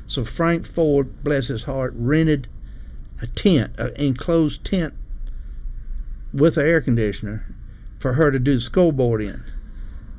So 0.08 0.24
Frank 0.24 0.66
Ford, 0.66 1.22
bless 1.24 1.48
his 1.50 1.64
heart, 1.64 1.94
rented 1.98 2.48
a 3.22 3.28
tent, 3.28 3.74
an 3.78 3.94
enclosed 3.96 4.66
tent 4.66 4.94
with 6.34 6.58
an 6.58 6.66
air 6.66 6.82
conditioner 6.82 7.46
for 8.00 8.14
her 8.14 8.32
to 8.32 8.40
do 8.40 8.56
the 8.56 8.62
scoreboard 8.62 9.22
in. 9.22 9.44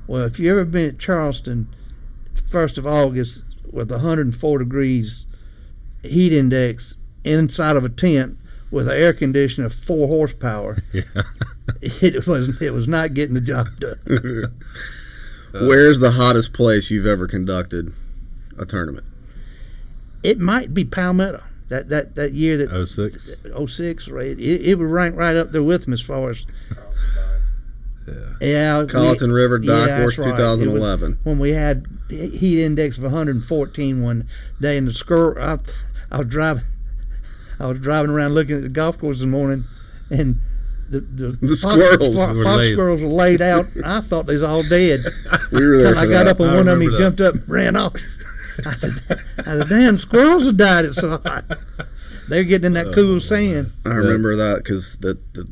Well, 0.06 0.22
if 0.22 0.38
you 0.38 0.50
ever 0.50 0.64
been 0.64 0.88
at 0.88 0.98
Charleston, 0.98 1.68
first 2.50 2.78
of 2.78 2.86
August 2.86 3.42
with 3.70 3.90
104 3.90 4.58
degrees 4.58 5.26
heat 6.02 6.32
index 6.32 6.96
inside 7.24 7.76
of 7.76 7.84
a 7.84 7.88
tent 7.88 8.38
with 8.70 8.88
an 8.88 8.96
air 8.96 9.12
conditioner 9.12 9.66
of 9.66 9.74
four 9.74 10.08
horsepower, 10.08 10.76
Yeah. 10.92 11.02
it 11.82 12.26
was 12.26 12.60
it 12.62 12.72
was 12.72 12.86
not 12.86 13.14
getting 13.14 13.34
the 13.34 13.40
job 13.40 13.68
done. 13.80 13.98
Where's 15.52 16.00
the 16.00 16.12
hottest 16.12 16.52
place 16.52 16.90
you've 16.90 17.06
ever 17.06 17.26
conducted 17.26 17.92
a 18.58 18.66
tournament? 18.66 19.06
It 20.22 20.38
might 20.38 20.74
be 20.74 20.84
Palmetto 20.84 21.42
that 21.68 21.88
that, 21.88 22.14
that 22.16 22.32
year 22.32 22.56
that 22.58 22.86
06? 22.86 23.30
06, 23.74 24.08
right? 24.08 24.38
It, 24.38 24.66
it 24.66 24.74
would 24.78 24.88
rank 24.88 25.16
right 25.16 25.36
up 25.36 25.52
there 25.52 25.62
with 25.62 25.84
them 25.84 25.92
as 25.92 26.00
far 26.00 26.30
as 26.30 26.44
Yeah. 28.06 28.14
yeah. 28.40 28.80
we- 28.82 28.86
Colleton 28.88 29.32
River, 29.32 29.58
yeah, 29.62 29.66
Dock 29.78 29.86
that's 29.86 30.18
right. 30.18 30.28
It 30.28 30.30
was 30.30 30.60
2011. 30.60 31.18
when 31.24 31.38
we 31.38 31.50
had 31.52 31.86
heat 32.08 32.62
index 32.64 32.98
of 32.98 33.04
114 33.04 34.02
one 34.02 34.28
day, 34.60 34.76
and 34.76 34.86
the 34.86 34.92
squirrel. 34.92 35.42
I, 35.42 35.58
I 36.14 36.18
was 36.18 36.26
driving, 36.28 36.62
I 37.58 37.66
was 37.66 37.80
driving 37.80 38.10
around 38.12 38.34
looking 38.34 38.56
at 38.56 38.62
the 38.62 38.68
golf 38.68 38.98
course 38.98 39.18
this 39.18 39.26
morning, 39.26 39.64
and 40.10 40.36
the 40.88 41.00
the, 41.00 41.28
The 41.44 41.56
fox, 41.56 41.74
squirrels 41.74 42.16
fox, 42.16 42.36
were 42.36 42.44
fox 42.44 42.56
laid. 42.58 42.72
squirrels 42.74 43.02
were 43.02 43.08
laid 43.08 43.42
out. 43.42 43.66
I 43.84 44.00
thought 44.02 44.26
they 44.26 44.34
was 44.34 44.42
all 44.44 44.62
dead. 44.62 45.00
We 45.52 45.66
were 45.66 45.78
there. 45.78 45.96
I 45.96 46.06
got 46.06 46.24
that. 46.24 46.28
up 46.28 46.40
on 46.40 46.48
I 46.50 46.56
one 46.56 46.68
of 46.68 46.78
them, 46.78 46.80
he 46.90 46.96
jumped 46.98 47.20
up 47.20 47.34
and 47.34 47.48
ran 47.48 47.74
off. 47.76 47.94
I 48.64 48.74
said, 48.76 48.92
I 49.38 49.58
said, 49.58 49.68
damn, 49.68 49.98
squirrels 49.98 50.44
have 50.44 50.56
died. 50.56 50.84
It's 50.86 50.96
so. 50.96 51.20
They're 52.28 52.44
getting 52.44 52.66
in 52.66 52.72
that 52.74 52.88
oh, 52.88 52.94
cool 52.94 53.20
sand. 53.20 53.72
I 53.84 53.90
remember 53.90 54.34
that 54.36 54.58
because 54.58 54.96
the 54.98 55.18
the 55.32 55.48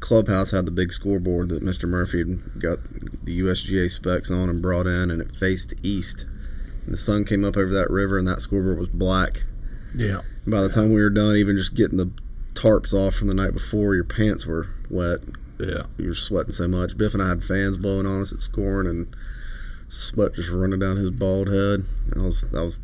clubhouse 0.00 0.50
had 0.50 0.66
the 0.66 0.70
big 0.70 0.92
scoreboard 0.92 1.48
that 1.48 1.62
Mr. 1.62 1.88
Murphy 1.88 2.18
had 2.18 2.60
got 2.60 2.78
the 3.24 3.40
USGA 3.40 3.90
specs 3.90 4.30
on 4.30 4.48
and 4.48 4.62
brought 4.62 4.86
in, 4.86 5.10
and 5.10 5.20
it 5.20 5.34
faced 5.34 5.74
east. 5.82 6.26
And 6.84 6.92
the 6.92 6.98
sun 6.98 7.24
came 7.24 7.44
up 7.44 7.56
over 7.56 7.72
that 7.72 7.90
river, 7.90 8.18
and 8.18 8.28
that 8.28 8.42
scoreboard 8.42 8.78
was 8.78 8.88
black. 8.88 9.42
Yeah. 9.94 10.20
And 10.44 10.50
by 10.50 10.62
the 10.62 10.68
time 10.68 10.92
we 10.92 11.02
were 11.02 11.10
done, 11.10 11.36
even 11.36 11.56
just 11.56 11.74
getting 11.74 11.98
the 11.98 12.10
tarps 12.54 12.92
off 12.92 13.14
from 13.14 13.28
the 13.28 13.34
night 13.34 13.52
before, 13.52 13.94
your 13.94 14.04
pants 14.04 14.46
were 14.46 14.68
wet. 14.90 15.18
Yeah. 15.58 15.82
You 15.96 16.08
were 16.08 16.14
sweating 16.14 16.52
so 16.52 16.68
much. 16.68 16.96
Biff 16.96 17.14
and 17.14 17.22
I 17.22 17.28
had 17.28 17.44
fans 17.44 17.76
blowing 17.76 18.06
on 18.06 18.22
us 18.22 18.32
at 18.32 18.40
scoring, 18.40 18.88
and 18.88 19.14
sweat 19.88 20.34
just 20.34 20.50
running 20.50 20.78
down 20.78 20.96
his 20.96 21.10
bald 21.10 21.48
head. 21.48 21.84
I 22.14 22.20
was, 22.20 22.42
that 22.42 22.64
was 22.64 22.80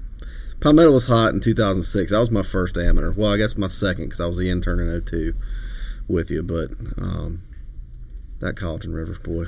Palmetto 0.65 0.93
was 0.93 1.07
hot 1.07 1.35
in 1.35 1.41
2006. 1.41 2.11
That 2.11 2.19
was 2.19 2.31
my 2.31 2.43
first 2.43 2.79
amateur. 2.79 3.13
Well, 3.13 3.31
I 3.31 3.37
guess 3.37 3.57
my 3.57 3.67
second 3.67 4.07
because 4.07 4.21
I 4.21 4.27
was 4.27 4.39
the 4.39 4.49
intern 4.49 4.81
in 4.81 5.05
02 5.05 5.35
with 6.09 6.31
you. 6.31 6.43
But 6.43 6.71
um, 6.97 7.43
that 8.41 8.57
Colleton 8.57 8.95
River, 8.95 9.15
boy, 9.23 9.45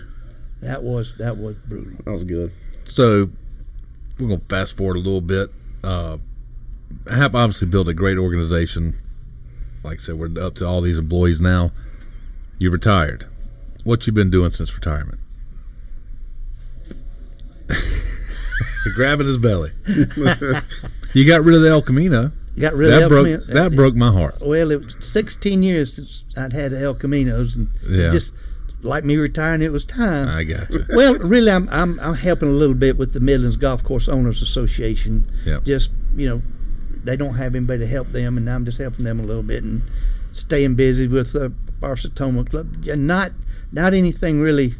That 0.61 0.83
was 0.83 1.14
that 1.16 1.38
was 1.38 1.57
brutal. 1.66 2.05
That 2.05 2.11
was 2.11 2.25
good. 2.25 2.53
So 2.85 3.31
we're 4.19 4.29
going 4.29 4.40
to 4.40 4.47
fast 4.47 4.77
forward 4.77 4.97
a 4.97 5.01
little 5.01 5.23
bit. 5.23 5.51
Uh, 5.83 6.19
have 7.11 7.35
obviously 7.35 7.69
built 7.69 7.88
a 7.88 7.95
great 7.95 8.19
organization. 8.19 8.99
Like 9.83 10.01
I 10.01 10.03
said, 10.03 10.16
we're 10.16 10.42
up 10.42 10.57
to 10.57 10.66
all 10.66 10.83
these 10.83 10.99
employees 10.99 11.40
now. 11.40 11.73
You 12.59 12.71
retired. 12.71 13.27
What 13.85 14.07
you 14.07 14.12
been 14.12 14.31
doing 14.31 14.51
since 14.51 14.75
retirement? 14.75 15.21
Grabbing 18.94 19.26
his 19.26 19.38
belly. 19.38 19.72
you 21.14 21.26
got 21.26 21.44
rid 21.44 21.55
of 21.57 21.62
the 21.62 21.68
El 21.70 21.83
Camino. 21.83 22.31
Got 22.59 22.74
rid 22.74 22.88
of 22.88 22.94
That 22.94 23.02
El 23.02 23.09
broke 23.09 23.26
Camino. 23.26 23.55
that 23.55 23.76
broke 23.76 23.94
my 23.94 24.11
heart. 24.12 24.37
Well, 24.40 24.70
it 24.70 24.83
was 24.83 24.96
16 25.00 25.62
years 25.62 25.94
since 25.94 26.24
I'd 26.37 26.52
had 26.52 26.72
El 26.72 26.94
Caminos, 26.94 27.57
and 27.57 27.68
Yeah. 27.88 28.11
just 28.11 28.33
like 28.83 29.05
me 29.05 29.16
retiring, 29.16 29.62
it 29.62 29.72
was 29.72 29.85
time. 29.85 30.29
I 30.29 30.44
got 30.44 30.70
you. 30.70 30.85
well, 30.94 31.16
really, 31.18 31.50
I'm, 31.50 31.68
I'm 31.70 31.98
I'm 32.00 32.14
helping 32.14 32.48
a 32.48 32.52
little 32.52 32.74
bit 32.74 32.96
with 32.96 33.12
the 33.12 33.20
Midlands 33.20 33.57
Golf 33.57 33.83
Course 33.85 34.09
Owners 34.09 34.40
Association. 34.40 35.29
Yep. 35.44 35.64
Just 35.64 35.90
you 36.16 36.29
know, 36.29 36.42
they 37.05 37.16
don't 37.16 37.35
have 37.35 37.55
anybody 37.55 37.81
to 37.81 37.87
help 37.87 38.12
them, 38.12 38.38
and 38.38 38.48
I'm 38.48 38.64
just 38.64 38.79
helping 38.79 39.05
them 39.05 39.18
a 39.20 39.24
little 39.24 39.42
bit 39.42 39.64
and 39.64 39.83
staying 40.33 40.76
busy 40.76 41.09
with 41.09 41.33
the 41.33 41.52
Barsatoma 41.83 42.48
Club. 42.48 42.87
And 42.88 43.07
not 43.07 43.33
not 43.72 43.92
anything 43.92 44.40
really 44.40 44.74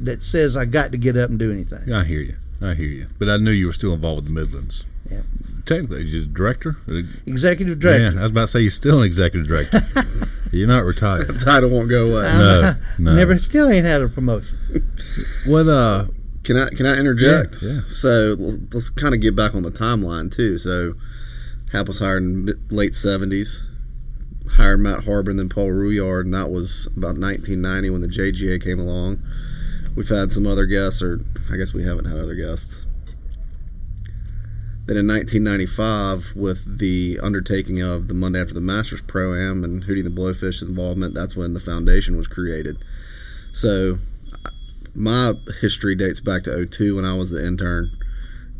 that 0.00 0.22
says 0.22 0.56
I 0.56 0.64
got 0.64 0.92
to 0.92 0.98
get 0.98 1.16
up 1.16 1.30
and 1.30 1.38
do 1.38 1.52
anything. 1.52 1.92
I 1.92 2.04
hear 2.04 2.20
you. 2.20 2.36
I 2.60 2.74
hear 2.74 2.88
you. 2.88 3.06
But 3.18 3.28
I 3.28 3.36
knew 3.36 3.50
you 3.50 3.66
were 3.66 3.72
still 3.72 3.92
involved 3.92 4.24
with 4.24 4.34
the 4.34 4.40
Midlands. 4.40 4.84
Yeah. 5.10 5.22
Technically, 5.66 6.04
you're 6.04 6.22
the 6.22 6.26
director. 6.26 6.76
Executive 7.26 7.78
director. 7.80 8.10
Yeah, 8.14 8.20
I 8.20 8.22
was 8.22 8.30
about 8.30 8.40
to 8.42 8.46
say 8.48 8.60
you're 8.60 8.70
still 8.70 8.98
an 9.00 9.04
executive 9.04 9.46
director. 9.48 9.82
you're 10.52 10.68
not 10.68 10.84
retired. 10.84 11.28
the 11.28 11.34
Title 11.38 11.70
won't 11.70 11.88
go 11.88 12.06
away. 12.06 12.22
No, 12.22 12.74
no. 12.98 13.14
Never, 13.14 13.38
still 13.38 13.68
ain't 13.68 13.86
had 13.86 14.02
a 14.02 14.08
promotion. 14.08 14.58
What? 15.46 15.68
Uh, 15.68 16.06
Can 16.44 16.56
I 16.56 16.68
can 16.70 16.86
I 16.86 16.98
interject? 16.98 17.58
Yeah, 17.62 17.72
yeah. 17.72 17.80
So 17.88 18.36
let's 18.72 18.90
kind 18.90 19.14
of 19.14 19.20
get 19.20 19.34
back 19.36 19.54
on 19.54 19.62
the 19.62 19.70
timeline 19.70 20.34
too. 20.34 20.58
So 20.58 20.94
Hap 21.72 21.86
was 21.88 21.98
hired 22.00 22.22
in 22.22 22.48
late 22.70 22.94
seventies. 22.94 23.62
Hired 24.52 24.80
Matt 24.80 25.04
Harbour 25.04 25.30
and 25.30 25.38
then 25.38 25.48
Paul 25.48 25.68
Rouillard, 25.70 26.22
and 26.26 26.34
that 26.34 26.50
was 26.50 26.86
about 26.96 27.18
1990 27.18 27.90
when 27.90 28.00
the 28.00 28.06
JGA 28.08 28.62
came 28.62 28.78
along. 28.78 29.20
We've 29.96 30.08
had 30.08 30.30
some 30.30 30.46
other 30.46 30.66
guests, 30.66 31.02
or 31.02 31.20
I 31.50 31.56
guess 31.56 31.72
we 31.72 31.84
haven't 31.84 32.04
had 32.04 32.20
other 32.20 32.34
guests. 32.34 32.84
Then 34.86 34.98
in 34.98 35.08
1995, 35.08 36.36
with 36.36 36.78
the 36.78 37.18
undertaking 37.20 37.80
of 37.82 38.06
the 38.06 38.14
Monday 38.14 38.40
after 38.40 38.54
the 38.54 38.60
Masters 38.60 39.00
Pro 39.00 39.34
Am 39.34 39.64
and 39.64 39.84
Hootie 39.84 40.04
the 40.04 40.10
Blowfish's 40.10 40.62
involvement, 40.62 41.14
that's 41.14 41.34
when 41.34 41.54
the 41.54 41.60
foundation 41.60 42.16
was 42.16 42.28
created. 42.28 42.76
So 43.52 43.98
my 44.94 45.32
history 45.60 45.94
dates 45.96 46.20
back 46.20 46.44
to 46.44 46.66
02 46.66 46.96
when 46.96 47.04
I 47.04 47.14
was 47.14 47.30
the 47.30 47.44
intern, 47.44 47.90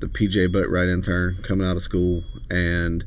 the 0.01 0.07
PJ 0.07 0.49
Boatwright 0.49 0.92
intern 0.92 1.38
coming 1.42 1.66
out 1.66 1.77
of 1.77 1.83
school. 1.83 2.25
And 2.51 3.05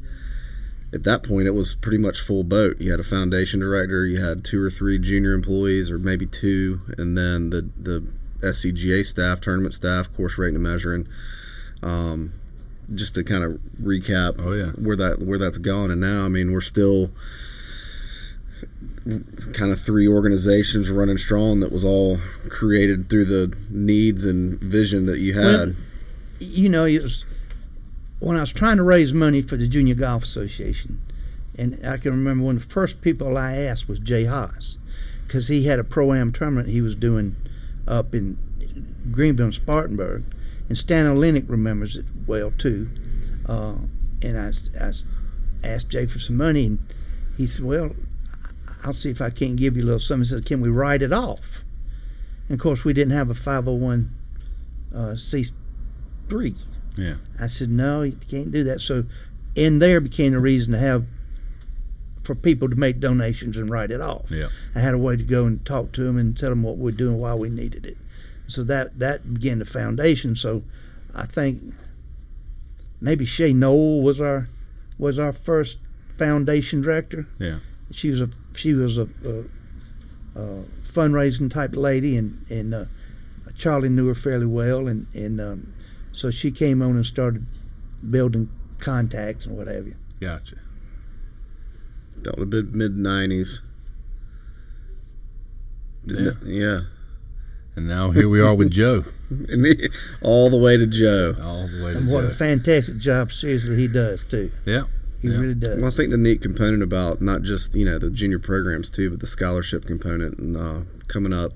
at 0.93 1.03
that 1.03 1.23
point, 1.23 1.47
it 1.47 1.51
was 1.51 1.75
pretty 1.75 1.97
much 1.97 2.21
full 2.21 2.43
boat. 2.43 2.79
You 2.79 2.91
had 2.91 2.99
a 2.99 3.03
foundation 3.03 3.59
director, 3.59 4.05
you 4.05 4.23
had 4.23 4.45
two 4.45 4.63
or 4.63 4.69
three 4.69 4.97
junior 4.97 5.33
employees, 5.33 5.91
or 5.91 5.99
maybe 5.99 6.25
two, 6.25 6.81
and 6.97 7.17
then 7.17 7.49
the, 7.49 7.69
the 7.77 8.07
SCGA 8.41 9.05
staff, 9.05 9.41
tournament 9.41 9.73
staff, 9.73 10.11
course 10.15 10.37
rating 10.37 10.55
and 10.55 10.63
measuring. 10.63 11.07
Um, 11.81 12.33
just 12.93 13.15
to 13.15 13.23
kind 13.23 13.43
of 13.43 13.59
recap 13.81 14.35
Oh, 14.39 14.51
yeah. 14.53 14.71
where 14.71 14.95
that 14.95 15.21
where 15.21 15.37
that's 15.37 15.59
gone 15.59 15.91
and 15.91 16.01
now 16.01 16.25
I 16.25 16.27
mean 16.27 16.51
we're 16.51 16.59
still 16.59 17.11
kind 19.53 19.71
of 19.71 19.79
three 19.79 20.07
organizations 20.07 20.89
running 20.89 21.17
strong 21.17 21.59
that 21.61 21.71
was 21.71 21.83
all 21.83 22.19
created 22.49 23.09
through 23.09 23.25
the 23.25 23.55
needs 23.69 24.25
and 24.25 24.59
vision 24.59 25.05
that 25.05 25.19
you 25.19 25.33
had. 25.33 25.43
Well, 25.45 25.73
you 26.39 26.69
know, 26.69 26.85
it 26.85 27.01
was 27.01 27.25
when 28.19 28.37
I 28.37 28.41
was 28.41 28.53
trying 28.53 28.77
to 28.77 28.83
raise 28.83 29.13
money 29.13 29.41
for 29.41 29.55
the 29.57 29.67
Junior 29.67 29.95
Golf 29.95 30.23
Association, 30.23 30.99
and 31.57 31.79
I 31.85 31.97
can 31.97 32.11
remember 32.11 32.43
one 32.43 32.57
of 32.57 32.67
the 32.67 32.73
first 32.73 33.01
people 33.01 33.37
I 33.37 33.55
asked 33.57 33.87
was 33.87 33.99
Jay 33.99 34.25
Haas, 34.25 34.77
because 35.27 35.47
he 35.47 35.65
had 35.65 35.79
a 35.79 35.83
pro 35.83 36.13
am 36.13 36.31
tournament 36.31 36.69
he 36.69 36.81
was 36.81 36.95
doing 36.95 37.35
up 37.89 38.15
in 38.15 38.37
Greenville 39.11 39.47
and 39.47 39.53
Spartanburg, 39.53 40.23
and 40.69 40.77
Stan 40.77 41.05
Olenek 41.05 41.49
remembers 41.49 41.97
it 41.97 42.05
well 42.25 42.51
too. 42.57 42.89
Uh, 43.45 43.75
and 44.21 44.39
I, 44.39 44.51
I 44.79 44.91
asked 45.63 45.89
Jay 45.89 46.05
for 46.05 46.19
some 46.19 46.37
money, 46.37 46.67
and 46.67 46.79
he 47.35 47.47
said, 47.47 47.65
"Well, 47.65 47.95
I'll 48.83 48.93
see 48.93 49.09
if 49.09 49.21
I 49.21 49.29
can't 49.29 49.57
give 49.57 49.75
you 49.75 49.83
a 49.83 49.85
little 49.85 49.99
something." 49.99 50.23
He 50.23 50.29
said, 50.29 50.45
"Can 50.45 50.61
we 50.61 50.69
write 50.69 51.01
it 51.01 51.11
off?" 51.11 51.65
And 52.47 52.59
of 52.59 52.61
course, 52.61 52.85
we 52.85 52.93
didn't 52.93 53.13
have 53.13 53.29
a 53.29 53.33
501 53.33 54.11
uh, 54.93 55.15
C 55.15 55.45
three. 56.29 56.55
yeah. 56.95 57.15
I 57.39 57.47
said, 57.47 57.69
no, 57.69 58.03
you 58.03 58.17
can't 58.29 58.51
do 58.51 58.63
that. 58.65 58.81
So, 58.81 59.05
in 59.55 59.79
there 59.79 59.99
became 59.99 60.33
the 60.33 60.39
reason 60.39 60.73
to 60.73 60.79
have 60.79 61.05
for 62.29 62.35
people 62.35 62.69
to 62.69 62.75
make 62.75 62.99
donations 62.99 63.57
and 63.57 63.71
write 63.71 63.89
it 63.89 64.01
off. 64.01 64.29
Yeah. 64.29 64.49
I 64.75 64.81
had 64.81 64.93
a 64.93 64.99
way 64.99 65.17
to 65.17 65.23
go 65.23 65.45
and 65.45 65.65
talk 65.65 65.91
to 65.93 66.03
them 66.03 66.15
and 66.15 66.37
tell 66.37 66.51
them 66.51 66.61
what 66.61 66.77
we're 66.77 66.91
doing, 66.91 67.17
why 67.17 67.33
we 67.33 67.49
needed 67.49 67.87
it. 67.87 67.97
So 68.45 68.63
that 68.65 68.99
that 68.99 69.33
began 69.33 69.57
the 69.57 69.65
foundation. 69.65 70.35
So, 70.35 70.61
I 71.15 71.25
think 71.25 71.73
maybe 73.01 73.25
Shay 73.25 73.51
Noel 73.51 74.03
was 74.03 74.21
our 74.21 74.47
was 74.99 75.17
our 75.17 75.33
first 75.33 75.79
foundation 76.15 76.81
director. 76.81 77.25
Yeah. 77.39 77.61
She 77.89 78.11
was 78.11 78.21
a 78.21 78.29
she 78.53 78.75
was 78.75 78.99
a, 78.99 79.09
a, 79.25 80.39
a 80.39 80.63
fundraising 80.83 81.49
type 81.49 81.75
lady, 81.75 82.15
and 82.15 82.45
and 82.51 82.75
uh, 82.75 82.85
Charlie 83.57 83.89
knew 83.89 84.05
her 84.05 84.13
fairly 84.13 84.45
well, 84.45 84.87
and 84.87 85.07
and 85.15 85.41
um, 85.41 85.73
so 86.11 86.29
she 86.29 86.51
came 86.51 86.83
on 86.83 86.91
and 86.91 87.05
started 87.07 87.43
building 88.07 88.49
contacts 88.77 89.47
and 89.47 89.57
what 89.57 89.65
have 89.65 89.87
you. 89.87 89.95
Gotcha. 90.19 90.57
That 92.23 92.37
would 92.37 92.51
have 92.53 92.71
been 92.71 92.77
mid 92.77 92.97
nineties. 92.97 93.61
Yeah. 96.05 96.31
yeah. 96.43 96.81
And 97.75 97.87
now 97.87 98.11
here 98.11 98.27
we 98.27 98.41
are 98.41 98.55
with 98.55 98.71
Joe. 98.71 99.03
And 99.29 99.63
he- 99.63 99.89
all 100.23 100.49
the 100.49 100.57
way 100.57 100.75
to 100.75 100.87
Joe. 100.87 101.35
All 101.39 101.67
the 101.67 101.83
way 101.83 101.91
to 101.93 101.99
And 101.99 102.07
what 102.07 102.21
Joe. 102.21 102.27
a 102.29 102.31
fantastic 102.31 102.97
job, 102.97 103.31
seriously, 103.31 103.75
he 103.75 103.87
does 103.87 104.23
too. 104.23 104.49
yeah. 104.65 104.83
He 105.21 105.27
Yeah. 105.29 105.37
really 105.37 105.53
does. 105.53 105.77
Well, 105.77 105.87
I 105.91 105.91
think 105.91 106.09
the 106.09 106.17
neat 106.17 106.41
component 106.41 106.81
about 106.81 107.21
not 107.21 107.43
just 107.43 107.75
you 107.75 107.85
know 107.85 107.99
the 107.99 108.09
junior 108.09 108.39
programs 108.39 108.89
too, 108.89 109.11
but 109.11 109.19
the 109.19 109.27
scholarship 109.27 109.85
component, 109.85 110.39
and 110.39 110.57
uh, 110.57 110.81
coming 111.07 111.31
up 111.33 111.51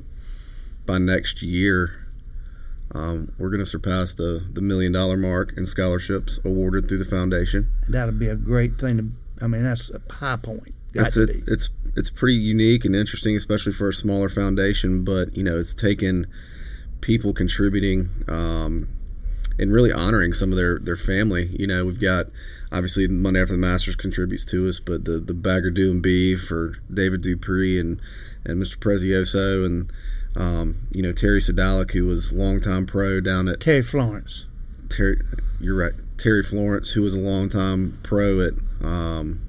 by 0.86 0.98
next 1.00 1.42
year, 1.42 1.92
um, 2.94 3.32
we're 3.40 3.50
going 3.50 3.60
to 3.60 3.66
surpass 3.66 4.14
the 4.14 4.46
the 4.54 4.62
million 4.62 4.92
dollar 4.92 5.18
mark 5.18 5.54
in 5.58 5.66
scholarships 5.66 6.40
awarded 6.46 6.88
through 6.88 7.00
the 7.00 7.06
foundation. 7.06 7.72
That'll 7.90 8.14
be 8.14 8.28
a 8.28 8.36
great 8.36 8.78
thing 8.80 8.98
to. 8.98 9.06
I 9.44 9.48
mean, 9.48 9.64
that's 9.64 9.92
a 9.92 10.02
high 10.12 10.38
point. 10.38 10.74
Got 10.94 11.08
It's 11.08 11.18
a, 11.18 11.28
it's 11.48 11.70
it's 11.96 12.10
pretty 12.10 12.36
unique 12.36 12.86
and 12.86 12.96
interesting, 12.96 13.36
especially 13.36 13.74
for 13.74 13.90
a 13.90 13.94
smaller 13.94 14.30
foundation. 14.30 15.04
But 15.04 15.36
you 15.36 15.44
know, 15.44 15.60
it's 15.60 15.74
taken 15.74 16.28
people 17.02 17.34
contributing 17.34 18.10
um, 18.30 18.88
and 19.60 19.74
really 19.74 19.92
honoring 19.92 20.32
some 20.34 20.52
of 20.52 20.58
their 20.58 20.80
their 20.80 20.96
family. 20.96 21.48
You 21.60 21.68
know, 21.68 21.86
we've 21.86 22.00
got 22.00 22.28
obviously 22.72 23.08
Monday 23.10 23.42
After 23.42 23.54
the 23.54 23.60
Masters 23.60 23.98
contributes 23.98 24.46
to 24.46 24.70
us, 24.70 24.80
but 24.80 25.04
the 25.04 25.20
the 25.20 25.34
Bagger 25.34 25.72
Do 25.72 25.92
and 25.92 26.02
Beef 26.02 26.46
for 26.46 26.76
David 26.92 27.22
Dupree 27.22 27.80
and 27.80 28.00
and 28.46 28.62
Mr. 28.62 28.78
Prezioso 28.78 29.66
and 29.66 29.92
um, 30.38 30.88
you 30.92 31.02
know 31.02 31.12
Terry 31.12 31.42
Sedalic, 31.42 31.92
who 31.92 32.06
was 32.06 32.32
longtime 32.32 32.86
pro 32.86 33.20
down 33.20 33.50
at 33.50 33.60
Terry 33.60 33.84
Florence. 33.84 34.46
Terry, 34.90 35.22
you're 35.60 35.76
right. 35.76 35.94
Terry 36.18 36.44
Florence, 36.44 36.92
who 36.92 37.02
was 37.02 37.14
a 37.14 37.20
longtime 37.20 38.00
pro 38.04 38.40
at 38.42 38.54
um, 38.82 39.42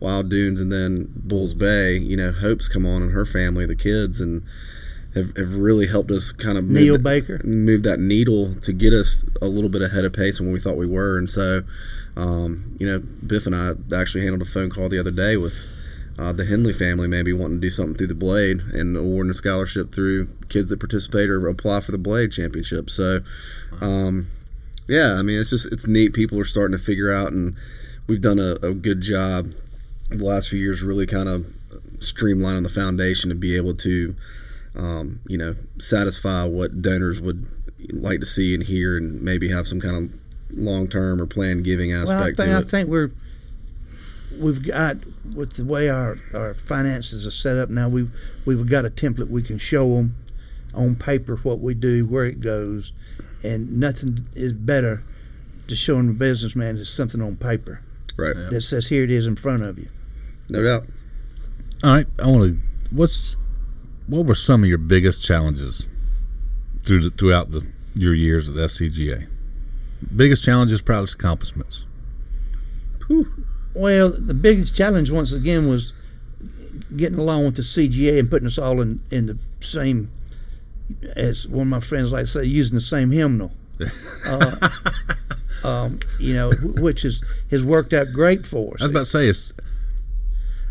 Wild 0.00 0.28
Dunes 0.30 0.60
and 0.60 0.72
then 0.72 1.12
Bulls 1.14 1.54
Bay. 1.54 1.96
You 1.96 2.16
know, 2.16 2.32
Hope's 2.32 2.68
come 2.68 2.86
on 2.86 3.02
and 3.02 3.12
her 3.12 3.24
family, 3.24 3.66
the 3.66 3.76
kids, 3.76 4.20
and 4.20 4.42
have, 5.14 5.36
have 5.36 5.54
really 5.54 5.86
helped 5.86 6.10
us 6.10 6.32
kind 6.32 6.58
of 6.58 6.64
Neil 6.64 6.94
move, 6.94 7.02
Baker. 7.02 7.40
move 7.44 7.82
that 7.84 8.00
needle 8.00 8.54
to 8.62 8.72
get 8.72 8.92
us 8.92 9.24
a 9.40 9.46
little 9.46 9.70
bit 9.70 9.82
ahead 9.82 10.04
of 10.04 10.12
pace 10.12 10.40
when 10.40 10.52
we 10.52 10.60
thought 10.60 10.76
we 10.76 10.86
were. 10.88 11.16
And 11.16 11.28
so, 11.28 11.62
um, 12.16 12.76
you 12.78 12.86
know, 12.86 12.98
Biff 12.98 13.46
and 13.46 13.54
I 13.54 13.72
actually 13.94 14.22
handled 14.22 14.42
a 14.42 14.50
phone 14.50 14.70
call 14.70 14.88
the 14.88 14.98
other 14.98 15.12
day 15.12 15.36
with. 15.36 15.54
Uh, 16.18 16.30
the 16.30 16.44
Henley 16.44 16.74
family 16.74 17.08
maybe 17.08 17.32
wanting 17.32 17.56
to 17.56 17.66
do 17.66 17.70
something 17.70 17.96
through 17.96 18.06
the 18.06 18.14
Blade 18.14 18.60
and 18.74 18.94
awarding 18.98 19.30
a 19.30 19.34
scholarship 19.34 19.94
through 19.94 20.28
kids 20.50 20.68
that 20.68 20.78
participate 20.78 21.30
or 21.30 21.48
apply 21.48 21.80
for 21.80 21.90
the 21.90 21.96
Blade 21.96 22.30
Championship. 22.30 22.90
So, 22.90 23.20
um, 23.80 24.26
yeah, 24.92 25.14
I 25.14 25.22
mean, 25.22 25.40
it's 25.40 25.48
just 25.48 25.72
it's 25.72 25.86
neat. 25.86 26.12
People 26.12 26.38
are 26.38 26.44
starting 26.44 26.76
to 26.76 26.82
figure 26.82 27.10
out, 27.10 27.32
and 27.32 27.56
we've 28.06 28.20
done 28.20 28.38
a, 28.38 28.56
a 28.62 28.74
good 28.74 29.00
job 29.00 29.52
the 30.10 30.22
last 30.22 30.50
few 30.50 30.58
years, 30.58 30.82
really 30.82 31.06
kind 31.06 31.30
of 31.30 31.46
streamlining 31.96 32.62
the 32.62 32.68
foundation 32.68 33.30
to 33.30 33.34
be 33.34 33.56
able 33.56 33.74
to, 33.74 34.14
um, 34.76 35.20
you 35.26 35.38
know, 35.38 35.54
satisfy 35.78 36.44
what 36.44 36.82
donors 36.82 37.22
would 37.22 37.46
like 37.90 38.20
to 38.20 38.26
see 38.26 38.54
and 38.54 38.64
hear, 38.64 38.98
and 38.98 39.22
maybe 39.22 39.48
have 39.48 39.66
some 39.66 39.80
kind 39.80 39.96
of 39.96 40.20
long 40.50 40.88
term 40.88 41.22
or 41.22 41.26
planned 41.26 41.64
giving 41.64 41.90
Well, 41.90 42.00
I 42.00 42.02
aspect 42.02 42.36
think 42.36 42.50
to 42.50 42.56
I 42.58 42.62
think 42.62 42.88
we're 42.90 43.12
we've 44.38 44.62
got 44.62 44.98
with 45.34 45.54
the 45.54 45.64
way 45.64 45.88
our, 45.88 46.18
our 46.34 46.52
finances 46.52 47.26
are 47.26 47.30
set 47.30 47.56
up 47.56 47.70
now. 47.70 47.88
We've 47.88 48.10
we've 48.44 48.68
got 48.68 48.84
a 48.84 48.90
template 48.90 49.30
we 49.30 49.42
can 49.42 49.56
show 49.56 49.96
them 49.96 50.16
on 50.74 50.96
paper 50.96 51.36
what 51.36 51.60
we 51.60 51.72
do, 51.72 52.04
where 52.04 52.26
it 52.26 52.40
goes, 52.42 52.92
and 53.42 53.78
nothing 53.78 54.26
is 54.34 54.52
better 54.52 55.02
to 55.68 55.76
showing 55.76 56.08
a 56.10 56.12
businessman 56.12 56.76
is 56.76 56.88
something 56.88 57.20
on 57.22 57.36
paper 57.36 57.80
Right. 58.16 58.34
that 58.50 58.60
says 58.62 58.88
here 58.88 59.04
it 59.04 59.10
is 59.10 59.26
in 59.26 59.36
front 59.36 59.62
of 59.62 59.78
you. 59.78 59.88
No 60.50 60.62
doubt. 60.62 60.86
All 61.82 61.94
right, 61.94 62.06
I 62.22 62.26
want 62.28 62.52
to. 62.52 62.58
What's 62.94 63.36
what 64.06 64.26
were 64.26 64.34
some 64.34 64.62
of 64.62 64.68
your 64.68 64.78
biggest 64.78 65.22
challenges 65.22 65.86
through 66.84 67.08
the, 67.08 67.16
throughout 67.16 67.50
the 67.52 67.66
your 67.94 68.14
years 68.14 68.48
at 68.48 68.54
SCGA? 68.54 69.26
Biggest 70.14 70.44
challenges, 70.44 70.82
proudest 70.82 71.14
accomplishments. 71.14 71.86
Whew. 73.06 73.32
Well, 73.74 74.10
the 74.10 74.34
biggest 74.34 74.74
challenge 74.74 75.10
once 75.10 75.32
again 75.32 75.68
was 75.68 75.92
getting 76.96 77.18
along 77.18 77.44
with 77.46 77.56
the 77.56 77.62
CGA 77.62 78.18
and 78.18 78.28
putting 78.28 78.46
us 78.46 78.58
all 78.58 78.80
in, 78.80 79.00
in 79.10 79.26
the 79.26 79.38
same, 79.60 80.10
as 81.16 81.46
one 81.48 81.62
of 81.62 81.68
my 81.68 81.80
friends 81.80 82.12
like 82.12 82.24
to 82.24 82.30
say, 82.30 82.44
using 82.44 82.74
the 82.74 82.80
same 82.80 83.10
hymnal. 83.10 83.52
uh, 84.26 84.68
um, 85.64 85.98
you 86.18 86.34
know, 86.34 86.50
which 86.52 87.04
is 87.04 87.22
has 87.50 87.64
worked 87.64 87.92
out 87.92 88.12
great 88.12 88.46
for 88.46 88.74
us. 88.74 88.82
I 88.82 88.84
was 88.84 88.90
about 88.90 89.00
to 89.00 89.06
say 89.06 89.26
it's 89.26 89.52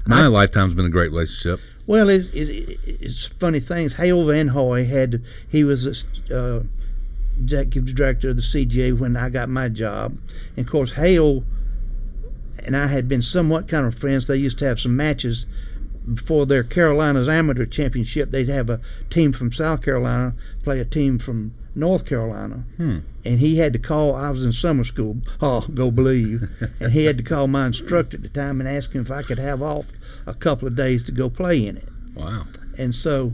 my 0.05 0.27
lifetime's 0.27 0.73
been 0.73 0.85
a 0.85 0.89
great 0.89 1.11
relationship. 1.11 1.59
Well, 1.87 2.09
it's, 2.09 2.29
it's, 2.29 2.79
it's 2.85 3.25
funny 3.25 3.59
things. 3.59 3.93
Hale 3.93 4.23
Van 4.23 4.49
Hoy 4.49 4.85
had 4.85 5.21
he 5.49 5.63
was 5.63 6.05
a 6.29 6.37
uh, 6.37 6.63
executive 7.39 7.95
director 7.95 8.29
of 8.29 8.35
the 8.35 8.41
CGA 8.41 8.97
when 8.97 9.17
I 9.17 9.29
got 9.29 9.49
my 9.49 9.69
job, 9.69 10.17
and 10.55 10.65
of 10.65 10.71
course 10.71 10.93
Hale 10.93 11.43
and 12.65 12.75
I 12.77 12.87
had 12.87 13.07
been 13.07 13.21
somewhat 13.21 13.67
kind 13.67 13.85
of 13.85 13.95
friends. 13.95 14.27
They 14.27 14.37
used 14.37 14.59
to 14.59 14.65
have 14.65 14.79
some 14.79 14.95
matches 14.95 15.45
before 16.13 16.45
their 16.45 16.63
Carolinas 16.63 17.27
Amateur 17.29 17.65
Championship. 17.65 18.31
They'd 18.31 18.49
have 18.49 18.69
a 18.69 18.79
team 19.09 19.31
from 19.33 19.51
South 19.51 19.81
Carolina 19.83 20.33
play 20.63 20.79
a 20.79 20.85
team 20.85 21.19
from 21.19 21.53
North 21.73 22.05
Carolina, 22.05 22.63
and 22.77 23.03
he 23.39 23.57
had 23.57 23.71
to 23.73 23.79
call. 23.79 24.13
I 24.15 24.29
was 24.29 24.43
in 24.43 24.51
summer 24.51 24.83
school. 24.83 25.17
Oh, 25.41 25.65
go 25.73 25.89
believe! 25.91 26.49
and 26.79 26.91
he 26.91 27.05
had 27.05 27.17
to 27.17 27.23
call 27.23 27.47
my 27.47 27.67
instructor 27.67 28.17
at 28.17 28.23
the 28.23 28.29
time 28.29 28.59
and 28.59 28.67
ask 28.69 28.91
him 28.91 29.01
if 29.01 29.11
I 29.11 29.21
could 29.23 29.39
have 29.39 29.61
off 29.61 29.91
a 30.27 30.33
couple 30.33 30.67
of 30.67 30.75
days 30.75 31.03
to 31.05 31.11
go 31.11 31.29
play 31.29 31.65
in 31.65 31.77
it 31.77 31.87
Wow. 32.13 32.43
and 32.77 32.93
so 32.93 33.31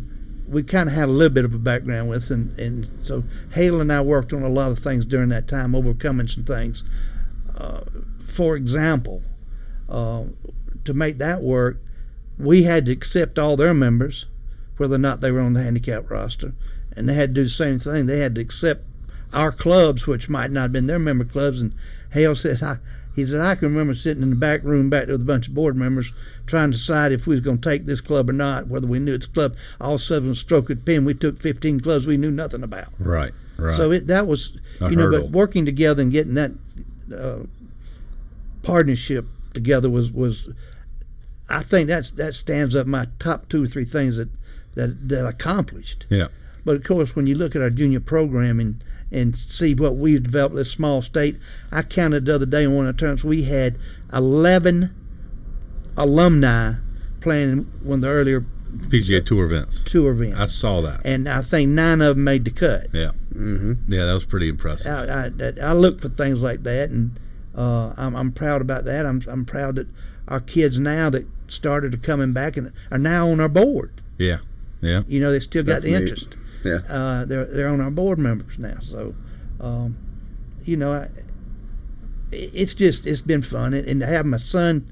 we 0.47 0.63
kind 0.63 0.87
of 0.87 0.95
had 0.95 1.09
a 1.09 1.11
little 1.11 1.33
bit 1.33 1.43
of 1.45 1.53
a 1.53 1.57
background 1.57 2.09
with, 2.09 2.29
and, 2.31 2.57
and 2.59 2.87
so 3.03 3.23
Hale 3.53 3.81
and 3.81 3.91
I 3.91 3.99
worked 4.01 4.31
on 4.33 4.43
a 4.43 4.47
lot 4.49 4.71
of 4.71 4.79
things 4.79 5.05
during 5.05 5.27
that 5.29 5.47
time, 5.49 5.75
overcoming 5.75 6.27
some 6.27 6.45
things. 6.45 6.85
Uh, 7.57 7.81
for 8.19 8.55
example, 8.55 9.23
uh, 9.89 10.23
to 10.85 10.93
make 10.93 11.17
that 11.17 11.41
work, 11.41 11.81
we 12.37 12.63
had 12.63 12.85
to 12.85 12.91
accept 12.91 13.39
all 13.39 13.55
their 13.55 13.73
members, 13.73 14.25
whether 14.77 14.95
or 14.95 14.99
not 14.99 15.21
they 15.21 15.31
were 15.31 15.39
on 15.39 15.53
the 15.53 15.63
handicap 15.63 16.09
roster, 16.09 16.53
and 16.95 17.09
they 17.09 17.13
had 17.13 17.29
to 17.29 17.41
do 17.41 17.43
the 17.43 17.49
same 17.49 17.79
thing. 17.79 18.05
They 18.05 18.19
had 18.19 18.35
to 18.35 18.41
accept 18.41 18.83
our 19.33 19.51
clubs, 19.51 20.07
which 20.07 20.29
might 20.29 20.51
not 20.51 20.61
have 20.63 20.71
been 20.71 20.87
their 20.87 20.99
member 20.99 21.25
clubs. 21.25 21.61
And 21.61 21.73
Hale 22.11 22.35
said, 22.35 22.61
I, 22.63 22.77
he 23.15 23.25
said, 23.25 23.41
I 23.41 23.55
can 23.55 23.69
remember 23.69 23.93
sitting 23.93 24.23
in 24.23 24.29
the 24.29 24.35
back 24.35 24.63
room 24.63 24.89
back 24.89 25.07
there 25.07 25.15
with 25.15 25.23
a 25.23 25.25
bunch 25.25 25.47
of 25.47 25.55
board 25.55 25.75
members 25.75 26.13
trying 26.45 26.71
to 26.71 26.77
decide 26.77 27.11
if 27.11 27.25
we 27.25 27.33
was 27.33 27.41
going 27.41 27.57
to 27.59 27.69
take 27.69 27.85
this 27.85 27.99
club 27.99 28.29
or 28.29 28.33
not, 28.33 28.67
whether 28.67 28.87
we 28.87 28.99
knew 28.99 29.15
it's 29.15 29.25
club. 29.25 29.55
All 29.81 29.95
of 29.95 30.01
a 30.01 30.03
sudden, 30.03 30.35
stroke 30.35 30.69
of 30.69 30.85
pen, 30.85 31.03
we 31.03 31.13
took 31.15 31.37
15 31.37 31.79
clubs 31.79 32.05
we 32.05 32.17
knew 32.17 32.31
nothing 32.31 32.63
about. 32.63 32.89
Right. 32.99 33.33
Right. 33.57 33.75
So 33.75 33.91
it 33.91 34.05
that 34.07 34.27
was 34.27 34.53
A 34.81 34.89
you 34.91 34.95
know, 34.95 35.05
hurdle. 35.05 35.21
but 35.23 35.31
working 35.31 35.65
together 35.65 36.03
and 36.03 36.11
getting 36.11 36.35
that 36.35 36.51
uh, 37.15 37.39
partnership 38.61 39.25
together 39.55 39.89
was 39.89 40.11
was 40.11 40.49
I 41.49 41.63
think 41.63 41.87
that's 41.87 42.11
that 42.11 42.33
stands 42.33 42.75
up 42.75 42.87
my 42.87 43.07
top 43.19 43.47
two 43.49 43.63
or 43.63 43.67
three 43.67 43.85
things 43.85 44.17
that 44.17 44.29
that 44.75 45.09
that 45.09 45.25
accomplished. 45.25 46.05
yeah. 46.09 46.27
But 46.65 46.75
of 46.75 46.83
course, 46.83 47.15
when 47.15 47.27
you 47.27 47.35
look 47.35 47.55
at 47.55 47.61
our 47.61 47.69
junior 47.69 47.99
program 48.01 48.59
and 48.59 48.83
and 49.09 49.35
see 49.37 49.73
what 49.73 49.95
we've 49.95 50.21
developed 50.21 50.55
this 50.55 50.69
small 50.69 51.01
state, 51.01 51.37
I 51.71 51.81
counted 51.81 52.25
the 52.25 52.35
other 52.35 52.45
day 52.45 52.65
on 52.65 52.75
one 52.75 52.87
of 52.87 52.95
the 52.95 52.99
tournaments 52.99 53.23
we 53.23 53.43
had 53.43 53.77
eleven 54.11 54.93
alumni 55.95 56.73
playing 57.21 57.59
one 57.83 57.95
of 57.99 58.01
the 58.01 58.07
earlier 58.09 58.45
PGA 58.89 59.25
Tour 59.25 59.45
events. 59.45 59.81
tour 59.85 60.11
events, 60.11 60.39
I 60.39 60.45
saw 60.45 60.81
that. 60.81 61.01
and 61.05 61.27
I 61.27 61.41
think 61.41 61.71
nine 61.71 62.01
of 62.01 62.15
them 62.15 62.23
made 62.23 62.45
the 62.45 62.51
cut. 62.51 62.87
Yeah. 62.93 63.11
Mm-hmm. 63.33 63.91
Yeah, 63.91 64.05
that 64.05 64.13
was 64.13 64.25
pretty 64.25 64.49
impressive. 64.49 64.87
I, 64.91 65.31
I, 65.41 65.69
I 65.69 65.73
look 65.73 66.01
for 66.01 66.09
things 66.09 66.41
like 66.41 66.63
that, 66.63 66.89
and 66.89 67.17
uh, 67.55 67.93
I'm, 67.97 68.15
I'm 68.15 68.31
proud 68.31 68.61
about 68.61 68.85
that. 68.85 69.05
I'm, 69.05 69.21
I'm 69.27 69.45
proud 69.45 69.75
that 69.75 69.87
our 70.27 70.39
kids 70.41 70.77
now 70.79 71.09
that 71.11 71.25
started 71.47 71.93
are 71.93 71.97
coming 71.97 72.33
back 72.33 72.57
and 72.57 72.71
are 72.91 72.97
now 72.97 73.29
on 73.29 73.39
our 73.39 73.49
board. 73.49 73.91
Yeah. 74.17 74.37
Yeah. 74.81 75.01
You 75.07 75.19
know, 75.19 75.31
they 75.31 75.39
still 75.39 75.63
got 75.63 75.73
That's 75.73 75.85
the 75.85 75.91
neat. 75.91 76.01
interest. 76.01 76.35
Yeah. 76.63 76.79
Uh, 76.89 77.25
they're 77.25 77.45
they're 77.45 77.67
on 77.69 77.81
our 77.81 77.91
board 77.91 78.19
members 78.19 78.57
now. 78.59 78.79
So, 78.79 79.15
um, 79.59 79.97
you 80.65 80.75
know, 80.77 80.93
I, 80.93 81.07
it's 82.31 82.75
just 82.75 83.05
it's 83.07 83.21
been 83.21 83.41
fun, 83.41 83.73
and, 83.73 83.87
and 83.87 84.01
to 84.01 84.05
have 84.07 84.25
my 84.25 84.37
son 84.37 84.87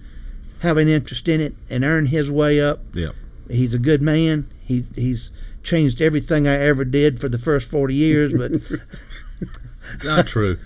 have 0.60 0.78
an 0.78 0.88
interest 0.88 1.28
in 1.28 1.42
it 1.42 1.54
and 1.70 1.84
earn 1.84 2.06
his 2.06 2.32
way 2.32 2.62
up. 2.62 2.80
Yeah. 2.94 3.10
He's 3.50 3.74
a 3.74 3.80
good 3.80 4.02
man. 4.02 4.48
He 4.64 4.86
he's 4.96 5.32
changed 5.64 6.02
everything 6.02 6.48
I 6.48 6.56
ever 6.56 6.86
did 6.86 7.20
for 7.20 7.30
the 7.30 7.38
first 7.38 7.70
forty 7.70 7.94
years, 7.96 8.34
but 8.34 8.52
Not 10.04 10.28
true. 10.28 10.58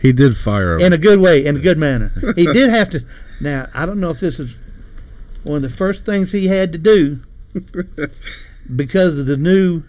he 0.00 0.12
did 0.12 0.36
fire. 0.36 0.78
in 0.78 0.92
a 0.92 0.98
good 0.98 1.18
way, 1.20 1.44
in 1.44 1.56
a 1.56 1.60
good 1.60 1.78
manner. 1.78 2.12
He 2.36 2.46
did 2.46 2.70
have 2.70 2.90
to. 2.90 3.04
Now 3.40 3.68
I 3.74 3.84
don't 3.86 4.00
know 4.00 4.10
if 4.10 4.20
this 4.20 4.38
is 4.40 4.56
one 5.44 5.56
of 5.56 5.62
the 5.62 5.70
first 5.70 6.04
things 6.04 6.32
he 6.32 6.46
had 6.46 6.72
to 6.72 6.78
do 6.78 7.20
because 8.76 9.18
of 9.18 9.26
the 9.26 9.36
new 9.36 9.82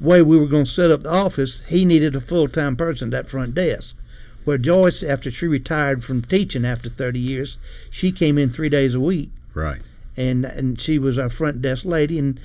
way 0.00 0.20
we 0.20 0.36
were 0.36 0.46
going 0.46 0.64
to 0.64 0.70
set 0.70 0.90
up 0.90 1.02
the 1.02 1.12
office. 1.12 1.60
He 1.68 1.84
needed 1.84 2.16
a 2.16 2.20
full 2.20 2.48
time 2.48 2.76
person 2.76 3.08
at 3.08 3.24
that 3.24 3.30
front 3.30 3.54
desk. 3.54 3.96
Where 4.44 4.58
Joyce, 4.58 5.04
after 5.04 5.30
she 5.30 5.46
retired 5.46 6.02
from 6.02 6.22
teaching 6.22 6.64
after 6.64 6.88
thirty 6.88 7.20
years, 7.20 7.58
she 7.90 8.10
came 8.10 8.38
in 8.38 8.50
three 8.50 8.68
days 8.68 8.94
a 8.94 9.00
week, 9.00 9.30
right. 9.54 9.80
and 10.16 10.44
and 10.44 10.80
she 10.80 10.98
was 10.98 11.16
our 11.16 11.30
front 11.30 11.62
desk 11.62 11.84
lady 11.84 12.18
and 12.18 12.40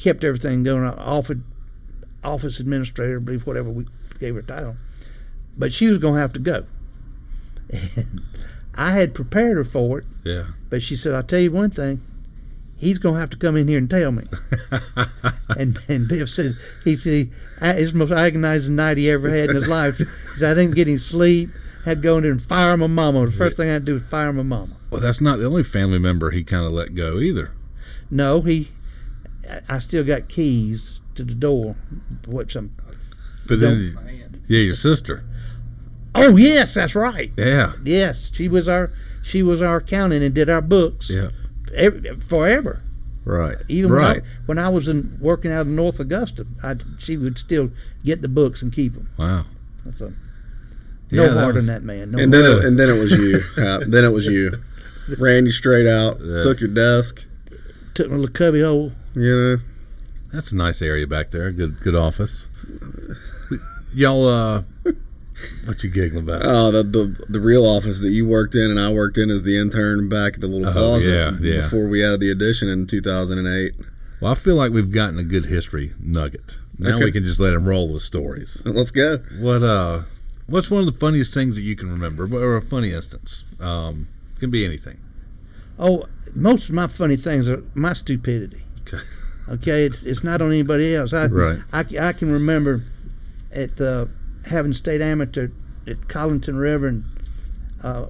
kept 0.00 0.22
everything 0.22 0.62
going. 0.62 0.84
Uh, 0.84 0.94
Offered 0.96 1.42
office 2.22 2.60
administrator, 2.60 3.16
I 3.16 3.20
believe, 3.20 3.46
whatever 3.46 3.68
we 3.68 3.86
gave 4.20 4.36
her 4.36 4.42
title. 4.42 4.76
But 5.56 5.72
she 5.72 5.88
was 5.88 5.98
going 5.98 6.14
to 6.14 6.20
have 6.20 6.32
to 6.34 6.40
go. 6.40 6.66
And 7.96 8.22
I 8.78 8.92
had 8.92 9.12
prepared 9.12 9.56
her 9.58 9.64
for 9.64 9.98
it, 9.98 10.06
Yeah. 10.24 10.44
but 10.70 10.80
she 10.82 10.94
said, 10.96 11.12
"I'll 11.12 11.22
tell 11.22 11.40
you 11.40 11.50
one 11.52 11.70
thing." 11.70 12.00
He's 12.76 12.98
gonna 12.98 13.18
have 13.18 13.30
to 13.30 13.36
come 13.36 13.56
in 13.56 13.66
here 13.66 13.78
and 13.78 13.90
tell 13.90 14.12
me. 14.12 14.22
and 15.56 15.78
and 15.88 16.06
Biff 16.08 16.28
said 16.30 16.56
he 16.84 16.96
said 16.96 17.28
it's 17.60 17.90
the 17.92 17.98
most 17.98 18.12
agonizing 18.12 18.76
night 18.76 18.98
he 18.98 19.10
ever 19.10 19.28
had 19.28 19.50
in 19.50 19.56
his 19.56 19.66
life. 19.68 19.98
He 19.98 20.04
said 20.36 20.56
I 20.56 20.60
didn't 20.62 20.76
get 20.76 20.86
any 20.88 20.98
sleep. 20.98 21.50
Had 21.84 21.98
to 21.98 22.02
go 22.02 22.16
in 22.18 22.22
there 22.22 22.32
and 22.32 22.40
fire 22.42 22.76
my 22.76 22.86
mama. 22.86 23.26
The 23.26 23.32
first 23.32 23.56
thing 23.56 23.68
I 23.68 23.72
had 23.72 23.82
to 23.86 23.92
do 23.92 23.94
was 23.94 24.02
fire 24.04 24.32
my 24.32 24.42
mama. 24.42 24.76
Well, 24.90 25.00
that's 25.00 25.20
not 25.20 25.38
the 25.38 25.46
only 25.46 25.62
family 25.64 25.98
member 25.98 26.30
he 26.30 26.44
kind 26.44 26.64
of 26.66 26.72
let 26.72 26.94
go 26.94 27.18
either. 27.18 27.50
No, 28.10 28.42
he. 28.42 28.68
I- 29.50 29.60
I 29.68 29.78
still 29.80 30.04
got 30.04 30.28
keys 30.28 31.00
to 31.16 31.24
the 31.24 31.34
door, 31.34 31.74
which 32.26 32.54
I'm. 32.54 32.70
But 33.48 33.60
then, 33.60 33.96
yeah, 34.46 34.60
your 34.60 34.74
sister. 34.74 35.24
Oh 36.14 36.36
yes, 36.36 36.74
that's 36.74 36.94
right. 36.94 37.30
Yeah. 37.36 37.72
Yes, 37.84 38.30
she 38.34 38.48
was 38.48 38.68
our 38.68 38.90
she 39.22 39.42
was 39.42 39.60
our 39.62 39.76
accountant 39.76 40.22
and 40.22 40.34
did 40.34 40.48
our 40.48 40.62
books. 40.62 41.10
Yeah. 41.10 41.28
Every, 41.74 42.16
forever. 42.20 42.82
Right. 43.24 43.56
Even 43.68 43.90
right. 43.92 44.22
when 44.22 44.22
I, 44.22 44.26
when 44.46 44.58
I 44.58 44.68
was 44.70 44.88
in 44.88 45.18
working 45.20 45.52
out 45.52 45.62
of 45.62 45.66
North 45.66 46.00
Augusta, 46.00 46.46
I, 46.62 46.76
she 46.96 47.18
would 47.18 47.36
still 47.36 47.70
get 48.04 48.22
the 48.22 48.28
books 48.28 48.62
and 48.62 48.72
keep 48.72 48.94
them. 48.94 49.10
wow. 49.18 49.44
So 49.90 50.12
Yeah, 51.10 51.26
no 51.26 51.34
that 51.34 51.40
heart 51.42 51.54
was- 51.56 51.64
in 51.64 51.72
that 51.72 51.82
man. 51.82 52.10
No 52.12 52.18
And 52.18 52.32
then, 52.32 52.44
it, 52.44 52.64
and 52.64 52.78
then 52.78 52.88
it 52.88 52.98
was 52.98 53.10
you. 53.10 53.40
Hap. 53.62 53.82
then 53.86 54.04
it 54.04 54.08
was 54.12 54.24
you. 54.26 54.52
Ran 55.18 55.44
you 55.46 55.52
straight 55.52 55.86
out. 55.86 56.18
Yeah. 56.20 56.40
Took 56.40 56.60
your 56.60 56.70
desk. 56.70 57.24
took 57.94 58.08
my 58.08 58.16
little 58.16 58.32
cubby 58.32 58.62
hole. 58.62 58.92
You 59.14 59.36
know. 59.36 59.56
That's 60.32 60.52
a 60.52 60.56
nice 60.56 60.80
area 60.82 61.06
back 61.06 61.30
there. 61.30 61.50
Good, 61.52 61.80
good 61.80 61.94
office. 61.94 62.46
Y'all, 63.94 64.26
uh, 64.26 64.62
what 65.64 65.82
you 65.84 65.90
giggling 65.90 66.24
about? 66.24 66.42
Oh, 66.44 66.70
the, 66.70 66.82
the 66.82 67.24
the 67.28 67.40
real 67.40 67.64
office 67.66 68.00
that 68.00 68.10
you 68.10 68.26
worked 68.26 68.54
in 68.54 68.70
and 68.70 68.78
I 68.80 68.92
worked 68.92 69.18
in 69.18 69.30
as 69.30 69.42
the 69.42 69.58
intern 69.58 70.08
back 70.08 70.34
at 70.34 70.40
the 70.40 70.46
little 70.46 70.68
Oh, 70.68 70.72
closet 70.72 71.10
yeah, 71.10 71.32
yeah. 71.40 71.60
before 71.62 71.86
we 71.88 72.04
added 72.04 72.20
the 72.20 72.30
addition 72.30 72.68
in 72.68 72.86
2008. 72.86 73.74
well, 74.20 74.32
I 74.32 74.34
feel 74.34 74.56
like 74.56 74.72
we've 74.72 74.90
gotten 74.90 75.18
a 75.18 75.24
good 75.24 75.46
history 75.46 75.92
nugget. 76.00 76.56
Now 76.78 76.96
Okay. 76.96 77.04
we 77.06 77.12
can 77.12 77.24
just 77.24 77.40
let 77.40 77.54
him 77.54 77.66
roll 77.68 77.92
with 77.92 78.02
stories. 78.02 78.60
Let's 78.64 78.90
go. 78.92 79.18
What, 79.40 79.62
uh, 79.64 80.02
what's 80.46 80.70
one 80.70 80.80
of 80.80 80.86
the 80.86 80.98
funniest 80.98 81.34
things 81.34 81.54
that 81.56 81.62
you 81.62 81.74
can 81.76 81.90
remember, 81.90 82.24
or 82.36 82.56
a 82.56 82.62
funny 82.62 82.92
instance? 82.92 83.42
Um, 83.60 84.06
can 84.38 84.50
be 84.50 84.64
anything. 84.64 84.98
Oh, 85.78 86.04
most 86.34 86.68
of 86.68 86.74
my 86.74 86.86
funny 86.86 87.16
things 87.16 87.48
are 87.48 87.62
my 87.74 87.92
stupidity. 87.94 88.62
Okay. 88.86 89.02
Okay, 89.50 89.84
it's 89.86 90.02
it's 90.02 90.22
not 90.22 90.40
on 90.42 90.50
anybody 90.52 90.94
else. 90.94 91.12
I 91.12 91.26
Right. 91.30 91.58
I, 91.72 91.84
I 92.00 92.12
can 92.12 92.30
remember 92.30 92.82
at 93.52 93.80
uh, 93.80 94.06
having 94.48 94.72
state 94.72 95.00
amateur 95.00 95.48
at 95.86 96.08
Colleton 96.08 96.56
River 96.56 96.88
and 96.88 97.04
uh, 97.82 98.06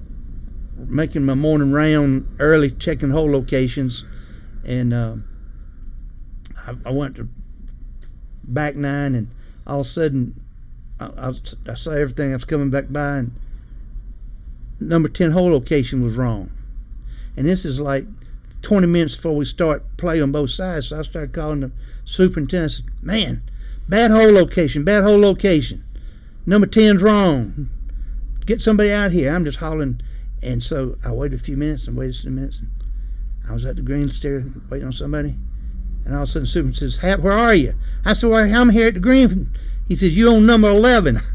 making 0.87 1.25
my 1.25 1.35
morning 1.35 1.71
round 1.71 2.27
early, 2.39 2.71
checking 2.71 3.09
hole 3.09 3.29
locations, 3.29 4.03
and 4.65 4.93
uh, 4.93 5.15
I, 6.65 6.75
I 6.85 6.91
went 6.91 7.15
to 7.15 7.29
back 8.43 8.75
nine, 8.75 9.15
and 9.15 9.27
all 9.67 9.81
of 9.81 9.85
a 9.85 9.89
sudden, 9.89 10.41
I, 10.99 11.05
I, 11.05 11.33
I 11.69 11.73
saw 11.73 11.91
everything. 11.91 12.31
I 12.31 12.35
was 12.35 12.45
coming 12.45 12.69
back 12.69 12.85
by, 12.89 13.17
and 13.17 13.31
number 14.79 15.09
ten 15.09 15.31
hole 15.31 15.51
location 15.51 16.01
was 16.03 16.15
wrong, 16.15 16.49
and 17.37 17.45
this 17.45 17.65
is 17.65 17.79
like 17.79 18.05
20 18.61 18.87
minutes 18.87 19.15
before 19.15 19.35
we 19.35 19.45
start 19.45 19.83
play 19.97 20.21
on 20.21 20.31
both 20.31 20.49
sides. 20.49 20.89
So 20.89 20.99
I 20.99 21.01
started 21.03 21.33
calling 21.33 21.61
the 21.61 21.71
superintendent. 22.05 22.71
I 22.71 22.75
said, 22.75 22.85
Man, 23.01 23.41
bad 23.87 24.11
hole 24.11 24.31
location, 24.31 24.83
bad 24.83 25.03
hole 25.03 25.19
location. 25.19 25.83
Number 26.49 26.65
10's 26.65 27.03
wrong. 27.03 27.69
Get 28.47 28.59
somebody 28.59 28.91
out 28.91 29.11
here. 29.11 29.31
I'm 29.31 29.45
just 29.45 29.59
hollering. 29.59 30.01
And 30.41 30.63
so 30.63 30.97
I 31.05 31.11
waited 31.11 31.39
a 31.39 31.43
few 31.43 31.55
minutes 31.55 31.87
and 31.87 31.95
waited 31.95 32.15
some 32.15 32.33
minutes. 32.33 32.57
And 32.59 32.71
I 33.47 33.53
was 33.53 33.65
at 33.65 33.75
the 33.75 33.83
green 33.83 34.09
stair 34.09 34.43
waiting 34.67 34.87
on 34.87 34.91
somebody. 34.91 35.35
And 36.05 36.15
all 36.15 36.23
of 36.23 36.29
a 36.29 36.31
sudden, 36.31 36.47
superintendent 36.47 36.93
says, 36.93 36.97
Hap, 36.97 37.19
where 37.19 37.33
are 37.37 37.53
you? 37.53 37.75
I 38.03 38.13
said, 38.13 38.31
well, 38.31 38.43
I'm 38.43 38.69
here 38.69 38.87
at 38.87 38.95
the 38.95 38.99
green. 38.99 39.55
He 39.87 39.95
says, 39.95 40.17
You 40.17 40.31
on 40.33 40.47
number 40.47 40.69
11. 40.69 41.17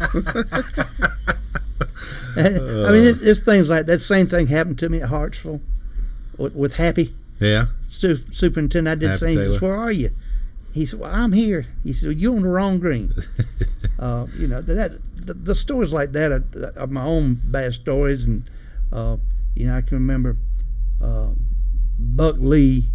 I 2.36 2.90
mean, 2.90 3.04
it, 3.04 3.18
it's 3.22 3.40
things 3.40 3.70
like 3.70 3.86
that. 3.86 4.00
Same 4.00 4.26
thing 4.26 4.48
happened 4.48 4.80
to 4.80 4.88
me 4.88 5.02
at 5.02 5.08
Hartsville 5.08 5.60
with, 6.36 6.52
with 6.54 6.74
Happy 6.74 7.14
Yeah. 7.38 7.66
su- 7.88 8.18
superintendent. 8.32 8.88
I 8.88 8.98
did 8.98 9.06
the 9.06 9.12
Happy 9.12 9.18
same. 9.20 9.38
He 9.38 9.44
says, 9.44 9.60
"Where 9.60 9.74
are 9.74 9.92
you?" 9.92 10.10
He 10.76 10.84
said, 10.84 11.00
"Well, 11.00 11.10
I'm 11.10 11.32
here." 11.32 11.64
He 11.84 11.94
said, 11.94 12.20
"You're 12.20 12.36
on 12.36 12.42
the 12.42 12.48
wrong 12.48 12.78
green." 12.78 13.10
uh, 13.98 14.26
you 14.36 14.46
know 14.46 14.60
that 14.60 15.00
the, 15.16 15.32
the 15.32 15.54
stories 15.54 15.90
like 15.90 16.12
that 16.12 16.30
are, 16.30 16.44
are 16.76 16.86
my 16.86 17.02
own 17.02 17.40
bad 17.44 17.72
stories, 17.72 18.26
and 18.26 18.42
uh, 18.92 19.16
you 19.54 19.66
know 19.66 19.74
I 19.74 19.80
can 19.80 19.96
remember 19.96 20.36
uh, 21.02 21.28
Buck 21.98 22.36
Lee 22.38 22.88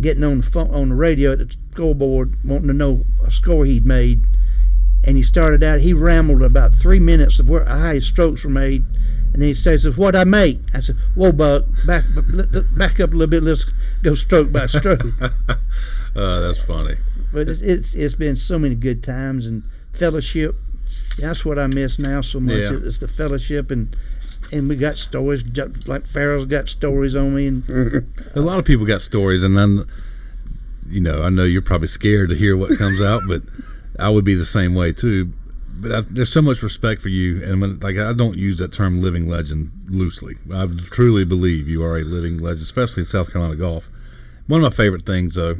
getting 0.00 0.24
on 0.24 0.38
the 0.38 0.46
phone 0.46 0.70
on 0.70 0.88
the 0.88 0.94
radio 0.94 1.32
at 1.32 1.40
the 1.40 1.56
scoreboard, 1.72 2.42
wanting 2.42 2.68
to 2.68 2.74
know 2.74 3.04
a 3.22 3.30
score 3.30 3.66
he'd 3.66 3.84
made, 3.84 4.22
and 5.04 5.14
he 5.14 5.22
started 5.22 5.62
out. 5.62 5.80
He 5.80 5.92
rambled 5.92 6.42
about 6.42 6.74
three 6.74 7.00
minutes 7.00 7.38
of 7.38 7.50
where 7.50 7.66
how 7.66 7.92
his 7.92 8.06
strokes 8.06 8.44
were 8.44 8.50
made, 8.50 8.82
and 9.34 9.42
then 9.42 9.48
he 9.48 9.52
says, 9.52 9.84
"What 9.98 10.16
I 10.16 10.24
make?" 10.24 10.58
I 10.72 10.80
said, 10.80 10.96
"Whoa, 11.14 11.32
Buck, 11.32 11.66
back 11.86 12.04
back 12.78 12.98
up 12.98 13.12
a 13.12 13.14
little 13.14 13.26
bit. 13.26 13.42
Let's 13.42 13.66
go 14.02 14.14
stroke 14.14 14.50
by 14.50 14.64
stroke." 14.64 15.04
Uh, 16.18 16.40
that's 16.40 16.60
funny. 16.64 16.94
but 17.32 17.48
it's, 17.48 17.60
it's 17.60 17.94
it's 17.94 18.14
been 18.14 18.34
so 18.36 18.58
many 18.58 18.74
good 18.74 19.02
times 19.02 19.46
and 19.46 19.62
fellowship. 19.92 20.56
That's 21.18 21.44
what 21.44 21.58
I 21.58 21.66
miss 21.66 21.98
now 21.98 22.20
so 22.22 22.40
much. 22.40 22.54
Yeah. 22.54 22.78
It's 22.82 22.98
the 22.98 23.08
fellowship 23.08 23.70
and 23.70 23.94
and 24.52 24.68
we 24.68 24.76
got 24.76 24.96
stories 24.96 25.44
like 25.86 26.06
Farrell's 26.06 26.46
got 26.46 26.68
stories 26.68 27.14
on 27.14 27.34
me 27.34 27.46
and 27.48 27.64
A 28.34 28.40
lot 28.40 28.58
of 28.58 28.64
people 28.64 28.86
got 28.86 29.00
stories, 29.02 29.42
and 29.42 29.56
then, 29.58 29.84
you 30.88 31.00
know, 31.00 31.22
I 31.22 31.28
know 31.28 31.44
you're 31.44 31.62
probably 31.62 31.88
scared 31.88 32.30
to 32.30 32.36
hear 32.36 32.56
what 32.56 32.76
comes 32.78 33.00
out, 33.02 33.22
but 33.28 33.42
I 33.98 34.08
would 34.08 34.24
be 34.24 34.34
the 34.34 34.46
same 34.46 34.74
way 34.74 34.92
too. 34.92 35.32
But 35.80 35.92
I, 35.92 36.00
there's 36.02 36.32
so 36.32 36.42
much 36.42 36.62
respect 36.62 37.02
for 37.02 37.08
you, 37.10 37.44
and 37.44 37.60
when, 37.60 37.78
like 37.80 37.96
I 37.96 38.12
don't 38.12 38.36
use 38.36 38.58
that 38.58 38.72
term 38.72 39.00
"living 39.02 39.28
legend" 39.28 39.70
loosely. 39.88 40.36
I 40.52 40.66
truly 40.90 41.24
believe 41.24 41.68
you 41.68 41.84
are 41.84 41.98
a 41.98 42.02
living 42.04 42.38
legend, 42.38 42.62
especially 42.62 43.02
in 43.02 43.08
South 43.08 43.30
Carolina 43.32 43.56
golf. 43.56 43.88
One 44.46 44.64
of 44.64 44.72
my 44.72 44.74
favorite 44.76 45.04
things, 45.04 45.34
though, 45.34 45.56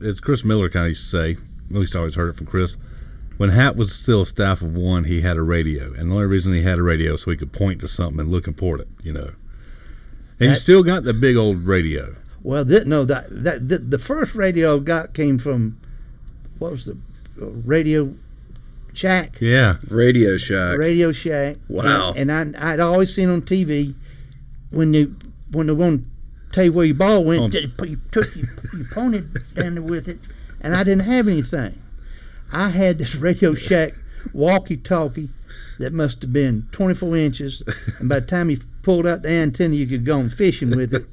is 0.00 0.20
Chris 0.20 0.44
Miller 0.44 0.68
kind 0.68 0.84
of 0.86 0.90
used 0.90 1.04
to 1.04 1.08
say. 1.10 1.30
At 1.32 1.76
least 1.76 1.94
I 1.96 2.00
always 2.00 2.14
heard 2.14 2.28
it 2.30 2.36
from 2.36 2.46
Chris. 2.46 2.76
When 3.36 3.50
Hap 3.50 3.74
was 3.76 3.92
still 3.94 4.22
a 4.22 4.26
staff 4.26 4.62
of 4.62 4.74
one, 4.76 5.04
he 5.04 5.20
had 5.20 5.36
a 5.36 5.42
radio, 5.42 5.92
and 5.94 6.10
the 6.10 6.14
only 6.14 6.26
reason 6.26 6.52
he 6.52 6.62
had 6.62 6.78
a 6.78 6.82
radio 6.82 7.16
so 7.16 7.30
he 7.32 7.36
could 7.36 7.52
point 7.52 7.80
to 7.80 7.88
something 7.88 8.20
and 8.20 8.30
look 8.30 8.46
important, 8.46 8.88
you 9.02 9.12
know. 9.12 9.30
And 10.38 10.40
you 10.40 10.48
That- 10.50 10.56
still 10.60 10.82
got 10.84 11.02
the 11.04 11.14
big 11.14 11.36
old 11.36 11.64
radio. 11.66 12.14
well 12.42 12.64
that 12.64 12.86
no 12.86 13.04
that 13.06 13.26
that 13.30 13.68
the, 13.68 13.78
the 13.78 13.98
first 13.98 14.34
radio 14.34 14.76
I 14.76 14.78
got 14.80 15.14
came 15.14 15.38
from 15.38 15.78
what 16.58 16.70
was 16.72 16.84
the 16.84 16.92
uh, 17.40 17.46
radio 17.64 18.14
shack 18.92 19.38
Yeah, 19.40 19.76
Radio 19.88 20.36
Shack. 20.36 20.78
Radio 20.78 21.10
Shack. 21.10 21.56
Wow. 21.68 22.12
And, 22.16 22.30
and 22.30 22.56
I, 22.56 22.72
I'd 22.74 22.80
always 22.80 23.12
seen 23.14 23.30
on 23.30 23.42
TV 23.42 23.94
when 24.70 24.92
they 24.92 25.04
when 25.50 25.66
the 25.66 25.74
want 25.74 26.02
to 26.02 26.06
tell 26.54 26.64
you 26.64 26.72
where 26.72 26.86
your 26.86 26.94
ball 26.96 27.24
went, 27.24 27.54
Oh. 27.54 27.58
you 27.58 27.70
you 27.86 27.98
took 28.12 28.34
your, 28.36 28.46
you 28.76 28.84
pointed 28.92 29.32
down 29.54 29.74
there 29.74 29.82
with 29.82 30.08
it, 30.08 30.18
and 30.60 30.74
I 30.76 30.84
didn't 30.84 31.04
have 31.04 31.28
anything. 31.28 31.80
I 32.52 32.68
had 32.68 32.98
this 32.98 33.14
Radio 33.16 33.54
Shack 33.54 33.94
walkie-talkie 34.32 35.28
that 35.78 35.92
must 35.92 36.22
have 36.22 36.32
been 36.32 36.66
24 36.72 37.16
inches, 37.16 37.62
and 37.98 38.08
by 38.08 38.20
the 38.20 38.26
time 38.26 38.50
you 38.50 38.58
pulled 38.82 39.06
out 39.06 39.22
the 39.22 39.30
antenna, 39.30 39.74
you 39.74 39.86
could 39.86 40.04
go 40.04 40.18
on 40.18 40.28
fishing 40.28 40.70
with 40.70 40.94
it. 40.94 41.04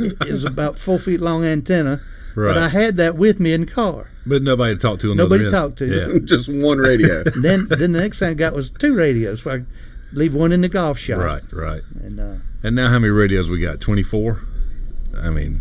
it 0.00 0.30
was 0.32 0.44
about 0.44 0.78
four 0.78 0.98
feet 0.98 1.20
long 1.20 1.44
antenna, 1.44 2.00
Right. 2.34 2.54
but 2.54 2.62
I 2.62 2.68
had 2.68 2.96
that 2.96 3.16
with 3.16 3.38
me 3.38 3.52
in 3.52 3.60
the 3.62 3.66
car. 3.66 4.08
but 4.26 4.42
nobody 4.42 4.74
to 4.74 4.80
talk 4.80 4.98
to. 5.00 5.10
on 5.10 5.16
the 5.16 5.22
Nobody 5.22 5.44
end. 5.44 5.52
talked 5.52 5.78
to. 5.78 5.86
Yeah, 5.86 6.18
Just 6.24 6.48
one 6.48 6.78
radio. 6.78 7.22
then 7.42 7.66
then 7.68 7.92
the 7.92 8.00
next 8.00 8.18
thing 8.20 8.30
I 8.30 8.34
got 8.34 8.54
was 8.54 8.70
two 8.70 8.94
radios. 8.96 9.42
So 9.42 9.50
I 9.52 9.62
leave 10.12 10.34
one 10.34 10.50
in 10.52 10.60
the 10.62 10.68
golf 10.68 10.98
shop. 10.98 11.18
right, 11.18 11.42
right. 11.52 11.82
And 12.02 12.18
uh, 12.18 12.34
And 12.62 12.74
now, 12.76 12.88
how 12.88 12.98
many 12.98 13.10
radios 13.10 13.48
we 13.50 13.60
got? 13.60 13.80
Twenty 13.80 14.02
four. 14.02 14.40
I 15.20 15.30
mean, 15.30 15.60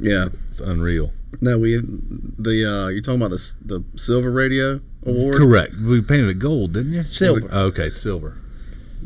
yeah. 0.00 0.26
it's 0.50 0.60
unreal. 0.60 1.12
No, 1.40 1.58
we 1.58 1.76
the 1.76 2.64
uh, 2.64 2.88
you're 2.88 3.02
talking 3.02 3.20
about 3.20 3.30
the 3.30 3.54
the 3.64 3.84
silver 3.96 4.30
radio 4.30 4.80
award. 5.04 5.36
Correct. 5.36 5.74
We 5.76 6.00
painted 6.00 6.28
it 6.30 6.38
gold, 6.38 6.72
didn't 6.72 6.92
you? 6.92 7.02
Silver. 7.02 7.48
Oh, 7.52 7.66
okay, 7.66 7.90
silver. 7.90 8.38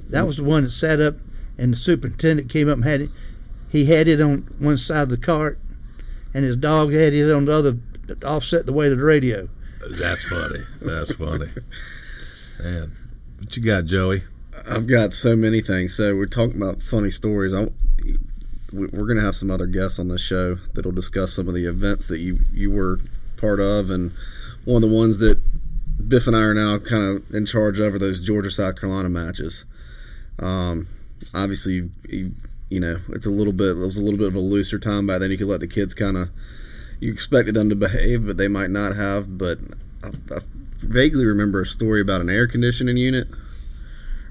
that 0.09 0.27
was 0.27 0.37
the 0.37 0.45
one 0.45 0.63
that 0.65 0.71
sat 0.71 1.01
up, 1.01 1.17
and 1.59 1.73
the 1.73 1.77
superintendent 1.77 2.49
came 2.49 2.69
up 2.69 2.77
and 2.77 2.85
had 2.85 3.01
it. 3.03 3.11
He 3.71 3.87
had 3.87 4.07
it 4.07 4.21
on 4.21 4.39
one 4.59 4.77
side 4.77 5.03
of 5.03 5.09
the 5.09 5.17
cart, 5.17 5.59
and 6.33 6.45
his 6.45 6.57
dog 6.57 6.93
had 6.93 7.13
it 7.13 7.33
on 7.33 7.47
the 7.47 7.53
other, 7.53 7.79
offset 8.25 8.67
the 8.67 8.73
weight 8.73 8.93
of 8.93 8.99
the 8.99 9.05
radio. 9.05 9.49
That's 9.91 10.25
funny. 10.25 10.61
That's 10.81 11.13
funny. 11.15 11.49
Man, 12.63 12.93
what 13.39 13.57
you 13.57 13.63
got, 13.65 13.87
Joey? 13.87 14.23
I've 14.69 14.87
got 14.87 15.13
so 15.13 15.35
many 15.35 15.61
things. 15.61 15.97
So 15.97 16.15
we're 16.15 16.27
talking 16.27 16.57
about 16.57 16.83
funny 16.83 17.11
stories. 17.11 17.53
I, 17.53 17.69
we- 18.05 18.19
we're 18.73 19.07
going 19.07 19.19
to 19.19 19.25
have 19.25 19.37
some 19.37 19.51
other 19.51 19.67
guests 19.67 19.99
on 19.99 20.09
this 20.09 20.21
show 20.21 20.57
that'll 20.75 20.93
discuss 20.93 21.35
some 21.35 21.49
of 21.49 21.55
the 21.55 21.67
events 21.67 22.07
that 22.09 22.19
you 22.19 22.41
you 22.53 22.71
were 22.71 23.01
part 23.37 23.61
of, 23.61 23.91
and 23.91 24.13
one 24.65 24.83
of 24.83 24.89
the 24.89 24.95
ones 24.95 25.19
that 25.19 25.41
Biff 26.09 26.27
and 26.27 26.37
I 26.37 26.41
are 26.41 26.55
now 26.55 26.79
kind 26.79 27.03
of 27.05 27.35
in 27.35 27.47
charge 27.47 27.79
of 27.79 27.95
are 27.95 27.99
those 27.99 28.21
Georgia 28.21 28.51
South 28.51 28.81
Carolina 28.81 29.09
matches. 29.09 29.65
Um, 30.39 30.89
obviously, 31.35 31.91
you, 32.09 32.35
you 32.71 32.81
know 32.81 33.01
it's 33.11 33.27
a 33.27 33.31
little 33.31 33.53
bit 33.53 33.77
it 33.77 33.81
was 33.81 33.99
a 33.99 34.03
little 34.03 34.19
bit 34.19 34.29
of 34.29 34.35
a 34.35 34.41
looser 34.41 34.79
time 34.79 35.07
back 35.07 35.21
then. 35.21 35.31
You 35.31 35.39
could 35.39 35.49
let 35.49 35.61
the 35.61 35.69
kids 35.69 35.95
kind 35.95 36.17
of 36.17 36.31
you 37.01 37.13
expected 37.13 37.55
them 37.55 37.69
to 37.69 37.77
behave, 37.77 38.27
but 38.27 38.37
they 38.37 38.49
might 38.49 38.71
not 38.71 38.97
have. 38.97 39.37
But 39.37 39.59
I, 40.03 40.09
I 40.35 40.39
vaguely 40.79 41.27
remember 41.27 41.61
a 41.61 41.67
story 41.67 42.01
about 42.01 42.21
an 42.21 42.31
air 42.31 42.47
conditioning 42.47 42.97
unit 42.97 43.29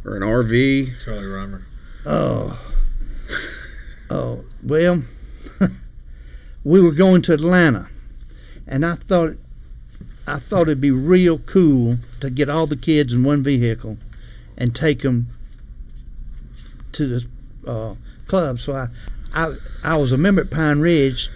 or 0.06 0.16
an 0.16 0.24
RV. 0.24 1.04
Charlie 1.04 1.28
Rymer. 1.28 1.66
Oh, 2.06 2.60
oh 4.12 4.44
well, 4.62 5.02
we 6.64 6.82
were 6.82 6.92
going 6.92 7.22
to 7.24 7.34
Atlanta, 7.34 7.88
and 8.68 8.86
I 8.86 8.96
thought, 8.96 9.38
I 10.28 10.40
thought 10.40 10.64
it'd 10.64 10.82
be 10.82 10.92
real 10.92 11.40
cool 11.40 11.98
to 12.20 12.30
get 12.30 12.50
all 12.50 12.68
the 12.68 12.76
kids 12.76 13.14
in 13.14 13.24
one 13.24 13.42
vehicle, 13.42 13.98
and 14.58 14.76
take 14.76 15.02
them 15.02 15.28
to 16.92 17.08
this 17.08 17.28
uh, 17.66 17.96
club. 18.28 18.60
So 18.60 18.74
I, 18.74 18.88
I, 19.34 19.56
I 19.84 19.98
was 19.98 20.12
a 20.12 20.18
member 20.18 20.42
at 20.42 20.52
Pine 20.52 20.80
Ridge. 20.80 21.30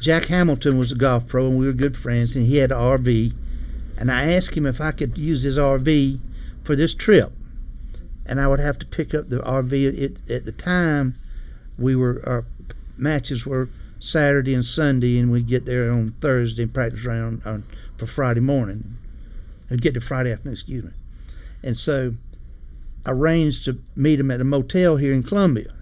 Jack 0.00 0.26
Hamilton 0.26 0.78
was 0.78 0.92
a 0.92 0.96
golf 0.96 1.26
pro, 1.28 1.46
and 1.46 1.58
we 1.58 1.66
were 1.66 1.72
good 1.72 1.96
friends. 1.96 2.34
And 2.36 2.46
he 2.46 2.56
had 2.56 2.72
an 2.72 2.78
RV, 2.78 3.34
and 3.98 4.10
I 4.10 4.32
asked 4.32 4.56
him 4.56 4.66
if 4.66 4.80
I 4.80 4.92
could 4.92 5.18
use 5.18 5.42
his 5.42 5.58
RV 5.58 6.18
for 6.64 6.74
this 6.74 6.94
trip 6.94 7.32
and 8.26 8.40
I 8.40 8.48
would 8.48 8.60
have 8.60 8.78
to 8.78 8.86
pick 8.86 9.14
up 9.14 9.28
the 9.28 9.40
RV. 9.40 10.30
At 10.30 10.44
the 10.44 10.52
time, 10.52 11.14
we 11.78 11.96
were 11.96 12.22
our 12.26 12.44
matches 12.96 13.44
were 13.44 13.68
Saturday 13.98 14.54
and 14.54 14.64
Sunday, 14.64 15.18
and 15.18 15.30
we'd 15.30 15.46
get 15.46 15.64
there 15.64 15.90
on 15.90 16.10
Thursday 16.20 16.64
and 16.64 16.74
practice 16.74 17.04
round 17.04 17.42
on, 17.44 17.64
for 17.96 18.06
Friday 18.06 18.40
morning. 18.40 18.96
I'd 19.70 19.80
get 19.80 19.94
to 19.94 20.00
Friday 20.00 20.32
afternoon, 20.32 20.52
excuse 20.52 20.84
me. 20.84 20.90
And 21.62 21.76
so, 21.76 22.14
I 23.06 23.12
arranged 23.12 23.64
to 23.64 23.80
meet 23.96 24.20
him 24.20 24.30
at 24.30 24.40
a 24.40 24.44
motel 24.44 24.96
here 24.96 25.12
in 25.12 25.22
Columbia, 25.22 25.72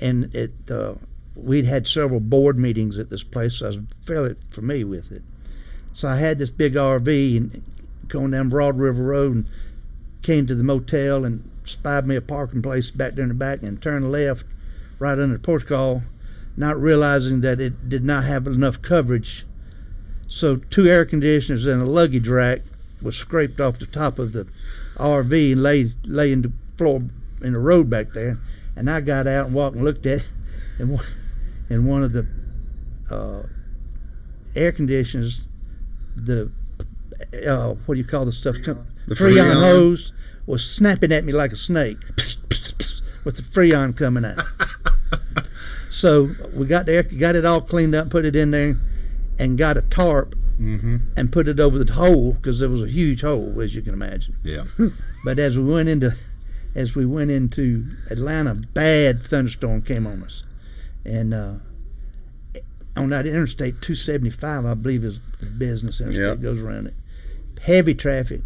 and 0.00 0.34
it 0.34 0.52
uh, 0.70 0.94
we'd 1.34 1.66
had 1.66 1.86
several 1.86 2.20
board 2.20 2.58
meetings 2.58 2.98
at 2.98 3.10
this 3.10 3.24
place, 3.24 3.56
so 3.56 3.66
I 3.66 3.68
was 3.70 3.78
fairly 4.06 4.36
familiar 4.50 4.86
with 4.86 5.10
it. 5.10 5.22
So 5.92 6.08
I 6.08 6.16
had 6.16 6.38
this 6.38 6.50
big 6.50 6.74
RV 6.74 7.36
and 7.36 7.62
going 8.08 8.32
down 8.32 8.48
Broad 8.48 8.78
River 8.78 9.02
Road 9.02 9.34
and 9.34 9.46
came 10.22 10.46
to 10.46 10.54
the 10.54 10.64
motel 10.64 11.24
and 11.24 11.48
spied 11.64 12.06
me 12.06 12.16
a 12.16 12.20
parking 12.20 12.62
place 12.62 12.90
back 12.90 13.14
there 13.14 13.22
in 13.22 13.28
the 13.28 13.34
back 13.34 13.62
and 13.62 13.80
turned 13.80 14.10
left 14.10 14.44
right 14.98 15.18
under 15.18 15.34
the 15.34 15.38
porch 15.38 15.66
call, 15.66 16.02
not 16.56 16.80
realizing 16.80 17.40
that 17.40 17.60
it 17.60 17.88
did 17.88 18.04
not 18.04 18.24
have 18.24 18.46
enough 18.46 18.80
coverage. 18.82 19.46
So 20.26 20.56
two 20.56 20.88
air 20.88 21.04
conditioners 21.04 21.66
and 21.66 21.82
a 21.82 21.86
luggage 21.86 22.28
rack 22.28 22.60
was 23.02 23.16
scraped 23.16 23.60
off 23.60 23.78
the 23.78 23.86
top 23.86 24.18
of 24.18 24.32
the 24.32 24.46
RV 24.96 25.52
and 25.52 25.62
lay 25.62 25.92
lay 26.04 26.32
in 26.32 26.42
the 26.42 26.52
floor 26.78 27.02
in 27.42 27.52
the 27.52 27.58
road 27.58 27.90
back 27.90 28.12
there. 28.12 28.36
And 28.76 28.90
I 28.90 29.00
got 29.00 29.26
out 29.26 29.46
and 29.46 29.54
walked 29.54 29.76
and 29.76 29.84
looked 29.84 30.06
at 30.06 30.18
it, 30.18 30.28
and 30.78 30.90
one, 30.90 31.06
and 31.68 31.86
one 31.86 32.02
of 32.02 32.12
the 32.12 32.26
uh, 33.10 33.42
air 34.56 34.72
conditioners 34.72 35.46
the 36.16 36.50
uh, 37.46 37.74
what 37.86 37.94
do 37.94 38.00
you 38.00 38.06
call 38.06 38.24
the 38.24 38.32
stuff? 38.32 38.56
The 38.56 39.14
Freon, 39.14 39.52
Freon. 39.52 39.60
hose 39.60 40.12
was 40.46 40.68
snapping 40.68 41.12
at 41.12 41.24
me 41.24 41.32
like 41.32 41.52
a 41.52 41.56
snake 41.56 41.98
with 43.24 43.36
the 43.36 43.42
Freon 43.42 43.96
coming 43.96 44.24
out. 44.24 44.40
so 45.90 46.28
we 46.54 46.66
got 46.66 46.86
there, 46.86 47.02
got 47.02 47.36
it 47.36 47.44
all 47.44 47.60
cleaned 47.60 47.94
up, 47.94 48.10
put 48.10 48.24
it 48.24 48.36
in 48.36 48.50
there, 48.50 48.76
and 49.38 49.56
got 49.58 49.76
a 49.76 49.82
tarp 49.82 50.34
and 50.56 51.32
put 51.32 51.48
it 51.48 51.58
over 51.58 51.82
the 51.82 51.92
hole 51.92 52.32
because 52.34 52.60
there 52.60 52.68
was 52.68 52.82
a 52.82 52.86
huge 52.88 53.22
hole, 53.22 53.60
as 53.60 53.74
you 53.74 53.82
can 53.82 53.92
imagine. 53.92 54.36
Yeah. 54.42 54.64
But 55.24 55.38
as 55.38 55.56
we 55.58 55.64
went 55.64 55.88
into 55.88 56.14
as 56.74 56.94
we 56.94 57.06
went 57.06 57.30
into 57.30 57.86
Atlanta, 58.10 58.54
bad 58.54 59.22
thunderstorm 59.22 59.80
came 59.82 60.06
on 60.06 60.22
us, 60.22 60.42
and 61.04 61.32
uh, 61.32 61.54
on 62.96 63.08
that 63.10 63.26
Interstate 63.26 63.80
275, 63.80 64.64
I 64.66 64.74
believe 64.74 65.02
is 65.04 65.18
the 65.40 65.46
business 65.46 66.00
interstate 66.00 66.24
Yep. 66.26 66.40
goes 66.42 66.60
around 66.60 66.86
it. 66.88 66.94
Heavy 67.62 67.94
traffic, 67.94 68.42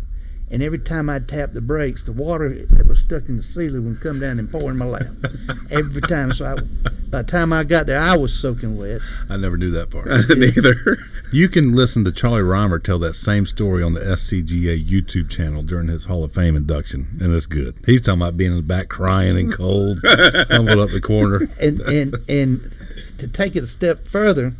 and 0.50 0.62
every 0.62 0.78
time 0.78 1.10
I'd 1.10 1.28
tap 1.28 1.52
the 1.52 1.60
brakes, 1.60 2.02
the 2.02 2.12
water 2.12 2.48
that 2.48 2.86
was 2.86 3.00
stuck 3.00 3.28
in 3.28 3.36
the 3.36 3.42
ceiling 3.42 3.84
would 3.86 4.00
come 4.00 4.20
down 4.20 4.38
and 4.38 4.50
pour 4.50 4.70
in 4.70 4.78
my 4.78 4.86
lap. 4.86 5.06
every 5.70 6.00
time, 6.02 6.32
so 6.32 6.46
I, 6.46 6.88
by 7.10 7.22
the 7.22 7.30
time 7.30 7.52
I 7.52 7.64
got 7.64 7.86
there, 7.86 8.00
I 8.00 8.16
was 8.16 8.32
soaking 8.32 8.76
wet. 8.76 9.00
I 9.28 9.36
never 9.36 9.56
knew 9.58 9.70
that 9.72 9.90
part. 9.90 10.06
Neither. 10.36 10.98
You 11.30 11.50
can 11.50 11.74
listen 11.76 12.06
to 12.06 12.12
Charlie 12.12 12.40
Rymer 12.40 12.78
tell 12.78 12.98
that 13.00 13.12
same 13.12 13.44
story 13.44 13.82
on 13.82 13.92
the 13.92 14.00
SCGA 14.00 14.82
YouTube 14.82 15.28
channel 15.28 15.62
during 15.62 15.88
his 15.88 16.06
Hall 16.06 16.24
of 16.24 16.32
Fame 16.32 16.56
induction, 16.56 17.18
and 17.20 17.34
it's 17.34 17.44
good. 17.44 17.74
He's 17.84 18.00
talking 18.00 18.22
about 18.22 18.38
being 18.38 18.52
in 18.52 18.56
the 18.56 18.62
back 18.62 18.88
crying 18.88 19.36
and 19.36 19.52
cold, 19.52 20.00
humbled 20.02 20.78
up 20.78 20.88
the 20.88 21.02
corner. 21.02 21.46
and 21.60 21.80
and 21.82 22.16
and 22.30 22.72
to 23.18 23.28
take 23.28 23.56
it 23.56 23.62
a 23.62 23.66
step 23.66 24.08
further, 24.08 24.54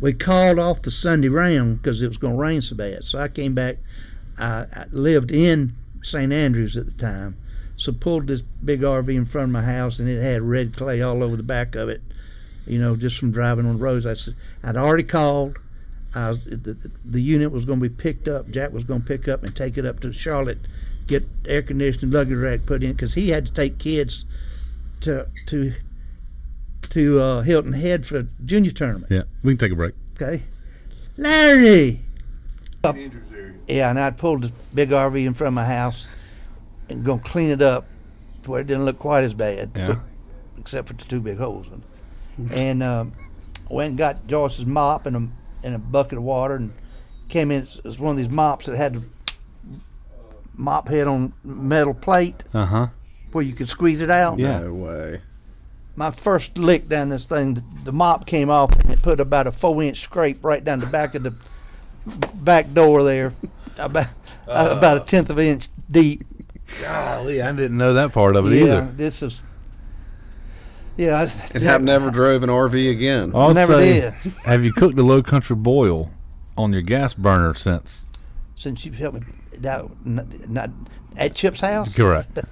we 0.00 0.14
called 0.14 0.58
off 0.58 0.80
the 0.80 0.90
Sunday 0.90 1.28
round 1.28 1.82
because 1.82 2.00
it 2.00 2.08
was 2.08 2.16
going 2.16 2.36
to 2.36 2.40
rain 2.40 2.62
so 2.62 2.74
bad. 2.74 3.04
So 3.04 3.18
I 3.18 3.28
came 3.28 3.54
back. 3.54 3.76
I, 4.38 4.66
I 4.72 4.86
lived 4.90 5.30
in 5.30 5.74
St. 6.02 6.32
Andrews 6.32 6.76
at 6.76 6.86
the 6.86 6.92
time, 6.92 7.36
so 7.76 7.92
pulled 7.92 8.26
this 8.26 8.42
big 8.42 8.80
RV 8.80 9.08
in 9.08 9.24
front 9.24 9.46
of 9.46 9.50
my 9.52 9.62
house, 9.62 9.98
and 9.98 10.08
it 10.08 10.22
had 10.22 10.42
red 10.42 10.76
clay 10.76 11.02
all 11.02 11.22
over 11.22 11.36
the 11.36 11.42
back 11.42 11.74
of 11.74 11.88
it. 11.88 12.00
You 12.66 12.78
know, 12.78 12.94
just 12.94 13.18
from 13.18 13.32
driving 13.32 13.66
on 13.66 13.78
the 13.78 13.82
roads. 13.82 14.06
I 14.06 14.14
said 14.14 14.34
I'd 14.62 14.76
already 14.76 15.02
called. 15.02 15.56
I 16.14 16.28
was, 16.28 16.44
the, 16.44 16.56
the, 16.56 16.90
the 17.04 17.20
unit 17.20 17.50
was 17.50 17.64
going 17.64 17.80
to 17.80 17.88
be 17.88 17.94
picked 17.94 18.28
up. 18.28 18.50
Jack 18.50 18.72
was 18.72 18.84
going 18.84 19.00
to 19.00 19.06
pick 19.06 19.28
up 19.28 19.42
and 19.42 19.56
take 19.56 19.78
it 19.78 19.86
up 19.86 20.00
to 20.00 20.12
Charlotte, 20.12 20.58
get 21.06 21.26
air 21.46 21.62
conditioning 21.62 22.12
luggage 22.12 22.36
rack 22.36 22.66
put 22.66 22.82
in 22.84 22.92
because 22.92 23.14
he 23.14 23.30
had 23.30 23.46
to 23.46 23.52
take 23.52 23.78
kids 23.78 24.24
to 25.00 25.26
to 25.46 25.72
to 26.90 27.20
uh, 27.20 27.42
Hilton 27.42 27.72
Head 27.72 28.06
for 28.06 28.18
a 28.18 28.26
junior 28.44 28.70
tournament. 28.70 29.10
Yeah, 29.10 29.22
we 29.42 29.52
can 29.52 29.58
take 29.58 29.72
a 29.72 29.76
break. 29.76 29.94
Okay, 30.20 30.42
Larry. 31.16 32.00
Up- 32.84 32.96
Yeah, 33.76 33.90
and 33.90 33.98
I 33.98 34.10
pulled 34.10 34.42
this 34.42 34.52
big 34.74 34.90
RV 34.90 35.24
in 35.26 35.34
front 35.34 35.48
of 35.48 35.54
my 35.54 35.64
house 35.66 36.06
and 36.88 37.04
gonna 37.04 37.22
clean 37.22 37.50
it 37.50 37.62
up 37.62 37.86
to 38.42 38.50
where 38.50 38.60
it 38.60 38.66
didn't 38.66 38.84
look 38.84 38.98
quite 38.98 39.24
as 39.24 39.34
bad. 39.34 39.70
Yeah. 39.74 39.96
except 40.58 40.88
for 40.88 40.94
the 40.94 41.04
two 41.04 41.20
big 41.20 41.38
holes. 41.38 41.66
in. 41.68 42.50
And 42.52 42.82
um, 42.82 43.12
went 43.70 43.90
and 43.90 43.98
got 43.98 44.26
Joyce's 44.26 44.66
mop 44.66 45.06
and 45.06 45.16
a 45.16 45.28
and 45.66 45.74
a 45.74 45.78
bucket 45.78 46.18
of 46.18 46.24
water 46.24 46.56
and 46.56 46.72
came 47.28 47.50
in. 47.50 47.62
It's, 47.62 47.80
it's 47.84 47.98
one 47.98 48.10
of 48.12 48.16
these 48.16 48.28
mops 48.30 48.66
that 48.66 48.76
had 48.76 48.94
the 48.94 49.02
mop 50.54 50.88
head 50.88 51.06
on 51.06 51.32
metal 51.44 51.94
plate 51.94 52.44
Uh 52.52 52.66
huh. 52.66 52.86
where 53.32 53.44
you 53.44 53.54
could 53.54 53.68
squeeze 53.68 54.00
it 54.00 54.10
out. 54.10 54.38
Yeah. 54.38 54.60
No 54.60 54.74
way. 54.74 55.20
my 55.96 56.10
first 56.10 56.58
lick 56.58 56.88
down 56.88 57.08
this 57.08 57.26
thing, 57.26 57.54
the, 57.54 57.64
the 57.84 57.92
mop 57.92 58.26
came 58.26 58.50
off 58.50 58.74
and 58.76 58.90
it 58.90 59.02
put 59.02 59.20
about 59.20 59.46
a 59.46 59.52
four 59.52 59.82
inch 59.82 60.00
scrape 60.00 60.44
right 60.44 60.62
down 60.64 60.80
the 60.80 60.86
back 60.86 61.14
of 61.14 61.22
the 61.22 61.34
back 62.34 62.72
door 62.74 63.02
there, 63.04 63.32
about 63.78 64.06
uh, 64.48 64.74
about 64.76 64.96
a 64.96 65.00
tenth 65.00 65.30
of 65.30 65.38
an 65.38 65.46
inch 65.46 65.68
deep. 65.90 66.24
Golly, 66.80 67.42
I 67.42 67.52
didn't 67.52 67.76
know 67.76 67.92
that 67.94 68.12
part 68.12 68.34
of 68.36 68.46
it 68.50 68.56
yeah, 68.56 68.62
either. 68.64 68.92
this 68.96 69.22
is. 69.22 69.42
Yeah, 70.96 71.20
I, 71.20 71.22
And 71.54 71.62
have 71.62 71.82
never 71.82 72.10
drove 72.10 72.42
an 72.42 72.50
RV 72.50 72.90
again. 72.90 73.32
I'll 73.34 73.54
Never 73.54 73.74
say, 73.80 74.00
did. 74.02 74.12
have 74.44 74.62
you 74.62 74.72
cooked 74.74 74.98
a 74.98 75.02
low 75.02 75.22
country 75.22 75.56
boil 75.56 76.10
on 76.56 76.72
your 76.72 76.82
gas 76.82 77.14
burner 77.14 77.54
since? 77.54 78.04
since 78.54 78.84
you 78.84 78.92
helped 78.92 79.20
me 79.20 79.26
that, 79.58 79.84
not, 80.06 80.48
not 80.48 80.70
at 81.16 81.34
Chip's 81.34 81.60
house. 81.60 81.94
Correct. 81.94 82.38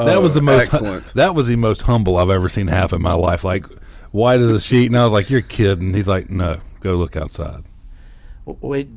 Oh, 0.00 0.04
that 0.04 0.18
Oh, 0.18 0.20
was 0.20 0.34
the 0.34 0.40
most 0.40 0.62
excellent. 0.62 1.06
That 1.14 1.34
was 1.34 1.48
the 1.48 1.56
most 1.56 1.82
humble 1.82 2.18
I've 2.18 2.30
ever 2.30 2.48
seen 2.48 2.68
happen 2.68 2.96
in 2.96 3.02
my 3.02 3.14
life. 3.14 3.42
Like 3.42 3.66
white 4.12 4.38
as 4.38 4.46
a 4.46 4.60
sheet, 4.60 4.86
and 4.86 4.96
I 4.96 5.02
was 5.02 5.12
like, 5.12 5.28
"You're 5.28 5.40
kidding." 5.40 5.92
He's 5.92 6.06
like, 6.06 6.30
"No, 6.30 6.60
go 6.78 6.94
look 6.94 7.16
outside." 7.16 7.64
We, 8.44 8.88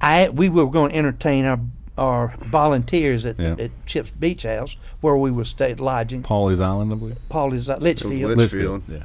I 0.00 0.28
we 0.30 0.48
were 0.48 0.66
going 0.66 0.90
to 0.92 0.96
entertain 0.96 1.44
our 1.44 1.60
our 1.98 2.34
volunteers 2.38 3.26
at, 3.26 3.38
Yeah. 3.38 3.56
at 3.58 3.70
Chip's 3.86 4.10
Beach 4.10 4.44
House 4.44 4.76
where 5.00 5.16
we 5.16 5.30
were 5.30 5.44
staying 5.44 5.76
lodging. 5.76 6.22
Pawleys 6.22 6.60
Island, 6.60 6.92
I 6.92 6.96
believe. 6.96 7.16
Pawleys 7.30 7.68
uh, 7.68 7.74
It 7.74 7.82
Litchfield. 7.82 8.36
Litchfield. 8.38 8.82
Yeah. 8.88 9.02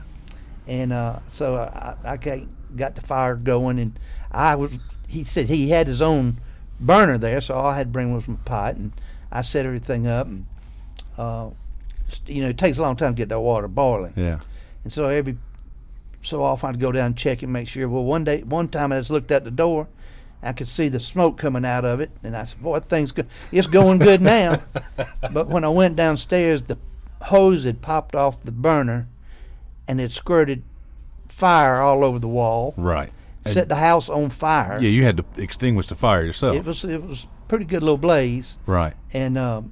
and 0.68 0.94
uh, 0.94 1.20
so 1.30 1.56
I, 1.56 1.96
I 2.04 2.18
got, 2.18 2.40
got 2.76 2.96
the 2.96 3.02
fire 3.02 3.36
going, 3.36 3.80
and 3.80 4.00
I 4.32 4.56
was. 4.56 4.78
He 5.08 5.24
said 5.24 5.48
he 5.48 5.70
had 5.70 5.88
his 5.88 6.02
own 6.02 6.40
burner 6.80 7.18
there, 7.18 7.40
so 7.42 7.56
all 7.56 7.68
I 7.68 7.78
had 7.78 7.88
to 7.88 7.92
bring 7.92 8.14
was 8.14 8.28
my 8.28 8.36
pot, 8.46 8.76
and 8.76 8.92
I 9.32 9.42
set 9.42 9.66
everything 9.66 10.08
up, 10.08 10.28
and 10.28 10.46
uh, 11.18 11.50
you 12.28 12.42
know 12.44 12.50
it 12.50 12.58
takes 12.58 12.78
a 12.78 12.82
long 12.82 12.96
time 12.96 13.14
to 13.14 13.18
get 13.18 13.30
that 13.30 13.40
water 13.40 13.68
boiling, 13.68 14.14
Yeah. 14.16 14.40
and 14.84 14.92
so 14.94 15.10
every 15.10 15.38
so 16.22 16.44
often 16.44 16.70
I'd 16.70 16.80
go 16.80 16.92
down 16.92 17.08
and 17.08 17.18
check 17.18 17.44
and 17.44 17.52
make 17.54 17.68
sure. 17.68 17.88
Well, 17.90 18.04
one 18.04 18.24
day, 18.24 18.42
one 18.44 18.68
time 18.70 18.92
I 18.94 18.98
just 19.00 19.10
looked 19.10 19.32
at 19.32 19.44
the 19.44 19.52
door. 19.52 19.88
I 20.46 20.54
could 20.54 20.68
see 20.68 20.88
the 20.90 21.00
smoke 21.00 21.38
coming 21.38 21.66
out 21.66 21.86
of 21.86 22.00
it, 22.00 22.12
and 22.24 22.36
I 22.38 22.44
said, 22.46 22.62
"Boy, 22.62 22.80
thing's 22.80 23.12
good. 23.12 23.28
It's 23.52 23.68
going 23.68 23.98
good 24.00 24.22
now." 24.22 24.62
but 25.34 25.48
when 25.48 25.64
I 25.64 25.70
went 25.70 25.96
downstairs, 25.96 26.64
the 26.64 26.78
hose 27.24 27.64
had 27.64 27.82
popped 27.82 28.16
off 28.16 28.44
the 28.44 28.52
burner, 28.52 29.08
and 29.88 30.00
it 30.00 30.12
squirted 30.12 30.64
fire 31.28 31.82
all 31.82 32.04
over 32.04 32.20
the 32.20 32.28
wall, 32.28 32.74
Right. 32.78 33.12
set 33.46 33.68
the 33.70 33.76
house 33.76 34.08
on 34.10 34.30
fire. 34.30 34.78
Yeah, 34.80 34.90
you 34.90 35.04
had 35.04 35.18
to 35.18 35.26
extinguish 35.38 35.88
the 35.88 35.96
fire 35.96 36.24
yourself. 36.24 36.56
It 36.56 36.66
was 36.66 36.86
it 36.86 37.04
was 37.04 37.28
pretty 37.48 37.66
good 37.66 37.82
little 37.84 37.98
blaze, 37.98 38.58
right. 38.66 38.94
and 39.14 39.38
um, 39.38 39.72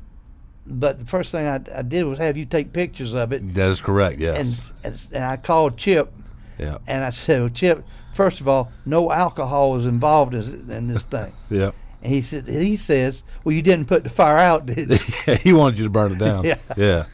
but 0.66 1.00
the 1.00 1.06
first 1.06 1.32
thing 1.32 1.46
I, 1.46 1.60
I 1.78 1.82
did 1.82 2.04
was 2.04 2.18
have 2.20 2.38
you 2.38 2.46
take 2.46 2.74
pictures 2.74 3.14
of 3.14 3.32
it, 3.34 3.54
That 3.54 3.70
is 3.70 3.82
correct. 3.82 4.14
and 4.16 4.22
Yes. 4.22 4.72
and, 4.84 5.08
and 5.14 5.24
I 5.24 5.38
called 5.38 5.78
Chip, 5.78 6.12
yeah. 6.58 6.78
and 6.88 7.04
I 7.04 7.10
said, 7.12 7.40
well, 7.42 7.50
Chip, 7.50 7.84
first 8.14 8.40
of 8.42 8.48
all, 8.48 8.72
no 8.86 9.12
alcohol 9.12 9.72
was 9.72 9.86
involved 9.86 10.34
in, 10.34 10.70
in 10.72 10.88
this 10.88 11.04
thing. 11.04 11.32
Yeah. 11.50 11.72
And 12.02 12.12
he 12.14 12.22
said, 12.22 12.48
he 12.50 12.76
says, 12.76 13.24
well, 13.46 13.56
you 13.56 13.62
didn't 13.62 13.86
put 13.88 14.04
the 14.04 14.10
fire 14.10 14.38
out, 14.38 14.66
did 14.66 14.90
you? 14.90 15.36
he 15.42 15.54
wanted 15.54 15.78
you 15.78 15.86
to 15.86 15.90
burn 15.90 16.12
it 16.12 16.18
down. 16.20 16.44
Yeah. 16.46 16.58
Yeah. 16.76 17.06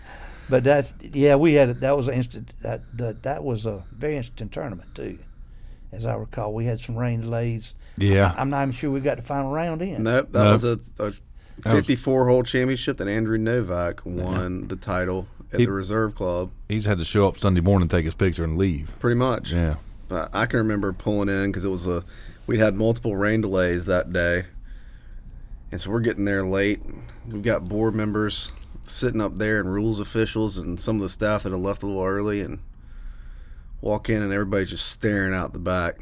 But 0.50 0.64
that's 0.64 0.93
yeah, 1.02 1.36
we 1.36 1.54
had 1.54 1.80
that 1.82 1.95
was 1.95 2.08
an 2.08 2.16
instant 2.16 2.54
that, 2.62 2.82
that 2.97 3.22
that 3.22 3.43
was 3.43 3.68
a 3.68 3.84
very 3.91 4.18
interesting 4.18 4.50
tournament 4.50 4.95
too, 4.95 5.20
as 5.91 6.08
I 6.08 6.16
recall. 6.16 6.56
We 6.56 6.66
had 6.66 6.82
some 6.82 6.95
rain 6.97 7.22
delays. 7.22 7.76
Yeah. 7.97 8.34
I'm 8.36 8.50
not 8.50 8.64
even 8.64 8.72
sure 8.72 8.89
we 8.89 9.00
got 9.00 9.18
the 9.18 9.22
final 9.24 9.52
round 9.52 9.84
in. 9.84 10.02
Nope, 10.02 10.32
that 10.32 10.43
No. 10.43 10.52
was 10.54 10.64
a, 10.64 10.80
a 10.97 11.12
54 11.62 12.28
hole 12.28 12.41
championship 12.41 12.97
that 12.97 13.08
Andrew 13.08 13.38
Novak 13.38 14.02
won 14.06 14.70
the 14.70 14.76
title 14.76 15.28
at 15.54 15.60
He- 15.60 15.66
the 15.68 15.72
Reserve 15.72 16.16
Club. 16.16 16.50
He 16.68 16.78
just 16.78 16.88
had 16.88 16.97
to 16.97 17.06
show 17.06 17.28
up 17.28 17.38
Sunday 17.38 17.62
morning, 17.62 17.88
take 17.88 18.06
his 18.06 18.16
picture, 18.16 18.43
and 18.43 18.58
leave. 18.58 18.89
Pretty 19.00 19.18
much. 19.18 19.52
Yeah. 19.52 19.76
But 20.10 20.36
I 20.36 20.47
can 20.47 20.57
remember 20.57 20.91
pulling 20.91 21.30
in 21.30 21.51
because 21.51 21.64
it 21.64 21.70
was 21.70 21.88
a 21.88 22.03
we 22.47 22.57
had 22.57 22.76
multiple 22.76 23.16
rain 23.16 23.41
delays 23.41 23.86
that 23.86 24.12
day, 24.12 24.45
and 25.72 25.80
so 25.80 25.91
we're 25.91 26.01
getting 26.01 26.26
there 26.26 26.43
late. 26.43 26.82
We've 27.28 27.43
got 27.43 27.70
board 27.70 27.95
members 27.95 28.51
sitting 28.84 29.22
up 29.22 29.38
there 29.38 29.60
and 29.60 29.72
rules 29.72 29.99
officials 29.99 30.57
and 30.57 30.80
some 30.80 30.95
of 30.97 31.01
the 31.03 31.10
staff 31.10 31.43
that 31.43 31.51
had 31.51 31.62
left 31.62 31.84
a 31.84 31.86
little 31.86 32.03
early 32.03 32.41
and 32.41 32.60
walk 33.82 34.10
in 34.10 34.22
and 34.22 34.34
everybody's 34.34 34.72
just 34.72 34.88
staring 34.88 35.34
out 35.34 35.53
the 35.53 35.60
back 35.60 35.97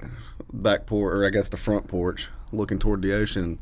back 0.54 0.86
porch 0.86 1.14
or 1.14 1.26
I 1.26 1.30
guess 1.30 1.50
the 1.50 1.58
front 1.58 1.88
porch 1.88 2.30
looking 2.52 2.80
toward 2.80 3.02
the 3.02 3.14
ocean. 3.14 3.60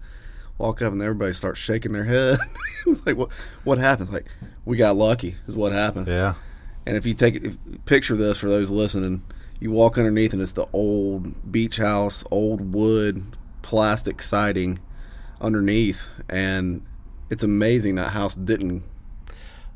Walk 0.57 0.81
up 0.81 0.93
and 0.93 1.01
everybody 1.01 1.33
starts 1.33 1.59
shaking 1.59 1.91
their 1.91 2.05
head. 2.05 2.39
it's 2.85 3.05
like 3.05 3.17
what 3.17 3.29
what 3.63 3.77
happens? 3.77 4.11
Like 4.11 4.25
we 4.63 4.77
got 4.77 4.95
lucky 4.95 5.35
is 5.47 5.55
what 5.55 5.73
happened. 5.73 6.07
Yeah. 6.07 6.35
And 6.85 6.95
if 6.95 7.05
you 7.05 7.13
take 7.13 7.35
if, 7.35 7.57
picture 7.85 8.15
this 8.15 8.37
for 8.37 8.47
those 8.47 8.69
listening, 8.71 9.23
you 9.59 9.71
walk 9.71 9.97
underneath 9.97 10.33
and 10.33 10.41
it's 10.41 10.51
the 10.53 10.67
old 10.73 11.51
beach 11.51 11.77
house, 11.77 12.23
old 12.31 12.73
wood, 12.73 13.35
plastic 13.61 14.21
siding 14.21 14.79
underneath, 15.41 16.07
and 16.29 16.81
it's 17.29 17.43
amazing 17.43 17.95
that 17.95 18.09
house 18.11 18.35
didn't 18.35 18.83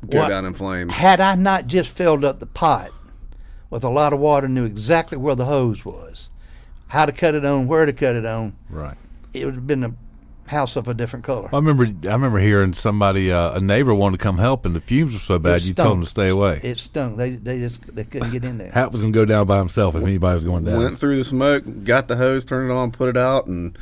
go 0.08 0.18
What- 0.20 0.28
down 0.28 0.44
in 0.44 0.54
flames. 0.54 0.92
Had 0.94 1.20
I 1.20 1.34
not 1.34 1.66
just 1.66 1.90
filled 1.90 2.24
up 2.24 2.40
the 2.40 2.46
pot 2.46 2.90
with 3.68 3.84
a 3.84 3.88
lot 3.88 4.12
of 4.12 4.18
water, 4.20 4.48
knew 4.48 4.64
exactly 4.64 5.16
where 5.18 5.34
the 5.34 5.44
hose 5.46 5.84
was, 5.84 6.30
how 6.88 7.06
to 7.06 7.12
cut 7.12 7.34
it 7.34 7.44
on, 7.44 7.66
where 7.66 7.86
to 7.86 7.92
cut 7.92 8.16
it 8.16 8.26
on, 8.26 8.54
Right. 8.68 8.96
it 9.32 9.44
would 9.44 9.54
have 9.54 9.66
been 9.66 9.84
a 9.84 9.92
house 10.50 10.76
of 10.76 10.88
a 10.88 10.94
different 10.94 11.24
color. 11.24 11.48
I 11.52 11.56
remember 11.56 11.84
I 12.08 12.12
remember 12.12 12.38
hearing 12.38 12.74
somebody 12.74 13.32
uh, 13.32 13.52
a 13.52 13.60
neighbor 13.60 13.94
wanted 13.94 14.18
to 14.18 14.22
come 14.22 14.38
help 14.38 14.66
and 14.66 14.74
the 14.74 14.80
fumes 14.80 15.14
were 15.14 15.20
so 15.20 15.38
bad 15.38 15.56
It 15.56 15.66
you 15.66 15.74
told 15.74 15.92
them 15.92 16.00
to 16.02 16.10
stay 16.10 16.28
away. 16.28 16.60
It 16.62 16.78
stunk. 16.78 17.16
They 17.16 17.30
they 17.30 17.58
just 17.58 17.94
they 17.94 18.04
couldn't 18.04 18.32
get 18.32 18.44
in 18.44 18.58
there. 18.58 18.70
Hap 18.72 18.92
was 18.92 19.00
gonna 19.00 19.12
go 19.12 19.24
down 19.24 19.46
by 19.46 19.58
himself 19.58 19.94
if 19.94 20.02
anybody 20.02 20.34
was 20.34 20.44
going 20.44 20.64
down. 20.64 20.78
Went 20.78 20.98
through 20.98 21.16
the 21.16 21.24
smoke, 21.24 21.64
got 21.84 22.08
the 22.08 22.16
hose, 22.16 22.44
turned 22.44 22.70
it 22.70 22.74
on, 22.74 22.90
put 22.90 23.08
it 23.08 23.16
out, 23.16 23.46
and 23.46 23.78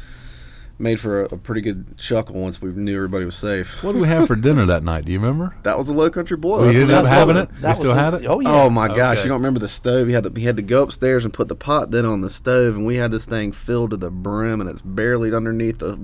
made 0.78 1.00
for 1.00 1.24
a, 1.24 1.34
a 1.34 1.36
pretty 1.36 1.60
good 1.60 1.96
chuckle 1.98 2.36
once 2.36 2.62
we 2.62 2.70
knew 2.70 2.94
everybody 2.94 3.24
was 3.24 3.34
safe. 3.34 3.82
What 3.82 3.92
did 3.92 4.02
we 4.02 4.08
have 4.08 4.28
for 4.28 4.36
dinner 4.36 4.64
that 4.66 4.84
night? 4.84 5.04
Do 5.06 5.12
you 5.12 5.18
remember? 5.18 5.56
That 5.64 5.76
was 5.76 5.88
a 5.88 5.92
low 5.92 6.08
country 6.08 6.36
boil. 6.36 6.62
We 6.62 6.68
ended 6.76 6.92
up 6.92 7.04
having 7.04 7.36
it. 7.36 7.48
We 7.62 7.74
still 7.74 7.94
had 7.94 8.14
it. 8.14 8.26
Oh 8.26 8.40
yeah. 8.40 8.48
Oh 8.50 8.70
my 8.70 8.88
gosh! 8.88 9.18
Okay. 9.18 9.24
You 9.24 9.28
don't 9.28 9.40
remember 9.40 9.60
the 9.60 9.68
stove? 9.68 10.06
He 10.06 10.14
had 10.14 10.24
to, 10.24 10.32
he 10.38 10.46
had 10.46 10.56
to 10.56 10.62
go 10.62 10.82
upstairs 10.82 11.24
and 11.24 11.34
put 11.34 11.48
the 11.48 11.56
pot 11.56 11.90
then 11.90 12.04
on 12.04 12.20
the 12.20 12.30
stove, 12.30 12.76
and 12.76 12.86
we 12.86 12.96
had 12.96 13.10
this 13.10 13.26
thing 13.26 13.52
filled 13.52 13.90
to 13.90 13.96
the 13.96 14.10
brim, 14.10 14.60
and 14.60 14.68
it's 14.70 14.80
barely 14.80 15.34
underneath 15.34 15.78
the 15.78 15.98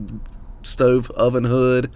stove 0.66 1.10
oven 1.12 1.44
hood, 1.44 1.90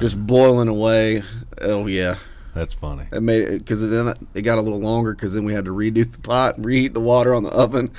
just 0.00 0.24
boiling 0.26 0.68
away. 0.68 1.22
Oh 1.60 1.86
yeah, 1.86 2.16
That's 2.54 2.74
funny. 2.74 3.04
it 3.12 3.22
made 3.22 3.42
it 3.42 3.58
because 3.58 3.80
then 3.80 4.14
it 4.34 4.42
got 4.42 4.58
a 4.58 4.60
little 4.62 4.80
longer 4.80 5.14
because 5.14 5.34
then 5.34 5.44
we 5.44 5.52
had 5.54 5.64
to 5.66 5.70
redo 5.74 6.10
the 6.10 6.18
pot 6.18 6.56
and 6.56 6.66
reheat 6.66 6.94
the 6.94 7.00
water 7.00 7.34
on 7.34 7.42
the 7.44 7.50
oven. 7.50 7.90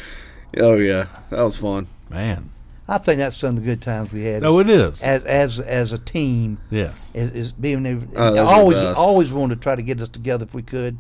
Oh 0.57 0.75
yeah, 0.75 1.05
that 1.29 1.41
was 1.43 1.55
fun. 1.57 1.87
Man. 2.09 2.51
I 2.87 2.97
think 2.97 3.19
that's 3.19 3.37
some 3.37 3.49
of 3.49 3.55
the 3.57 3.61
good 3.61 3.83
times 3.83 4.11
we 4.11 4.23
had. 4.23 4.41
No, 4.41 4.57
it 4.59 4.67
is. 4.67 4.99
as 5.03 5.23
as 5.23 5.59
as 5.59 5.93
a 5.93 5.99
team. 5.99 6.57
Yes. 6.71 7.11
Is, 7.13 7.29
is 7.31 7.53
being 7.53 7.85
able, 7.85 8.07
Oh, 8.15 8.31
those 8.31 8.31
are 8.31 8.33
the 8.33 8.45
always 8.45 8.77
always 8.97 9.31
wanted 9.31 9.55
to 9.55 9.61
try 9.61 9.75
to 9.75 9.83
get 9.83 10.01
us 10.01 10.09
together 10.09 10.45
if 10.45 10.55
we 10.55 10.63
could. 10.63 10.97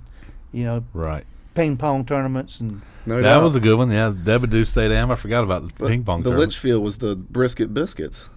You 0.51 0.65
know, 0.65 0.83
Right. 0.93 1.23
ping 1.55 1.77
pong 1.77 2.05
tournaments 2.05 2.59
and 2.59 2.81
No 3.07 3.15
That 3.15 3.21
doubt. 3.23 3.43
was 3.43 3.55
a 3.55 3.59
good 3.59 3.75
one. 3.79 3.89
Yeah, 3.89 4.13
Debbie 4.23 4.65
Stay 4.65 4.87
Dam. 4.89 5.09
I 5.09 5.15
forgot 5.15 5.43
about 5.43 5.63
the 5.67 5.73
But 5.79 5.87
ping 5.87 6.03
pong 6.03 6.21
The 6.21 6.29
tournament. 6.29 6.49
Litchfield 6.51 6.83
was 6.83 6.99
the 6.99 7.15
brisket 7.15 7.73
biscuits. 7.73 8.29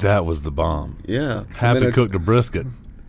That 0.00 0.24
was 0.24 0.42
the 0.42 0.50
bomb. 0.50 0.98
Yeah, 1.06 1.44
Happy 1.56 1.66
And 1.66 1.76
then 1.76 1.82
it- 1.90 1.94
cooked 1.94 2.14
a 2.14 2.18
brisket, 2.18 2.66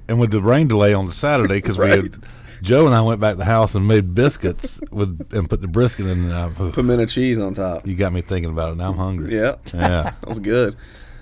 and 0.07 0.19
with 0.19 0.31
the 0.31 0.41
rain 0.41 0.67
delay 0.67 0.93
on 0.93 1.07
the 1.07 1.13
Saturday, 1.13 1.55
because 1.55 1.77
we 1.77 1.89
had 1.89 2.15
Joe 2.61 2.85
and 2.85 2.95
I 2.95 3.01
went 3.01 3.19
back 3.19 3.33
to 3.33 3.37
the 3.39 3.45
house 3.45 3.75
and 3.75 3.87
made 3.87 4.15
biscuits 4.15 4.79
with 4.91 5.19
and 5.31 5.49
put 5.49 5.61
the 5.61 5.67
brisket 5.67 6.05
in. 6.07 6.31
Uh, 6.31 6.49
pimento 6.73 7.05
cheese 7.05 7.39
on 7.39 7.53
top. 7.53 7.85
you 7.87 7.95
got 7.95 8.13
me 8.13 8.21
thinking 8.21 8.51
about 8.51 8.71
it. 8.73 8.75
Now 8.77 8.89
I'm 8.91 8.97
hungry. 8.97 9.35
Yeah, 9.35 9.55
Yeah. 9.73 10.03
that 10.21 10.27
was 10.27 10.39
good. 10.39 10.75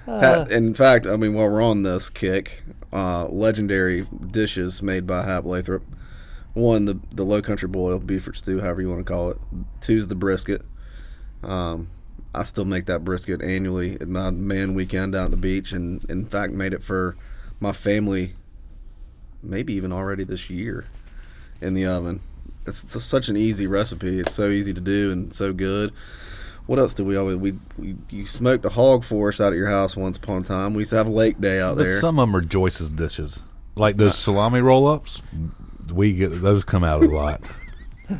Hap- 0.05 0.49
in 0.51 0.73
fact, 0.73 1.07
I 1.07 1.15
mean, 1.15 1.33
while 1.33 1.49
we're 1.49 1.61
on 1.63 1.83
this 1.83 2.09
kick, 2.09 2.63
uh, 2.91 3.27
legendary 3.29 4.05
dishes 4.31 4.81
made 4.83 5.07
by 5.07 5.23
Hap 5.23 5.45
Lathrop. 5.45 5.83
One, 6.53 6.85
the 6.85 6.99
the 7.15 7.23
low 7.23 7.41
country 7.41 7.67
boil, 7.67 7.99
beef 7.99 8.27
or 8.27 8.33
stew, 8.33 8.59
however 8.59 8.81
you 8.81 8.89
want 8.89 8.99
to 8.99 9.11
call 9.11 9.31
it. 9.31 9.37
Two's 9.81 10.07
the 10.07 10.15
brisket. 10.15 10.61
Um, 11.41 11.87
I 12.35 12.43
still 12.43 12.65
make 12.65 12.85
that 12.87 13.03
brisket 13.03 13.41
annually 13.41 13.95
at 14.01 14.07
my 14.07 14.31
man 14.31 14.73
weekend 14.73 15.13
down 15.13 15.25
at 15.25 15.31
the 15.31 15.37
beach, 15.37 15.71
and 15.71 16.03
in 16.09 16.25
fact, 16.25 16.53
made 16.53 16.73
it 16.73 16.83
for 16.83 17.15
my 17.59 17.71
family, 17.71 18.33
maybe 19.41 19.73
even 19.73 19.91
already 19.91 20.23
this 20.23 20.49
year, 20.49 20.85
in 21.61 21.73
the 21.75 21.85
oven. 21.85 22.21
It's, 22.65 22.83
it's 22.83 23.03
such 23.05 23.29
an 23.29 23.37
easy 23.37 23.67
recipe. 23.67 24.19
It's 24.19 24.33
so 24.33 24.49
easy 24.49 24.73
to 24.73 24.81
do 24.81 25.11
and 25.11 25.33
so 25.33 25.53
good. 25.53 25.91
What 26.65 26.79
else 26.79 26.93
did 26.93 27.05
we 27.05 27.17
always 27.17 27.35
we, 27.35 27.53
we 27.77 27.97
you 28.09 28.25
smoked 28.25 28.63
a 28.65 28.69
hog 28.69 29.03
for 29.03 29.27
us 29.27 29.41
out 29.41 29.51
at 29.51 29.57
your 29.57 29.67
house 29.67 29.97
once 29.97 30.15
upon 30.15 30.43
a 30.43 30.45
time. 30.45 30.73
We 30.73 30.79
used 30.81 30.91
to 30.91 30.95
have 30.95 31.07
a 31.07 31.11
lake 31.11 31.41
day 31.41 31.59
out 31.59 31.75
But 31.75 31.83
there. 31.83 31.99
some 31.99 32.19
of 32.19 32.27
them 32.27 32.35
are 32.37 32.41
Joyce's 32.41 32.89
dishes, 32.89 33.43
like 33.75 33.97
those 33.97 34.17
salami 34.17 34.61
roll-ups. 34.61 35.21
We 35.91 36.13
get 36.13 36.29
those 36.29 36.63
come 36.63 36.85
out 36.85 37.03
a 37.03 37.07
lot. 37.09 37.41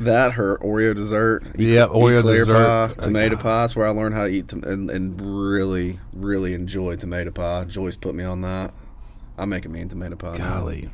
that 0.00 0.32
her 0.32 0.58
Oreo 0.58 0.94
dessert. 0.94 1.44
Yeah, 1.56 1.86
Oreo 1.86 2.20
eclair 2.20 2.44
dessert. 2.44 2.54
pie, 2.54 3.02
uh, 3.02 3.06
tomato 3.06 3.36
pie. 3.36 3.62
That's 3.62 3.76
where 3.76 3.86
I 3.86 3.90
learned 3.90 4.14
how 4.14 4.24
to 4.24 4.30
eat 4.30 4.48
tom- 4.48 4.64
and, 4.64 4.90
and 4.90 5.20
really 5.20 5.98
really 6.12 6.54
enjoy 6.54 6.96
tomato 6.96 7.30
pie. 7.30 7.64
Joyce 7.64 7.96
put 7.96 8.14
me 8.14 8.24
on 8.24 8.42
that. 8.42 8.72
I 9.38 9.44
make 9.46 9.64
a 9.64 9.68
mean 9.68 9.88
tomato 9.88 10.16
pie. 10.16 10.36
now. 10.38 10.60
Golly, 10.60 10.90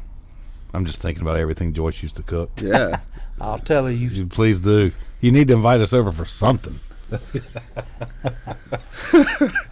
I'm 0.74 0.84
just 0.86 1.00
thinking 1.02 1.22
about 1.22 1.36
everything 1.36 1.72
Joyce 1.72 2.02
used 2.02 2.16
to 2.16 2.22
cook. 2.22 2.50
Yeah. 2.60 3.00
I'll 3.40 3.58
tell 3.58 3.90
you, 3.90 4.08
You 4.08 4.26
please 4.26 4.60
do. 4.60 4.92
You 5.20 5.32
need 5.32 5.48
to 5.48 5.54
invite 5.54 5.80
us 5.80 5.92
over 5.92 6.12
for 6.12 6.24
something. 6.26 6.78
I 7.12 7.18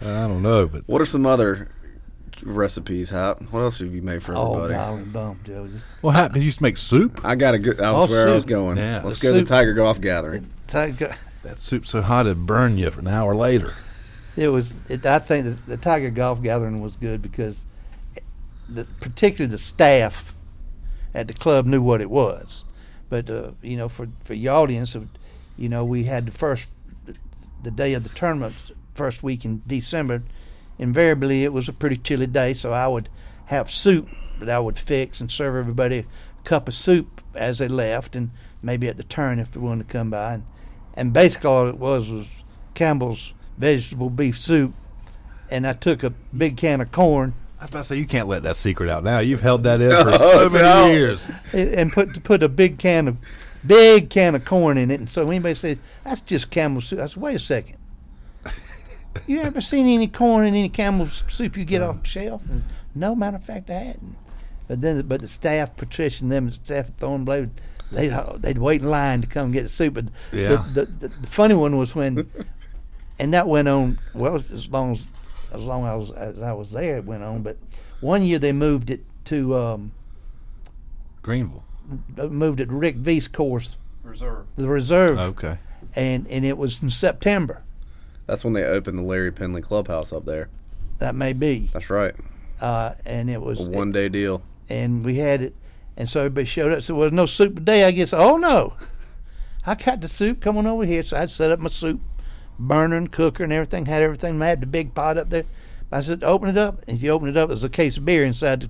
don't 0.01 0.41
know, 0.41 0.67
but 0.67 0.83
what 0.87 1.01
are 1.01 1.05
some 1.05 1.25
other 1.25 1.69
recipes, 2.43 3.09
Hap? 3.09 3.41
What 3.51 3.61
else 3.61 3.79
have 3.79 3.93
you 3.93 4.01
made 4.01 4.21
for 4.23 4.35
oh 4.35 4.53
everybody? 4.63 4.73
golly 4.73 5.03
bum, 5.03 5.39
Joe. 5.43 5.67
Just 5.67 5.85
well, 6.01 6.13
Hap, 6.13 6.33
did 6.33 6.39
you 6.39 6.45
used 6.45 6.57
to 6.59 6.63
make 6.63 6.77
soup? 6.77 7.21
I 7.23 7.35
got 7.35 7.53
a 7.53 7.59
good. 7.59 7.77
That 7.77 7.91
was 7.93 8.09
Oh, 8.09 8.13
where 8.13 8.27
I 8.29 8.33
was 8.33 8.43
soup. 8.43 8.49
going. 8.49 8.77
Yeah. 8.77 9.01
Let's 9.03 9.19
The 9.19 9.23
go 9.23 9.29
to 9.29 9.33
the 9.33 9.39
soup. 9.39 9.47
Tiger 9.49 9.73
Golf 9.73 9.99
Gathering. 10.01 10.47
take- 10.67 10.97
That 11.43 11.59
soup's 11.59 11.89
so 11.91 12.01
hot 12.01 12.25
it'd 12.25 12.45
burn 12.45 12.77
you 12.77 12.91
for 12.91 12.99
an 12.99 13.07
hour 13.07 13.33
later. 13.35 13.73
It 14.35 14.49
was. 14.49 14.75
It, 14.89 15.05
I 15.05 15.19
think 15.19 15.45
the, 15.45 15.51
the 15.67 15.77
Tiger 15.77 16.09
Golf 16.09 16.41
Gathering 16.41 16.81
was 16.81 16.95
good 16.97 17.21
because, 17.21 17.65
the, 18.67 18.85
particularly 18.99 19.49
the 19.51 19.57
staff 19.57 20.35
at 21.13 21.27
the 21.27 21.33
club 21.33 21.65
knew 21.65 21.81
what 21.81 22.01
it 22.01 22.09
was. 22.09 22.65
But 23.09 23.29
uh, 23.29 23.51
you 23.61 23.77
know, 23.77 23.89
for 23.89 24.07
for 24.23 24.33
your 24.33 24.53
audience, 24.53 24.95
uh, 24.95 25.01
you 25.57 25.69
know, 25.69 25.83
we 25.85 26.03
had 26.03 26.25
the 26.25 26.31
first, 26.31 26.69
the 27.63 27.71
day 27.71 27.93
of 27.93 28.03
the 28.03 28.09
tournament, 28.09 28.53
first 28.93 29.23
week 29.23 29.45
in 29.45 29.61
December. 29.65 30.23
Invariably, 30.79 31.43
it 31.43 31.53
was 31.53 31.67
a 31.67 31.73
pretty 31.73 31.97
chilly 31.97 32.27
day, 32.27 32.53
so 32.53 32.71
I 32.73 32.87
would 32.87 33.09
have 33.47 33.69
soup 33.69 34.09
that 34.39 34.49
I 34.49 34.59
would 34.59 34.79
fix 34.79 35.19
and 35.21 35.29
serve 35.29 35.55
everybody 35.55 35.99
a 35.99 36.05
cup 36.43 36.67
of 36.67 36.73
soup 36.73 37.21
as 37.35 37.59
they 37.59 37.67
left, 37.67 38.15
and 38.15 38.31
maybe 38.61 38.87
at 38.87 38.97
the 38.97 39.03
turn 39.03 39.39
if 39.39 39.51
they 39.51 39.59
wanted 39.59 39.87
to 39.87 39.93
come 39.93 40.09
by. 40.09 40.35
And, 40.35 40.43
and 40.93 41.13
basically, 41.13 41.49
all 41.49 41.67
it 41.67 41.77
was 41.77 42.09
was 42.09 42.27
Campbell's 42.73 43.33
vegetable 43.57 44.09
beef 44.09 44.37
soup, 44.39 44.73
and 45.51 45.67
I 45.67 45.73
took 45.73 46.01
a 46.03 46.11
big 46.35 46.57
can 46.57 46.81
of 46.81 46.91
corn 46.91 47.35
I 47.59 47.63
was 47.63 47.69
about 47.69 47.79
to 47.79 47.83
say 47.85 47.95
you 47.97 48.05
can't 48.05 48.29
let 48.29 48.43
that 48.43 48.55
secret 48.55 48.89
out 48.89 49.03
now. 49.03 49.19
You've 49.19 49.41
held 49.41 49.63
that 49.63 49.81
in 49.81 49.91
for 49.91 50.17
so 50.17 50.49
many 50.49 50.93
years. 50.93 51.29
and 51.51 51.69
and 51.75 51.91
put 51.93 52.23
put 52.23 52.41
a 52.41 52.47
big 52.47 52.77
can 52.77 53.09
of 53.09 53.17
big 53.67 54.09
can 54.09 54.35
of 54.35 54.45
corn 54.45 54.77
in 54.77 54.89
it. 54.89 54.99
And 55.01 55.09
so 55.09 55.27
anybody 55.27 55.55
says 55.55 55.77
that's 56.05 56.21
just 56.21 56.51
Campbell 56.51 56.79
soup, 56.79 56.99
I 56.99 57.07
said, 57.07 57.21
wait 57.21 57.35
a 57.35 57.39
second. 57.39 57.75
You 59.27 59.41
ever 59.41 59.61
seen 59.61 59.87
any 59.87 60.07
corn 60.07 60.45
in 60.45 60.55
any 60.55 60.69
Campbell 60.69 61.07
soup 61.07 61.57
you 61.57 61.65
get 61.65 61.81
off 61.81 62.01
the 62.01 62.07
shelf? 62.07 62.41
And 62.49 62.63
no, 62.95 63.15
matter 63.15 63.37
of 63.37 63.43
fact, 63.45 63.69
I 63.69 63.73
hadn't. 63.79 64.15
But 64.67 64.81
then, 64.81 65.01
but 65.07 65.21
the 65.21 65.27
staff, 65.27 65.75
Patricia 65.77 66.23
and 66.23 66.31
them, 66.31 66.45
the 66.45 66.51
staff 66.51 66.87
at 66.89 66.97
Thornblade, 66.97 67.49
they'd 67.91 68.13
they'd 68.37 68.57
wait 68.59 68.81
in 68.81 68.89
line 68.89 69.21
to 69.21 69.27
come 69.27 69.51
get 69.51 69.63
the 69.63 69.69
soup. 69.69 69.95
But 69.95 70.05
Yeah. 70.31 70.65
the, 70.73 70.85
the, 70.85 71.07
the, 71.07 71.07
the 71.21 71.27
funny 71.27 71.55
one 71.55 71.77
was 71.77 71.95
when, 71.95 72.29
and 73.19 73.33
that 73.33 73.47
went 73.47 73.67
on 73.67 73.99
well 74.13 74.35
as 74.53 74.69
long 74.69 74.91
as 74.93 75.07
as 75.51 75.63
long 75.63 75.85
as, 75.85 76.11
as 76.11 76.41
I 76.41 76.51
was 76.53 76.71
there, 76.71 76.97
it 76.97 77.05
went 77.05 77.23
on. 77.23 77.41
But 77.41 77.57
one 78.01 78.21
year 78.23 78.37
they 78.39 78.51
moved 78.51 78.91
it 78.91 79.03
to. 79.25 79.57
Um, 79.57 79.91
Greenville. 81.21 81.63
moved 82.29 82.59
it 82.59 82.67
to 82.67 82.73
Rick 82.75 82.95
V's 82.95 83.27
course, 83.27 83.75
Reserve. 84.03 84.45
the 84.55 84.67
reserve, 84.67 85.19
Okay. 85.19 85.57
and 85.95 86.25
and 86.27 86.45
it 86.45 86.57
was 86.57 86.81
in 86.81 86.89
September. 86.89 87.61
That's 88.29 88.43
when 88.45 88.53
they 88.53 88.63
opened 88.63 88.99
the 88.99 89.03
Larry 89.03 89.31
Penley 89.31 89.61
Clubhouse 89.61 90.13
up 90.13 90.25
there. 90.25 90.49
That 90.99 91.15
may 91.15 91.33
be, 91.33 91.69
That's 91.73 91.89
right. 91.89 92.13
uh, 92.61 92.93
and 93.05 93.29
it 93.29 93.41
was 93.41 93.59
A 93.59 93.63
one 93.63 93.91
day 93.91 94.07
deal. 94.09 94.41
and 94.69 95.03
we 95.03 95.15
had 95.15 95.41
it, 95.41 95.55
and 95.97 96.07
so 96.07 96.19
everybody 96.21 96.45
showed 96.45 96.71
up. 96.71 96.81
So 96.83 96.93
well, 96.95 97.09
no 97.09 97.25
soup 97.25 97.55
today. 97.55 97.83
I 97.85 97.91
guess. 97.91 98.13
Oh 98.13 98.37
no, 98.37 98.73
I 99.65 99.75
got 99.75 100.01
the 100.01 100.07
soup. 100.07 100.41
Come 100.41 100.57
on 100.57 100.67
over 100.67 100.85
here. 100.85 101.03
So 101.03 101.17
I 101.17 101.25
set 101.25 101.51
up 101.51 101.59
my 101.59 101.69
soup 101.69 102.01
burner 102.59 102.97
and 102.97 103.11
cooker 103.11 103.43
and 103.43 103.51
everything. 103.53 103.85
Had 103.85 104.01
everything. 104.03 104.41
I 104.41 104.47
had 104.47 104.61
the 104.61 104.67
big 104.67 104.93
pot 104.93 105.17
up 105.17 105.29
there. 105.29 105.45
I 105.91 106.01
said, 106.01 106.23
open 106.23 106.49
it 106.49 106.57
up. 106.57 106.83
And 106.87 106.97
if 106.97 107.03
you 107.03 107.09
open 107.09 107.29
it 107.29 107.37
up, 107.37 107.47
there's 107.49 107.63
a 107.63 107.69
case 107.69 107.97
of 107.97 108.05
beer 108.05 108.23
inside 108.25 108.61
the, 108.61 108.69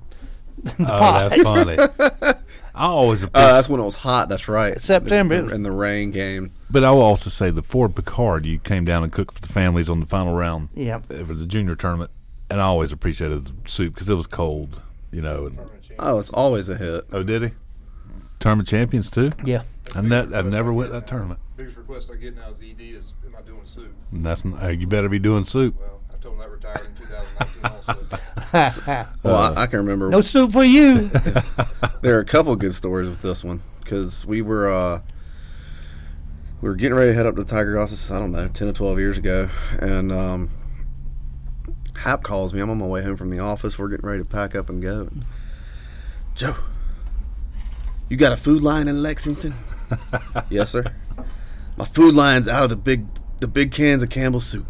the 0.63 0.83
Oh, 0.83 0.85
pot. 0.85 1.29
that's 1.31 1.41
funny. 1.43 1.77
I 2.75 2.85
always 2.85 3.23
Uh, 3.25 3.27
that's 3.33 3.67
when 3.67 3.81
it 3.81 3.83
was 3.83 3.95
hot. 3.97 4.29
That's 4.29 4.47
right. 4.47 4.79
September. 4.79 5.51
And 5.51 5.65
the 5.65 5.71
rain 5.71 6.13
came. 6.13 6.51
But 6.69 6.83
I 6.83 6.91
will 6.91 7.01
also 7.01 7.29
say 7.29 7.49
the 7.51 7.63
Ford 7.63 7.95
Picard 7.95 8.45
you 8.45 8.59
came 8.59 8.85
down 8.85 9.03
and 9.03 9.11
cooked 9.11 9.35
for 9.35 9.41
the 9.41 9.51
families 9.53 9.89
on 9.89 9.99
the 9.99 10.05
final 10.05 10.33
round 10.33 10.69
yeah. 10.73 10.99
for 10.99 11.33
the 11.33 11.45
junior 11.45 11.75
tournament, 11.75 12.11
and 12.49 12.59
I 12.61 12.65
always 12.65 12.91
appreciated 12.91 13.45
the 13.45 13.69
soup 13.69 13.93
because 13.95 14.09
it 14.09 14.15
was 14.15 14.27
cold, 14.27 14.81
you 15.11 15.21
know. 15.21 15.45
And, 15.47 15.57
Oh, 16.01 16.17
it's 16.17 16.29
always 16.29 16.69
a 16.69 16.77
hit. 16.77 17.03
oh, 17.11 17.23
did 17.23 17.41
he? 17.43 17.49
Tournament 18.39 18.69
champions 18.69 19.09
too. 19.09 19.31
Yeah. 19.43 19.63
I, 19.95 20.01
ne- 20.01 20.33
I 20.33 20.41
never 20.43 20.71
went 20.71 20.91
that 20.91 21.07
tournament. 21.07 21.41
Biggest 21.57 21.75
request 21.75 22.09
I 22.13 22.15
get 22.15 22.37
now 22.37 22.49
is 22.49 22.61
ED 22.61 22.79
is, 22.79 23.13
am 23.25 23.35
I 23.37 23.41
doing 23.41 23.65
soup? 23.65 23.93
And 24.13 24.25
that's 24.25 24.45
uh, 24.45 24.67
you 24.69 24.87
better 24.87 25.09
be 25.09 25.19
doing 25.19 25.43
soup. 25.43 25.75
Well, 25.77 25.99
I 26.13 26.17
told 26.21 26.35
him 26.35 26.39
that 26.39 26.49
retired 26.49 26.85
in 26.85 26.95
2019 26.95 27.65
also. 27.65 29.09
Well, 29.23 29.35
Uh, 29.35 29.53
I, 29.57 29.63
I 29.63 29.67
can 29.67 29.79
remember 29.79 30.09
no 30.09 30.21
soup 30.21 30.53
for 30.53 30.63
you. 30.63 31.01
there 32.01 32.15
are 32.15 32.21
a 32.21 32.25
couple 32.25 32.55
good 32.55 32.73
stories 32.73 33.09
with 33.09 33.21
this 33.21 33.43
one 33.43 33.61
because 33.83 34.25
we 34.25 34.41
were 34.41 34.69
uh, 34.69 35.01
we 36.61 36.69
were 36.69 36.75
getting 36.75 36.97
ready 36.97 37.11
to 37.11 37.15
head 37.15 37.25
up 37.25 37.35
to 37.35 37.43
the 37.43 37.49
Tiger 37.49 37.73
Golf. 37.75 37.89
This 37.89 38.03
is, 38.03 38.11
I 38.11 38.19
don't 38.19 38.31
know, 38.31 38.47
ten 38.47 38.67
or 38.67 38.73
twelve 38.73 38.99
years 38.99 39.17
ago, 39.17 39.49
and 39.79 40.11
um, 40.11 40.49
Hap 41.97 42.23
calls 42.23 42.53
me. 42.53 42.59
I'm 42.59 42.69
on 42.69 42.77
my 42.77 42.85
way 42.85 43.03
home 43.03 43.17
from 43.17 43.29
the 43.29 43.39
office. 43.39 43.77
We're 43.77 43.89
getting 43.89 44.07
ready 44.07 44.23
to 44.23 44.29
pack 44.29 44.55
up 44.55 44.69
and 44.69 44.81
go. 44.81 45.01
And, 45.01 45.25
Joe, 46.35 46.55
you 48.09 48.17
got 48.17 48.31
a 48.31 48.37
food 48.37 48.61
line 48.61 48.87
in 48.87 49.01
Lexington? 49.01 49.53
yes, 50.49 50.71
sir. 50.71 50.85
My 51.77 51.85
food 51.85 52.15
line's 52.15 52.47
out 52.47 52.63
of 52.63 52.69
the 52.69 52.75
big 52.75 53.05
the 53.39 53.47
big 53.47 53.71
cans 53.71 54.03
of 54.03 54.09
Campbell's 54.09 54.45
soup. 54.45 54.65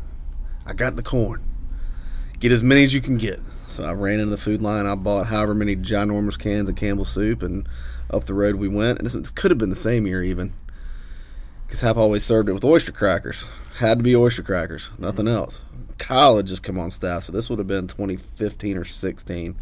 I 0.66 0.74
got 0.74 0.96
the 0.96 1.04
corn. 1.04 1.42
get 2.40 2.52
as 2.52 2.62
many 2.62 2.84
as 2.84 2.94
you 2.94 3.02
can 3.02 3.18
get. 3.18 3.40
So 3.68 3.84
I 3.84 3.94
ran 3.94 4.20
into 4.20 4.32
the 4.32 4.38
food 4.38 4.62
line. 4.62 4.86
I 4.86 4.96
bought 4.96 5.28
however 5.28 5.54
many 5.54 5.76
ginormous 5.76 6.38
cans 6.38 6.70
of 6.70 6.76
Campbell's 6.76 7.10
soup, 7.10 7.44
and 7.44 7.68
up 8.10 8.26
the 8.26 8.34
road 8.34 8.56
we 8.56 8.68
went. 8.68 9.00
And 9.00 9.06
this, 9.06 9.14
this 9.14 9.32
could 9.32 9.52
have 9.52 9.58
been 9.58 9.70
the 9.70 9.76
same 9.76 10.08
year 10.08 10.24
even, 10.24 10.54
because 11.70 11.82
Hap 11.82 11.98
always 11.98 12.24
served 12.24 12.50
it 12.50 12.54
with 12.54 12.64
oyster 12.64 12.92
crackers. 12.92 13.46
Had 13.78 14.00
to 14.00 14.04
be 14.04 14.16
oyster 14.16 14.42
crackers, 14.42 14.90
nothing 14.98 15.28
else. 15.28 15.64
Kyle 16.00 16.38
had 16.38 16.48
just 16.48 16.64
come 16.64 16.80
on 16.80 16.90
staff, 16.90 17.24
so 17.24 17.32
this 17.32 17.48
would 17.48 17.60
have 17.60 17.68
been 17.68 17.86
2015 17.86 18.76
or 18.76 18.86
16. 18.86 19.56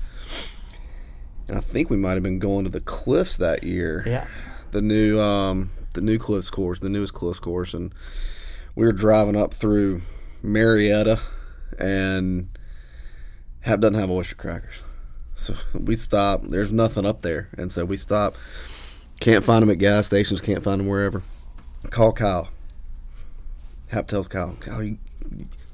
And 1.50 1.58
I 1.58 1.60
think 1.60 1.90
we 1.90 1.98
might 1.98 2.14
have 2.14 2.24
been 2.24 2.40
going 2.40 2.64
to 2.64 2.70
the 2.70 2.80
Cliffs 2.80 3.36
that 3.36 3.66
year. 3.66 4.04
Yeah. 4.06 4.26
The 4.72 4.82
new 4.82 5.20
um, 5.20 5.72
the 5.96 6.02
new 6.02 6.18
Cliffs 6.18 6.50
course, 6.50 6.80
the 6.80 6.88
newest 6.88 7.14
Cliffs 7.14 7.40
course, 7.40 7.74
and 7.74 7.94
we 8.74 8.86
were 8.86 8.94
driving 8.94 9.36
up 9.36 9.54
through 9.54 10.02
Marietta, 10.42 11.20
and 11.78 12.48
Hap 13.62 13.82
doesn't 13.82 14.00
have 14.00 14.10
oyster 14.10 14.36
crackers. 14.36 14.82
So 15.36 15.56
we 15.74 15.98
stop. 15.98 16.44
There's 16.44 16.72
nothing 16.72 17.06
up 17.06 17.22
there, 17.22 17.50
and 17.58 17.70
so 17.70 17.84
we 17.84 17.98
stop. 17.98 18.38
Can't 19.20 19.44
find 19.44 19.62
them 19.62 19.72
at 19.72 19.78
gas 19.78 20.06
stations. 20.06 20.40
Can't 20.40 20.64
find 20.64 20.80
them 20.80 20.88
wherever. 20.88 21.22
Call 21.90 22.12
Kyle. 22.14 22.50
Hap 23.88 24.08
tells 24.08 24.28
Kyle, 24.28 24.56
Kyle, 24.60 24.84
you, 24.84 24.98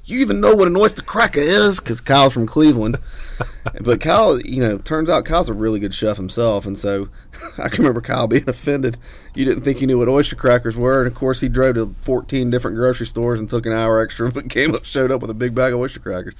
you 0.04 0.20
even 0.20 0.40
know 0.40 0.54
what 0.54 0.68
an 0.68 0.76
oyster 0.76 1.02
cracker 1.02 1.40
is? 1.40 1.80
Because 1.80 2.00
Kyle's 2.00 2.32
from 2.32 2.46
Cleveland. 2.46 2.98
but 3.80 4.00
Kyle, 4.00 4.40
you 4.40 4.60
know, 4.60 4.78
turns 4.78 5.08
out 5.08 5.24
Kyle's 5.24 5.48
a 5.48 5.54
really 5.54 5.80
good 5.80 5.94
chef 5.94 6.16
himself, 6.16 6.66
and 6.66 6.78
so 6.78 7.08
I 7.58 7.68
can 7.68 7.78
remember 7.78 8.00
Kyle 8.00 8.28
being 8.28 8.48
offended. 8.48 8.98
You 9.34 9.44
didn't 9.44 9.62
think 9.62 9.78
he 9.78 9.86
knew 9.86 9.98
what 9.98 10.08
oyster 10.08 10.36
crackers 10.36 10.76
were, 10.76 11.02
and 11.02 11.10
of 11.10 11.14
course 11.14 11.40
he 11.40 11.48
drove 11.48 11.74
to 11.76 11.94
14 12.02 12.50
different 12.50 12.76
grocery 12.76 13.06
stores 13.06 13.40
and 13.40 13.48
took 13.48 13.66
an 13.66 13.72
hour 13.72 14.00
extra, 14.00 14.30
but 14.32 14.50
came 14.50 14.74
up, 14.74 14.84
showed 14.84 15.10
up 15.10 15.20
with 15.20 15.30
a 15.30 15.34
big 15.34 15.54
bag 15.54 15.72
of 15.72 15.80
oyster 15.80 16.00
crackers. 16.00 16.34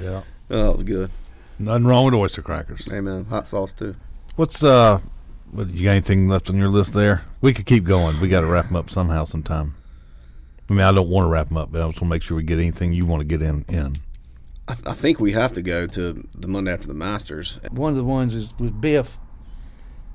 Yeah. 0.00 0.22
Oh, 0.50 0.66
that 0.66 0.72
was 0.72 0.82
good. 0.84 1.10
Nothing 1.58 1.86
wrong 1.86 2.04
with 2.06 2.14
oyster 2.14 2.40
crackers. 2.40 2.88
Amen. 2.92 3.26
Hot 3.26 3.48
sauce 3.48 3.72
too. 3.72 3.96
What's 4.36 4.62
uh? 4.62 5.00
What, 5.52 5.68
you 5.70 5.84
got 5.84 5.92
anything 5.92 6.28
left 6.28 6.50
on 6.50 6.56
your 6.56 6.68
list 6.68 6.92
there? 6.92 7.22
We 7.40 7.54
could 7.54 7.66
keep 7.66 7.84
going. 7.84 8.20
We 8.20 8.28
got 8.28 8.40
to 8.40 8.46
wrap 8.46 8.66
them 8.66 8.76
up 8.76 8.90
somehow, 8.90 9.24
sometime. 9.24 9.74
I 10.68 10.72
mean, 10.74 10.82
I 10.82 10.92
don't 10.92 11.08
want 11.08 11.24
to 11.26 11.30
wrap 11.30 11.48
them 11.48 11.56
up, 11.56 11.72
but 11.72 11.80
I 11.80 11.86
just 11.88 12.00
want 12.00 12.10
to 12.10 12.14
make 12.16 12.22
sure 12.22 12.36
we 12.36 12.42
get 12.42 12.58
anything 12.58 12.92
you 12.92 13.06
want 13.06 13.20
to 13.20 13.24
get 13.26 13.40
in. 13.40 13.64
In 13.68 13.94
I, 14.68 14.76
I 14.86 14.92
think 14.92 15.18
we 15.18 15.32
have 15.32 15.54
to 15.54 15.62
go 15.62 15.86
to 15.86 16.28
the 16.34 16.48
Monday 16.48 16.72
after 16.72 16.86
the 16.86 16.94
Masters. 16.94 17.58
One 17.70 17.90
of 17.90 17.96
the 17.96 18.04
ones 18.04 18.34
is 18.34 18.52
was 18.58 18.70
Biff 18.72 19.18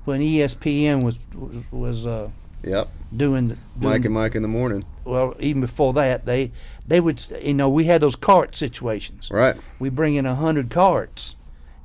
when 0.04 0.20
ESPN 0.20 1.02
was 1.02 1.18
was, 1.34 1.56
was 1.72 2.06
uh, 2.06 2.30
Yep. 2.62 2.88
doing, 3.14 3.48
the- 3.48 3.56
Mike 3.76 4.04
and 4.04 4.14
Mike 4.14 4.34
in 4.36 4.42
the 4.42 4.48
morning. 4.48 4.84
well 5.04 5.34
even 5.40 5.60
before 5.60 5.92
that 5.94 6.24
they 6.24 6.50
they 6.86 7.00
would 7.00 7.22
you 7.42 7.52
know 7.54 7.68
we 7.68 7.84
had 7.84 8.00
those 8.00 8.14
cart 8.16 8.54
situations. 8.54 9.28
Right. 9.32 9.56
We 9.80 9.88
bring 9.88 10.14
in 10.14 10.24
a 10.26 10.36
hundred 10.36 10.70
carts, 10.70 11.34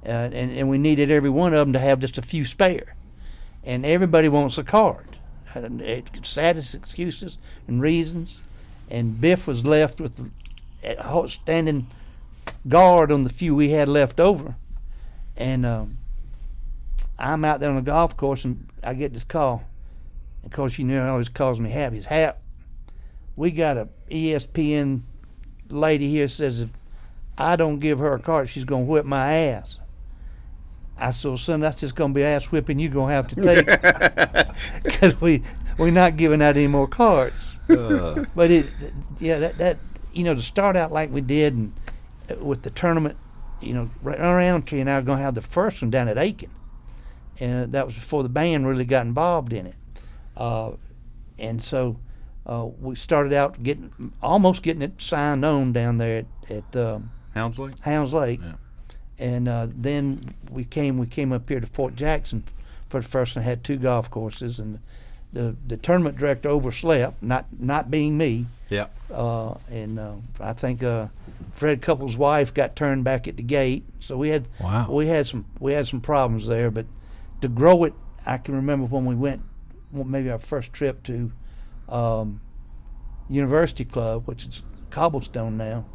uh, 0.05 0.09
and 0.09 0.51
and 0.51 0.69
we 0.69 0.77
needed 0.77 1.09
every 1.09 1.31
one 1.31 1.53
of 1.55 1.59
them 1.65 1.73
to 1.73 1.79
have 1.79 1.99
just 1.99 2.19
a 2.19 2.21
few 2.21 2.45
spare, 2.45 2.93
and 3.63 3.85
everybody 3.85 4.29
wants 4.29 4.57
a 4.57 4.63
card. 4.63 5.17
Saddest 6.21 6.75
excuses 6.75 7.37
and 7.67 7.81
reasons, 7.81 8.41
and 8.89 9.19
Biff 9.19 9.47
was 9.47 9.65
left 9.65 9.99
with 9.99 10.31
standing 11.27 11.87
guard 12.67 13.11
on 13.11 13.23
the 13.23 13.29
few 13.29 13.55
we 13.55 13.69
had 13.69 13.87
left 13.87 14.19
over, 14.19 14.55
and 15.35 15.65
um, 15.65 15.97
I'm 17.19 17.43
out 17.43 17.59
there 17.59 17.69
on 17.69 17.75
the 17.75 17.81
golf 17.81 18.15
course 18.15 18.45
and 18.45 18.67
I 18.83 18.93
get 18.93 19.13
this 19.13 19.23
call. 19.23 19.63
Of 20.45 20.51
course, 20.51 20.79
you 20.79 20.85
know, 20.85 21.03
he 21.03 21.09
always 21.09 21.29
calls 21.29 21.59
me 21.59 21.69
Hap. 21.69 21.93
He's 21.93 22.05
Hap. 22.05 22.41
We 23.35 23.51
got 23.51 23.77
a 23.77 23.89
ESPN 24.09 25.01
lady 25.69 26.09
here 26.09 26.27
says 26.27 26.61
if 26.61 26.69
I 27.37 27.55
don't 27.55 27.79
give 27.79 27.99
her 27.99 28.13
a 28.13 28.19
card, 28.19 28.49
she's 28.49 28.63
gonna 28.63 28.85
whip 28.85 29.05
my 29.05 29.33
ass. 29.33 29.79
I 30.99 31.11
said, 31.11 31.37
son, 31.39 31.59
that's 31.61 31.79
just 31.79 31.95
gonna 31.95 32.13
be 32.13 32.23
ass 32.23 32.45
whipping 32.45 32.79
you're 32.79 32.91
gonna 32.91 33.13
have 33.13 33.27
to 33.29 33.35
take 33.35 33.65
because 34.83 35.19
we 35.21 35.43
we're 35.77 35.91
not 35.91 36.17
giving 36.17 36.41
out 36.41 36.57
any 36.57 36.67
more 36.67 36.87
cards. 36.87 37.57
but 37.67 38.51
it, 38.51 38.65
yeah, 39.19 39.37
that 39.39 39.57
that 39.57 39.77
you 40.13 40.23
know 40.23 40.33
to 40.33 40.41
start 40.41 40.75
out 40.75 40.91
like 40.91 41.11
we 41.11 41.21
did 41.21 41.53
and 41.53 41.73
uh, 42.29 42.35
with 42.43 42.63
the 42.63 42.69
tournament, 42.71 43.17
you 43.61 43.73
know, 43.73 43.89
right 44.01 44.19
around 44.19 44.63
tree 44.63 44.81
and 44.81 44.89
I 44.89 44.95
are 44.97 45.01
gonna 45.01 45.21
have 45.21 45.35
the 45.35 45.41
first 45.41 45.81
one 45.81 45.89
down 45.89 46.07
at 46.07 46.17
Aiken, 46.17 46.51
and 47.39 47.71
that 47.71 47.85
was 47.85 47.95
before 47.95 48.23
the 48.23 48.29
band 48.29 48.67
really 48.67 48.85
got 48.85 49.05
involved 49.05 49.53
in 49.53 49.67
it, 49.67 49.75
uh, 50.37 50.71
and 51.37 51.61
so. 51.63 51.99
Uh, 52.45 52.65
we 52.81 52.95
started 52.95 53.31
out 53.31 53.61
getting 53.61 54.11
almost 54.23 54.63
getting 54.63 54.81
it 54.81 54.99
signed 54.99 55.45
on 55.45 55.71
down 55.71 55.97
there 55.99 56.25
at, 56.49 56.51
at 56.51 56.75
um, 56.75 57.11
Houndsley. 57.35 57.77
Houndslake, 57.81 58.41
Yeah. 58.41 58.53
And 59.19 59.47
uh, 59.47 59.67
then 59.69 60.21
we 60.49 60.63
came 60.63 60.97
we 60.97 61.05
came 61.07 61.31
up 61.31 61.47
here 61.49 61.59
to 61.59 61.67
Fort 61.67 61.95
Jackson 61.95 62.43
for 62.89 63.01
the 63.01 63.07
first 63.07 63.35
one. 63.35 63.43
Had 63.45 63.63
two 63.63 63.77
golf 63.77 64.09
courses, 64.09 64.59
and 64.59 64.79
the 65.33 65.55
the 65.67 65.77
tournament 65.77 66.17
director 66.17 66.49
overslept, 66.49 67.21
not 67.21 67.45
not 67.59 67.91
being 67.91 68.17
me, 68.17 68.47
Yeah. 68.69 68.87
uh, 69.13 69.55
and 69.69 69.99
uh, 69.99 70.13
I 70.39 70.53
think 70.53 70.81
uh, 70.83 71.07
Fred 71.51 71.81
Couples' 71.81 72.17
wife 72.17 72.53
got 72.53 72.75
turned 72.75 73.03
back 73.03 73.27
at 73.27 73.37
the 73.37 73.43
gate. 73.43 73.83
So 73.99 74.17
we 74.17 74.29
had 74.29 74.47
Wow. 74.59 74.87
we 74.91 75.07
had 75.07 75.27
some 75.27 75.45
we 75.59 75.73
had 75.73 75.85
some 75.87 76.01
problems 76.01 76.47
there, 76.47 76.71
but 76.71 76.85
to 77.41 77.47
grow 77.47 77.83
it, 77.83 77.93
I 78.25 78.37
can 78.37 78.55
remember 78.55 78.85
when 78.87 79.05
we 79.05 79.15
went, 79.15 79.41
well, 79.91 80.03
maybe 80.03 80.29
our 80.31 80.39
first 80.39 80.73
trip 80.73 81.03
to 81.03 81.31
um, 81.87 82.41
University 83.29 83.85
Club, 83.85 84.23
which 84.27 84.45
is 84.45 84.63
Cobblestone 84.89 85.55
now, 85.57 85.85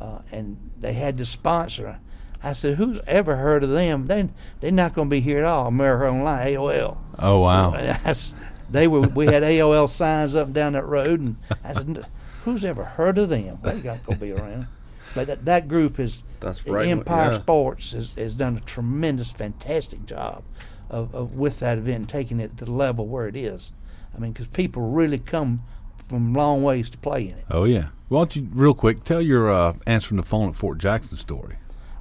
uh, 0.00 0.18
and 0.32 0.56
they 0.80 0.92
had 0.92 1.16
to 1.18 1.24
sponsor. 1.24 1.98
I 2.42 2.52
said, 2.52 2.76
"Who's 2.76 3.00
ever 3.06 3.36
heard 3.36 3.64
of 3.64 3.70
them? 3.70 4.06
They 4.06 4.28
they're 4.60 4.70
not 4.70 4.94
going 4.94 5.08
to 5.08 5.10
be 5.10 5.20
here 5.20 5.38
at 5.38 5.44
all. 5.44 5.66
America 5.66 6.08
Online, 6.08 6.54
AOL." 6.54 6.96
Oh 7.18 7.40
wow. 7.40 7.70
That's, 8.04 8.32
they 8.70 8.86
were. 8.86 9.00
We 9.00 9.26
had 9.26 9.42
AOL 9.42 9.88
signs 9.88 10.34
up 10.34 10.46
and 10.46 10.54
down 10.54 10.72
that 10.74 10.86
road, 10.86 11.20
and 11.20 11.36
I 11.64 11.72
said, 11.72 12.06
"Who's 12.44 12.64
ever 12.64 12.84
heard 12.84 13.18
of 13.18 13.28
them? 13.28 13.58
They 13.62 13.80
got 13.80 14.06
to 14.08 14.16
be 14.16 14.32
around." 14.32 14.68
But 15.14 15.28
that, 15.28 15.44
that 15.46 15.68
group 15.68 15.98
is 15.98 16.22
That's 16.40 16.66
right, 16.66 16.88
Empire 16.88 17.32
yeah. 17.32 17.38
Sports 17.38 17.92
has, 17.92 18.12
has 18.18 18.34
done 18.34 18.58
a 18.58 18.60
tremendous, 18.60 19.32
fantastic 19.32 20.04
job 20.04 20.44
of, 20.90 21.14
of 21.14 21.32
with 21.34 21.60
that 21.60 21.78
event, 21.78 21.96
and 21.96 22.08
taking 22.08 22.38
it 22.38 22.56
to 22.58 22.66
the 22.66 22.72
level 22.72 23.06
where 23.06 23.26
it 23.26 23.36
is. 23.36 23.72
I 24.14 24.18
mean, 24.18 24.32
because 24.32 24.46
people 24.48 24.82
really 24.82 25.18
come 25.18 25.62
from 26.06 26.34
long 26.34 26.62
ways 26.62 26.90
to 26.90 26.98
play 26.98 27.22
in 27.28 27.38
it. 27.38 27.44
Oh 27.50 27.64
yeah. 27.64 27.88
Why 28.08 28.20
don't 28.20 28.36
you 28.36 28.48
real 28.52 28.74
quick 28.74 29.04
tell 29.04 29.20
your 29.20 29.50
uh, 29.50 29.74
answering 29.86 30.16
the 30.16 30.22
phone 30.22 30.48
at 30.48 30.54
Fort 30.54 30.78
Jackson 30.78 31.16
story? 31.16 31.56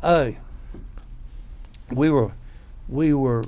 Oh, 0.05 0.35
we 1.91 2.11
were, 2.11 2.31
we 2.87 3.11
were, 3.11 3.43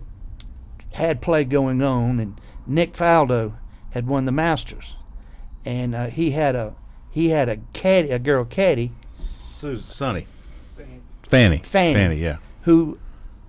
had 0.94 1.22
play 1.22 1.44
going 1.46 1.84
on, 1.84 2.20
and 2.20 2.42
Nick 2.66 2.94
Faldo 2.94 3.54
had 3.92 4.08
won 4.08 4.26
the 4.26 4.32
Masters, 4.32 4.96
and 5.64 5.94
uh, 5.94 6.08
he 6.08 6.32
had 6.32 6.56
a 6.56 6.74
he 7.12 7.30
had 7.30 7.48
a 7.48 7.58
caddy, 7.74 8.10
a 8.10 8.18
girl 8.18 8.44
caddy, 8.44 8.92
Susan, 9.20 9.86
Sonny, 9.86 10.28
Fanny, 11.24 11.60
Fanny. 11.60 11.94
Fanny. 11.94 12.16
Yeah. 12.16 12.38
who 12.64 12.98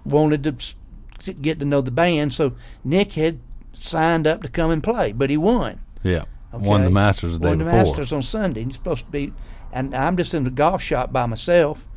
wanted 0.05 0.45
to 0.45 1.33
get 1.33 1.59
to 1.61 1.65
know 1.65 1.81
the 1.81 1.91
band. 1.91 2.35
So 2.35 2.53
Nick 2.85 3.15
had 3.15 3.41
signed 3.73 4.27
up 4.27 4.43
to 4.43 4.49
come 4.49 4.71
and 4.71 4.83
play, 4.83 5.13
but 5.13 5.31
he 5.31 5.39
won. 5.39 5.81
Yeah. 6.03 6.25
Won 6.53 6.85
the? 6.85 6.91
Masters 6.91 7.33
the 7.33 7.39
day 7.39 7.49
Won 7.49 7.59
the 7.59 7.65
before. 7.65 7.85
Masters 7.85 8.13
on 8.13 8.23
Sunday. 8.23 8.65
He's 8.65 8.75
supposed 8.75 9.07
to 9.07 9.11
be, 9.11 9.33
and 9.73 9.95
I'm 9.95 10.17
just 10.19 10.35
in 10.35 10.45
the 10.45 10.51
golf 10.51 10.83
shop 10.83 11.11
by 11.11 11.25
myself, 11.25 11.88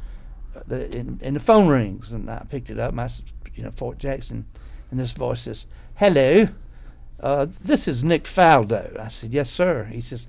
the, 0.68 0.98
and, 0.98 1.22
and 1.22 1.36
the 1.36 1.40
phone 1.40 1.68
rings, 1.68 2.12
and 2.12 2.30
I 2.30 2.46
picked 2.50 2.70
it 2.70 2.80
up. 2.80 2.94
My, 2.94 3.10
you 3.56 3.64
know, 3.64 3.72
Fort 3.72 3.98
Jackson, 3.98 4.46
and 4.90 5.00
this 5.00 5.14
voice 5.14 5.42
says, 5.42 5.66
"Hello, 5.96 6.48
uh, 7.20 7.48
this 7.62 7.88
is 7.88 8.04
Nick 8.04 8.24
Faldo." 8.26 9.00
I 9.00 9.08
said, 9.08 9.34
"Yes, 9.34 9.50
sir." 9.50 9.86
He 9.86 10.02
says, 10.02 10.28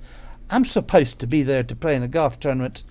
"I'm 0.50 0.64
supposed 0.64 1.18
to 1.18 1.26
be 1.26 1.42
there 1.42 1.62
to 1.62 1.76
play 1.76 1.96
in 1.96 2.02
a 2.02 2.08
golf 2.08 2.38
tournament 2.38 2.84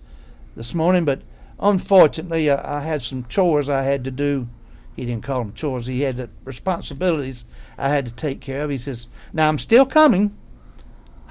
this 0.56 0.74
morning, 0.74 1.06
but 1.06 1.22
unfortunately, 1.60 2.50
uh, 2.50 2.62
I 2.64 2.82
had 2.82 3.02
some 3.02 3.26
chores 3.26 3.70
I 3.70 3.84
had 3.84 4.04
to 4.04 4.12
do." 4.12 4.48
He 4.94 5.06
didn't 5.06 5.24
call 5.24 5.40
them 5.40 5.54
chores. 5.54 5.88
He 5.88 6.02
had 6.02 6.18
the 6.18 6.30
responsibilities 6.44 7.46
I 7.78 7.90
had 7.90 8.06
to 8.06 8.14
take 8.14 8.42
care 8.42 8.64
of. 8.64 8.70
He 8.70 8.78
says, 8.78 9.08
"Now 9.32 9.48
I'm 9.48 9.58
still 9.58 9.86
coming." 9.86 10.36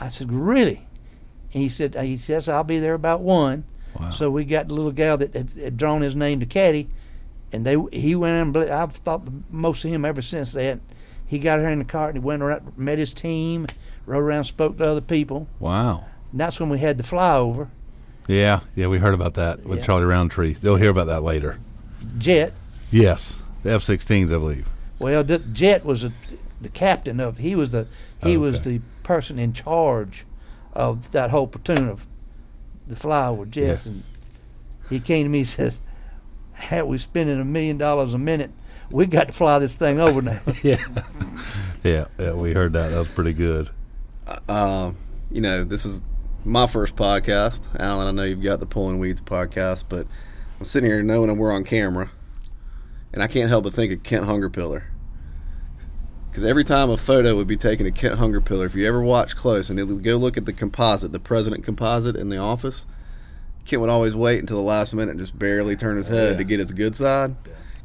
I 0.01 0.09
said, 0.09 0.33
"Really?" 0.33 0.87
And 1.53 1.63
he 1.63 1.69
said, 1.69 1.95
"He 1.95 2.17
says 2.17 2.49
I'll 2.49 2.65
be 2.65 2.79
there 2.79 2.95
about 2.95 3.21
one." 3.21 3.65
Wow. 3.99 4.11
So 4.11 4.31
we 4.31 4.45
got 4.45 4.69
the 4.69 4.75
little 4.75 4.93
gal 4.93 5.17
that 5.19 5.35
had, 5.35 5.51
had 5.51 5.77
drawn 5.77 6.03
his 6.03 6.15
name 6.15 6.41
to 6.41 6.47
caddy, 6.47 6.89
and 7.53 7.65
they 7.67 7.77
he 7.93 8.15
went 8.15 8.43
and 8.43 8.53
ble- 8.53 8.73
I've 8.73 8.93
thought 8.93 9.25
the 9.27 9.33
most 9.51 9.85
of 9.85 9.91
him 9.91 10.05
ever 10.05 10.23
since 10.23 10.53
that. 10.53 10.81
He 11.27 11.39
got 11.39 11.61
her 11.61 11.69
in 11.71 11.79
the 11.79 11.85
cart 11.85 12.15
and 12.17 12.25
he 12.25 12.27
went 12.27 12.43
around, 12.43 12.77
met 12.77 12.99
his 12.99 13.15
team, 13.15 13.69
rode 14.05 14.19
around, 14.25 14.45
spoke 14.45 14.79
to 14.79 14.85
other 14.91 15.01
people. 15.01 15.47
Wow. 15.61 16.07
And 16.33 16.41
that's 16.41 16.59
when 16.59 16.69
we 16.71 16.79
had 16.81 16.99
the 16.99 17.05
flyover 17.05 17.69
Yeah. 18.27 18.61
Yeah. 18.75 18.89
We 18.89 18.99
heard 18.99 19.15
about 19.15 19.35
that 19.35 19.65
with 19.65 19.79
Yeah. 19.79 19.85
Charlie 19.85 20.07
Roundtree. 20.07 20.55
They'll 20.55 20.75
hear 20.75 20.91
about 20.91 21.07
that 21.07 21.23
later. 21.23 21.59
jet. 22.19 22.53
Yes. 22.91 23.41
The 23.63 23.71
F-16s, 23.75 24.27
I 24.35 24.39
believe. 24.39 24.67
Well, 24.99 25.23
the 25.23 25.39
Jet 25.39 25.85
was 25.85 26.03
a, 26.03 26.13
the 26.61 26.69
captain 26.69 27.21
of. 27.21 27.39
He 27.39 27.55
was 27.55 27.71
the 27.71 27.87
he 28.25 28.37
oh, 28.37 28.41
was 28.41 28.61
Okay. 28.63 28.79
the 28.79 28.81
person 29.05 29.39
in 29.39 29.53
charge 29.53 30.27
of 30.73 31.11
that 31.13 31.31
whole 31.31 31.47
platoon 31.47 31.89
of 31.89 32.07
the 32.91 32.97
flyover 32.97 33.49
jets, 33.49 33.87
Yeah. 33.87 33.93
and 33.93 34.03
he 34.89 35.01
came 35.01 35.25
to 35.25 35.29
me 35.31 35.39
and 35.41 35.49
says, 35.49 35.81
Had 36.53 36.85
we 36.85 36.99
spending 36.99 37.41
a 37.41 37.45
million 37.45 37.79
dollars 37.79 38.13
a 38.15 38.19
minute, 38.19 38.51
we 38.91 39.07
got 39.07 39.29
to 39.29 39.33
fly 39.33 39.59
this 39.59 39.75
thing 39.75 39.99
over 40.01 40.21
now. 40.21 40.41
yeah, 40.63 40.77
yeah, 41.85 42.05
yeah. 42.19 42.33
We 42.33 42.53
heard 42.53 42.73
that. 42.75 42.89
That 42.91 42.99
was 42.99 43.09
pretty 43.09 43.33
good. 43.33 43.71
Um, 44.49 44.97
you 45.31 45.41
know, 45.41 45.65
this 45.65 45.85
is 45.85 46.03
my 46.45 46.67
first 46.67 46.97
podcast, 46.97 47.63
Alan. 47.79 48.07
I 48.07 48.11
know 48.11 48.25
you've 48.25 48.43
got 48.43 48.61
the 48.61 48.67
Pulling 48.67 48.99
Weeds 48.99 49.21
podcast, 49.21 49.85
but 49.89 50.07
I'm 50.59 50.67
sitting 50.67 50.91
here 50.91 51.03
knowing 51.03 51.37
we're 51.39 51.53
on 51.53 51.65
camera, 51.65 52.11
and 53.13 53.23
I 53.23 53.27
can't 53.29 53.49
help 53.49 53.65
but 53.65 53.75
think 53.75 53.93
of 53.93 54.03
Kent 54.03 54.27
Hungerpiller. 54.27 54.83
Because 56.31 56.45
every 56.45 56.63
time 56.63 56.91
a 56.91 56.97
photo 56.97 57.35
would 57.35 57.49
be 57.49 57.57
taken 57.57 57.87
of 57.89 57.95
Kent 57.95 58.21
Hungerpiller, 58.21 58.65
if 58.65 58.77
you 58.77 58.87
ever 58.87 59.03
watch 59.03 59.37
close 59.37 59.69
and 59.69 59.85
would 59.85 60.05
go 60.05 60.17
look 60.17 60.37
at 60.37 60.47
the 60.47 60.53
composite, 60.53 61.11
the 61.11 61.19
president 61.19 61.65
composite 61.65 62.15
in 62.15 62.29
the 62.29 62.37
office, 62.37 62.87
Kent 63.65 63.81
would 63.81 63.91
always 63.91 64.15
wait 64.15 64.39
until 64.39 64.57
the 64.57 64.63
last 64.63 64.95
minute 64.95 65.11
and 65.11 65.21
just 65.21 65.37
barely 65.37 65.75
turn 65.75 65.97
his 65.97 66.07
head 66.07 66.39
to 66.39 66.45
get 66.45 66.61
his 66.61 66.71
good 66.71 66.95
side. 66.95 67.35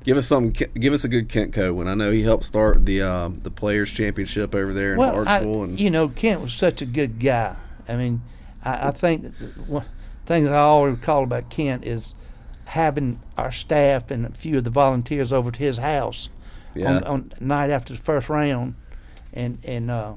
Give 0.03 0.17
us 0.17 0.27
some. 0.27 0.51
Give 0.51 0.93
us 0.93 1.03
a 1.03 1.07
good 1.07 1.29
Kent 1.29 1.57
when 1.73 1.87
I 1.87 1.95
know 1.95 2.11
he 2.11 2.21
helped 2.21 2.43
start 2.43 2.85
the 2.85 3.01
um, 3.01 3.39
the 3.41 3.49
Players 3.49 3.91
Championship 3.91 4.53
over 4.53 4.71
there 4.71 4.93
in 4.93 4.99
well, 4.99 5.25
Hartsville, 5.25 5.63
and 5.63 5.79
you 5.79 5.89
know, 5.89 6.09
Kent 6.09 6.41
was 6.41 6.53
such 6.53 6.83
a 6.83 6.85
good 6.85 7.19
guy. 7.19 7.55
I 7.87 7.95
mean, 7.95 8.21
I, 8.63 8.89
I 8.89 8.91
think 8.91 9.33
one 9.65 9.85
thing 10.27 10.47
I 10.47 10.57
always 10.57 10.97
recall 10.97 11.23
about 11.23 11.49
Kent 11.49 11.85
is 11.85 12.13
having 12.65 13.19
our 13.35 13.49
staff 13.49 14.11
and 14.11 14.27
a 14.27 14.31
few 14.31 14.59
of 14.59 14.63
the 14.63 14.69
volunteers 14.69 15.33
over 15.33 15.49
to 15.49 15.59
his 15.59 15.77
house 15.77 16.29
Yeah. 16.75 16.97
on, 16.97 17.03
on 17.03 17.31
night 17.39 17.69
after 17.69 17.93
the 17.93 17.99
first 17.99 18.29
round, 18.29 18.75
and 19.33 19.57
and 19.63 19.89
uh, 19.89 20.13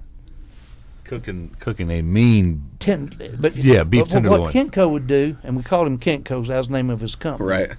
Cooking, 1.04 1.54
cooking 1.58 1.90
a 1.90 2.02
mean. 2.02 2.68
ten, 2.80 3.14
but 3.40 3.56
Yeah, 3.56 3.84
beef 3.84 4.02
but 4.04 4.10
tenderloin. 4.10 4.40
What 4.42 4.54
Kentco 4.54 4.90
would 4.90 5.06
do, 5.06 5.38
and 5.42 5.56
we 5.56 5.62
called 5.62 5.86
him 5.86 5.98
Kentco, 5.98 6.24
'cause 6.40 6.48
that 6.48 6.58
was 6.58 6.66
the 6.68 6.74
name 6.74 6.90
of 6.90 7.00
his 7.00 7.14
company. 7.14 7.48
right. 7.48 7.70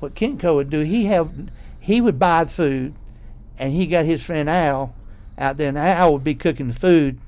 What 0.00 0.14
Kentco 0.16 0.56
would 0.56 0.70
do, 0.70 0.80
he 0.80 1.04
have 1.04 1.30
he 1.78 2.00
would 2.00 2.18
buy 2.18 2.44
the 2.44 2.50
food, 2.50 2.94
and 3.58 3.72
he 3.72 3.86
got 3.86 4.04
his 4.04 4.24
friend 4.24 4.50
Al 4.50 4.94
out 5.38 5.56
there, 5.56 5.68
and 5.68 5.78
Al 5.78 6.12
would 6.14 6.24
be 6.24 6.34
cooking 6.34 6.66
the 6.68 6.74
food, 6.74 7.18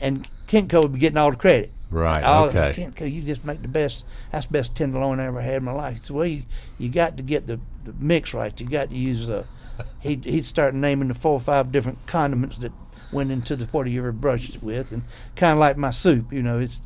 and 0.00 0.26
Kentco 0.48 0.82
would 0.82 0.94
be 0.94 1.00
getting 1.00 1.18
all 1.18 1.30
the 1.32 1.36
credit. 1.36 1.70
Right. 1.90 2.22
Oh, 2.24 2.46
okay. 2.48 2.72
Kentco, 2.76 3.10
you 3.10 3.20
just 3.22 3.44
make 3.44 3.60
the 3.62 3.68
best. 3.68 4.04
That's 4.32 4.46
the 4.46 4.52
best 4.52 4.74
tenderloin 4.74 5.20
I 5.20 5.26
ever 5.26 5.40
had 5.42 5.56
in 5.56 5.64
my 5.64 5.72
life. 5.72 5.94
He 5.94 6.00
said, 6.02 6.16
well, 6.16 6.26
you, 6.26 6.42
you 6.78 6.88
got 6.90 7.16
to 7.16 7.22
get 7.22 7.46
the, 7.46 7.60
the 7.84 7.94
mix 7.98 8.32
right. 8.34 8.58
You 8.60 8.68
got 8.68 8.90
to 8.90 8.96
use 8.96 9.28
uh, 9.30 9.44
he'd, 10.00 10.24
he'd 10.24 10.44
start 10.44 10.74
naming 10.74 11.08
the 11.08 11.14
four 11.14 11.32
or 11.34 11.40
five 11.40 11.70
different 11.72 12.06
condiments 12.06 12.58
that 12.58 12.72
went 13.12 13.30
into 13.30 13.56
the 13.56 13.64
what 13.66 13.86
you 13.86 14.00
ever 14.00 14.12
brushed 14.12 14.54
it 14.56 14.62
with, 14.62 14.92
and 14.92 15.02
kind 15.36 15.52
of 15.52 15.58
like 15.58 15.76
my 15.76 15.90
soup. 15.90 16.32
You 16.32 16.42
know, 16.42 16.58
it's 16.58 16.80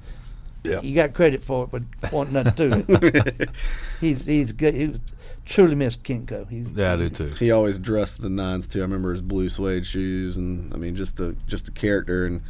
Yeah. 0.63 0.81
you 0.81 0.95
got 0.95 1.15
credit 1.15 1.43
for 1.43 1.65
it, 1.65 1.71
but 2.01 2.13
want 2.13 2.33
nothing 2.33 2.85
to 2.87 3.39
it. 3.41 3.51
he's 4.01 4.25
he's 4.27 4.53
good. 4.53 4.75
He 4.75 4.87
was 4.89 5.01
truly 5.45 5.75
missed 5.75 6.05
Kentco. 6.05 6.49
He, 6.49 6.59
Yeah, 6.75 6.93
I 6.93 6.97
do 6.97 7.09
too. 7.11 7.27
He 7.39 7.51
always 7.51 7.79
dressed 7.81 8.23
the 8.23 8.31
nines 8.31 8.69
too. 8.69 8.79
I 8.79 8.83
remember 8.83 9.11
his 9.11 9.21
blue 9.23 9.49
suede 9.49 9.87
shoes, 9.87 10.37
and 10.37 10.73
I 10.73 10.77
mean, 10.77 10.95
just 10.95 11.19
a 11.19 11.35
just 11.49 11.67
a 11.69 11.73
character. 11.73 12.25
And 12.25 12.43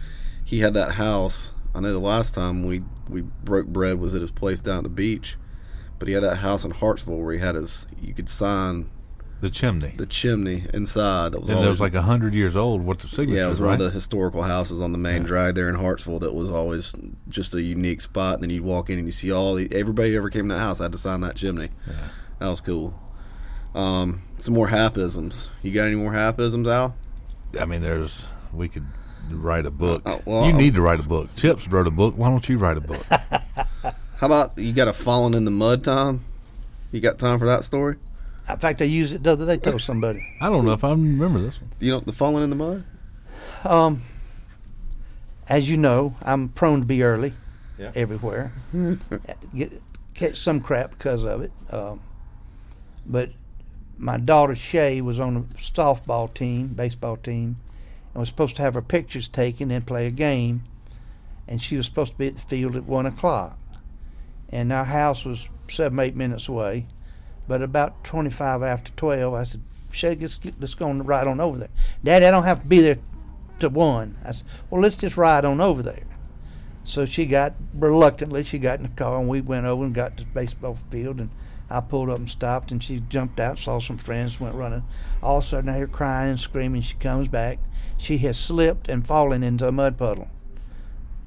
he 0.45 0.61
had 0.61 0.75
that 0.75 0.93
house. 0.93 1.55
I 1.75 1.81
know 1.81 1.93
the 1.93 1.99
last 1.99 2.35
time 2.35 2.65
we 2.67 2.83
we 3.09 3.23
broke 3.23 3.69
bread 3.69 3.99
was 3.99 4.15
at 4.15 4.21
his 4.21 4.31
place 4.31 4.61
down 4.61 4.77
at 4.79 4.83
the 4.83 4.91
beach, 4.91 5.37
but 5.99 6.09
he 6.09 6.13
had 6.15 6.23
that 6.23 6.37
house 6.37 6.65
in 6.67 6.73
Hartsville 6.73 7.17
where 7.17 7.33
he 7.33 7.39
had 7.41 7.55
his. 7.55 7.87
You 8.03 8.13
could 8.13 8.29
sign 8.29 8.91
The 9.43 9.51
chimney. 9.51 9.93
the 9.97 10.07
chimney 10.07 10.67
inside. 10.73 11.33
That 11.33 11.41
was 11.41 11.51
and 11.51 11.59
it 11.59 11.63
always 11.63 11.71
was 11.71 11.81
like 11.81 11.95
a 11.95 12.03
hundred 12.03 12.33
years 12.33 12.55
old. 12.55 12.81
What 12.83 13.01
the 13.01 13.09
signature? 13.09 13.31
Was? 13.31 13.37
Yeah, 13.37 13.47
it 13.47 13.49
was 13.49 13.61
right? 13.61 13.67
one 13.71 13.75
of 13.75 13.81
the 13.81 13.91
historical 13.91 14.43
houses 14.43 14.81
on 14.81 14.93
the 14.93 14.99
main 14.99 15.25
drag 15.25 15.57
there 15.57 15.69
in 15.69 15.75
Hartsville 15.75 16.21
that 16.21 16.33
was 16.33 16.49
always 16.49 16.95
just 17.29 17.53
a 17.53 17.61
unique 17.61 18.03
spot. 18.03 18.35
And 18.35 18.45
then 18.45 18.51
you'd 18.51 18.63
walk 18.63 18.89
in 18.89 18.99
and 18.99 19.09
you 19.09 19.11
see 19.11 19.33
all 19.33 19.57
the 19.57 19.69
everybody 19.75 20.13
who 20.13 20.17
ever 20.17 20.31
came 20.31 20.49
to 20.49 20.55
that 20.55 20.61
house 20.61 20.79
had 20.79 20.93
to 20.93 20.99
sign 20.99 21.23
that 21.23 21.35
chimney. 21.35 21.71
That 22.39 22.47
was 22.47 22.61
cool. 22.61 22.95
Um, 23.75 24.23
some 24.39 24.55
more 24.55 24.69
hapisms. 24.69 25.49
You 25.61 25.73
got 25.73 25.89
any 25.89 25.97
more 25.97 26.13
hapisms, 26.13 26.73
Al? 26.73 26.95
I 27.61 27.65
mean, 27.65 27.83
there's 27.83 28.29
we 28.53 28.69
could 28.69 28.87
write 29.29 29.67
a 29.67 29.73
book. 29.73 30.03
Uh, 30.07 30.21
well, 30.25 30.45
you 30.45 30.53
um, 30.53 30.57
need 30.57 30.77
to 30.77 30.83
write 30.83 31.01
a 31.01 31.05
book. 31.05 31.35
Chips 31.35 31.67
wrote 31.67 31.89
a 31.89 31.91
book. 31.91 32.17
Why 32.17 32.29
don't 32.29 32.49
you 32.49 32.59
write 32.59 32.77
a 32.77 32.81
book? 32.81 33.05
How 34.19 34.27
about 34.27 34.57
you 34.57 34.73
got 34.73 34.87
a 34.87 34.93
falling 34.93 35.35
in 35.35 35.45
the 35.45 35.51
mud, 35.51 35.83
Tom? 35.83 36.25
You 36.93 37.01
got 37.01 37.19
time 37.19 37.41
for 37.41 37.47
that 37.47 37.65
story? 37.65 37.97
In 38.49 38.57
fact, 38.59 38.83
I 38.83 38.87
used 38.87 39.15
it 39.15 39.23
the 39.23 39.33
other 39.33 39.47
day. 39.47 39.57
Told 39.57 39.81
somebody. 39.83 40.27
I 40.41 40.49
don't 40.51 40.65
know 40.65 40.73
if 40.73 40.85
I 40.85 40.91
remember 40.91 41.41
this 41.41 41.61
one. 41.61 41.71
You 41.81 41.93
know 41.93 42.01
the 42.01 42.13
falling 42.13 42.45
in 42.45 42.51
the 42.51 42.57
mud? 42.57 42.85
Um, 43.65 44.03
as 45.49 45.69
you 45.71 45.77
know, 45.77 46.15
I'm 46.23 46.49
prone 46.49 46.81
to 46.81 46.87
be 46.87 47.03
early 47.03 47.33
Yeah. 47.79 47.93
everywhere. 47.95 48.53
Get, 49.55 49.73
catch 50.15 50.37
some 50.39 50.61
crap 50.61 50.91
because 50.91 51.25
of 51.25 51.43
it. 51.43 51.53
Um, 51.71 52.01
but 53.07 53.31
my 53.99 54.17
daughter 54.17 54.55
Shay 54.55 55.01
was 55.01 55.21
on 55.21 55.37
a 55.37 55.41
softball 55.57 56.33
team, 56.33 56.69
baseball 56.69 57.17
team, 57.17 57.57
and 58.15 58.21
was 58.21 58.29
supposed 58.29 58.57
to 58.57 58.63
have 58.63 58.75
her 58.75 58.83
pictures 58.83 59.29
taken 59.29 59.71
and 59.71 59.87
play 59.87 60.07
a 60.07 60.11
game. 60.11 60.65
And 61.49 61.61
she 61.61 61.77
was 61.77 61.87
supposed 61.87 62.13
to 62.13 62.19
be 62.19 62.29
at 62.29 62.35
the 62.37 62.41
field 62.41 62.77
at 62.77 62.85
one 62.85 63.07
o'clock. 63.07 63.59
And 64.49 64.73
our 64.73 64.85
house 64.85 65.25
was 65.25 65.49
seven, 65.69 65.99
eight 66.01 66.15
minutes 66.17 66.49
away. 66.49 66.87
But 67.49 67.63
about 67.63 68.05
25 68.05 68.63
after 68.63 68.93
12, 68.93 69.35
I 69.35 69.45
said, 69.45 69.63
Shay, 69.91 70.17
let's, 70.17 70.39
let's 70.59 70.75
go 70.75 70.89
on 70.89 71.03
right 71.03 71.27
on 71.27 71.41
over 71.41 71.59
there. 71.59 71.69
Daddy, 72.03 72.27
I 72.27 72.31
don't 72.31 72.45
have 72.45 72.61
to 72.61 72.67
be 72.67 72.81
there 72.81 72.99
to 73.59 73.69
one. 73.69 74.17
I 74.25 74.33
said, 74.33 74.47
well, 74.71 74.81
let's 74.81 74.97
just 74.97 75.17
ride 75.17 75.45
on 75.45 75.61
over 75.61 75.83
there. 75.83 76.05
So 76.85 77.05
she 77.05 77.27
got 77.27 77.55
reluctantly. 77.75 78.43
She 78.43 78.59
got 78.59 78.79
in 78.79 78.85
the 78.85 78.89
car 78.91 79.19
and 79.19 79.29
we 79.29 79.41
went 79.41 79.67
over 79.67 79.85
and 79.85 79.95
got 79.95 80.17
to 80.17 80.25
the 80.25 80.31
baseball 80.31 80.79
field 80.91 81.21
and 81.21 81.31
I 81.71 81.81
pulled 81.81 82.11
up 82.11 82.19
and 82.19 82.29
stopped 82.29 82.73
and 82.73 82.83
she 82.83 83.01
jumped 83.09 83.39
out, 83.39 83.59
saw 83.59 83.79
some 83.79 83.99
friends, 83.99 84.41
went 84.41 84.55
running. 84.55 84.83
All 85.23 85.39
of 85.39 85.45
a 85.45 85.47
sudden 85.47 85.71
I 85.71 85.77
hear 85.77 85.87
crying 85.87 86.31
and 86.31 86.41
screaming. 86.41 86.83
She 86.83 86.95
comes 86.97 87.29
back. 87.29 87.59
She 87.97 88.19
has 88.19 88.39
slipped 88.39 88.89
and 88.89 89.07
fallen 89.07 89.43
into 89.43 89.69
a 89.69 89.73
mud 89.73 89.97
puddle 89.97 90.29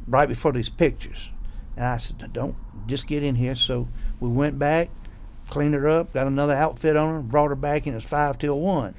right 0.07 0.27
before 0.27 0.51
these 0.51 0.69
pictures. 0.69 1.29
And 1.75 1.85
I 1.85 1.97
said, 1.97 2.33
don't 2.33 2.55
just 2.87 3.07
get 3.07 3.23
in 3.23 3.35
here. 3.35 3.55
So 3.55 3.87
we 4.19 4.29
went 4.29 4.59
back, 4.59 4.89
cleaned 5.49 5.73
her 5.73 5.87
up, 5.87 6.13
got 6.13 6.27
another 6.27 6.53
outfit 6.53 6.95
on 6.95 7.13
her, 7.13 7.19
brought 7.21 7.49
her 7.49 7.55
back, 7.55 7.85
and 7.85 7.93
it 7.93 7.97
was 7.97 8.03
five 8.05 8.37
till 8.37 8.59
one. 8.59 8.95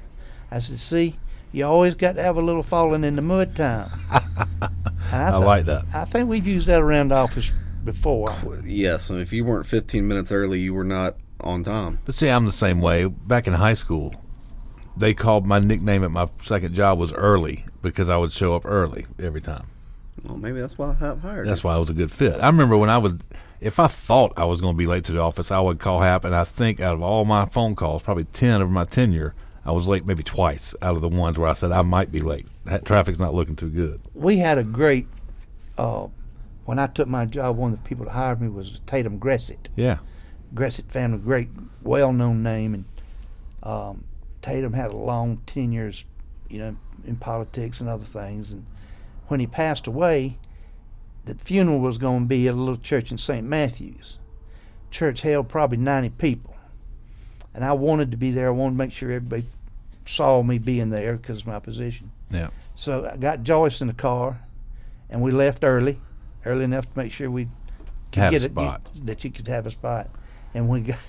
I 0.51 0.59
said, 0.59 0.79
see, 0.79 1.15
you 1.51 1.65
always 1.65 1.95
got 1.95 2.13
to 2.15 2.23
have 2.23 2.37
a 2.37 2.41
little 2.41 2.63
falling 2.63 3.03
in 3.03 3.15
the 3.15 3.21
mud 3.21 3.55
time. 3.55 3.89
And 5.09 5.23
I 5.23 5.31
thought- 5.31 5.45
like 5.45 5.65
that. 5.65 5.85
I 5.93 6.03
think 6.03 6.27
we've 6.29 6.45
used 6.45 6.67
that 6.67 6.81
around 6.81 7.09
the 7.11 7.15
office 7.15 7.53
before. 7.85 8.35
Yes. 8.65 9.09
And 9.09 9.21
if 9.21 9.31
you 9.31 9.45
weren't 9.45 9.65
15 9.65 10.05
minutes 10.05 10.33
early, 10.33 10.59
you 10.59 10.73
were 10.73 10.83
not 10.83 11.15
on 11.39 11.63
time. 11.63 11.99
But 12.05 12.13
see, 12.15 12.27
I'm 12.29 12.45
the 12.45 12.51
same 12.51 12.81
way. 12.81 13.05
Back 13.05 13.47
in 13.47 13.53
high 13.53 13.75
school, 13.75 14.13
they 14.97 15.13
called 15.13 15.45
my 15.45 15.59
nickname 15.59 16.03
at 16.03 16.11
my 16.11 16.27
second 16.41 16.75
job 16.75 16.99
was 16.99 17.13
early 17.13 17.63
because 17.81 18.09
I 18.09 18.17
would 18.17 18.33
show 18.33 18.53
up 18.55 18.65
early 18.65 19.05
every 19.17 19.39
time. 19.41 19.67
Well, 20.25 20.37
maybe 20.37 20.59
that's 20.59 20.77
why 20.77 20.89
I 20.89 20.93
have 20.95 21.21
hired. 21.21 21.47
That's 21.47 21.63
you. 21.63 21.67
why 21.69 21.75
I 21.75 21.77
was 21.77 21.89
a 21.89 21.93
good 21.93 22.11
fit. 22.11 22.33
I 22.41 22.47
remember 22.47 22.75
when 22.77 22.89
I 22.89 22.97
would, 22.97 23.21
if 23.59 23.79
I 23.79 23.87
thought 23.87 24.33
I 24.37 24.45
was 24.45 24.61
going 24.61 24.73
to 24.73 24.77
be 24.77 24.87
late 24.87 25.03
to 25.05 25.11
the 25.11 25.19
office, 25.19 25.51
I 25.51 25.59
would 25.59 25.79
call 25.79 26.01
Hap, 26.01 26.23
and 26.23 26.35
I 26.35 26.43
think 26.43 26.79
out 26.79 26.93
of 26.93 27.01
all 27.01 27.25
my 27.25 27.45
phone 27.45 27.75
calls, 27.75 28.03
probably 28.03 28.25
ten 28.25 28.61
over 28.61 28.71
my 28.71 28.85
tenure, 28.85 29.33
I 29.65 29.71
was 29.71 29.87
late 29.87 30.05
maybe 30.05 30.23
twice 30.23 30.75
out 30.81 30.95
of 30.95 31.01
the 31.01 31.09
ones 31.09 31.37
where 31.37 31.49
I 31.49 31.53
said 31.53 31.71
I 31.71 31.81
might 31.81 32.11
be 32.11 32.21
late. 32.21 32.47
That 32.65 32.85
traffic's 32.85 33.19
not 33.19 33.33
looking 33.33 33.55
too 33.55 33.69
good. 33.69 34.01
We 34.13 34.37
had 34.37 34.57
a 34.57 34.63
great. 34.63 35.07
Uh, 35.77 36.07
when 36.65 36.79
I 36.79 36.87
took 36.87 37.07
my 37.07 37.25
job, 37.25 37.57
one 37.57 37.73
of 37.73 37.81
the 37.81 37.87
people 37.87 38.05
that 38.05 38.11
hired 38.11 38.41
me 38.41 38.49
was 38.49 38.81
Tatum 38.85 39.19
Gressette. 39.19 39.67
Yeah, 39.75 39.99
Gressette 40.53 40.89
family, 40.89 41.17
great, 41.17 41.49
well-known 41.81 42.43
name, 42.43 42.73
and 42.73 42.85
um, 43.63 44.03
Tatum 44.41 44.73
had 44.73 44.91
a 44.91 44.97
long 44.97 45.41
tenures, 45.45 46.05
you 46.49 46.59
know, 46.59 46.75
in 47.05 47.15
politics 47.15 47.81
and 47.81 47.89
other 47.89 48.05
things. 48.05 48.51
And 48.51 48.65
when 49.27 49.39
he 49.39 49.47
passed 49.47 49.87
away, 49.87 50.37
the 51.27 51.35
funeral 51.35 51.79
was 51.79 51.97
going 51.97 52.21
to 52.21 52.25
be 52.27 52.47
at 52.47 52.53
a 52.53 52.57
little 52.57 52.77
church 52.77 53.11
in 53.11 53.17
St. 53.17 53.45
Matthews. 53.45 54.17
Church 54.91 55.21
held 55.21 55.49
probably 55.49 55.77
90 55.77 56.09
people, 56.11 56.55
and 57.53 57.63
I 57.63 57.73
wanted 57.73 58.11
to 58.11 58.17
be 58.17 58.31
there. 58.31 58.47
I 58.47 58.51
wanted 58.51 58.71
to 58.73 58.77
make 58.77 58.91
sure 58.93 59.11
everybody 59.11 59.45
saw 60.05 60.41
me 60.41 60.57
being 60.57 60.89
there 60.89 61.17
because 61.17 61.41
of 61.41 61.47
my 61.47 61.59
position. 61.59 62.11
yeah. 62.31 62.49
So 62.75 63.09
I 63.11 63.17
got 63.17 63.43
Joyce 63.43 63.81
in 63.81 63.87
the 63.87 63.93
car, 63.93 64.39
and 65.09 65.21
we 65.21 65.31
left 65.31 65.63
early, 65.63 65.99
early 66.45 66.63
enough 66.63 66.85
to 66.91 66.97
make 66.97 67.11
sure 67.11 67.29
we 67.29 67.47
could 68.11 68.23
a 68.23 68.31
get 68.31 68.43
it- 68.43 68.51
spot. 68.51 68.81
that 69.05 69.23
you 69.23 69.31
could 69.31 69.47
have 69.47 69.65
a 69.65 69.71
spot. 69.71 70.09
And 70.53 70.69
we 70.69 70.81
got 70.81 70.99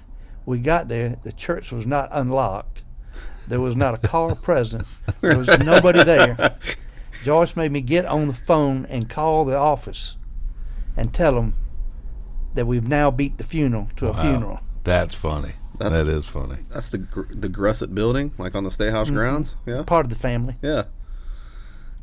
we 0.47 0.59
got 0.59 0.89
there. 0.89 1.17
The 1.23 1.33
church 1.33 1.71
was 1.73 1.87
not 1.87 2.09
unlocked. 2.13 2.83
There 3.47 3.61
was 3.61 3.77
not 3.77 3.95
a 3.95 3.99
car 4.09 4.35
present. 4.35 4.85
There 5.21 5.39
was 5.39 5.47
nobody 5.61 6.03
there. 6.05 6.57
Joyce 7.25 7.57
made 7.57 7.73
me 7.73 7.81
get 7.81 8.05
on 8.07 8.29
the 8.29 8.35
phone 8.35 8.87
and 8.87 9.09
call 9.09 9.45
the 9.45 9.57
office 9.57 10.17
and 10.97 11.13
tell 11.13 11.35
them 11.35 11.55
that 12.55 12.67
we've 12.67 12.87
now 12.87 13.11
beat 13.11 13.39
the 13.39 13.45
funeral 13.45 13.89
to 13.97 14.09
a 14.09 14.15
funeral. 14.15 14.61
That's 14.85 15.15
funny. 15.15 15.53
That's- 15.79 15.99
That 15.99 16.09
is 16.09 16.27
funny. 16.27 16.59
That's 16.71 16.89
the 16.89 16.99
gr- 16.99 17.31
the 17.31 17.49
Gressette 17.49 17.95
building, 17.95 18.33
like 18.39 18.55
on 18.55 18.65
the 18.65 18.71
State 18.71 18.93
Mm-hmm. 18.93 19.15
Grounds. 19.15 19.55
Yeah. 19.67 19.83
Part 19.85 20.07
of 20.07 20.11
the 20.11 20.17
family. 20.17 20.57
Yeah. 20.63 20.85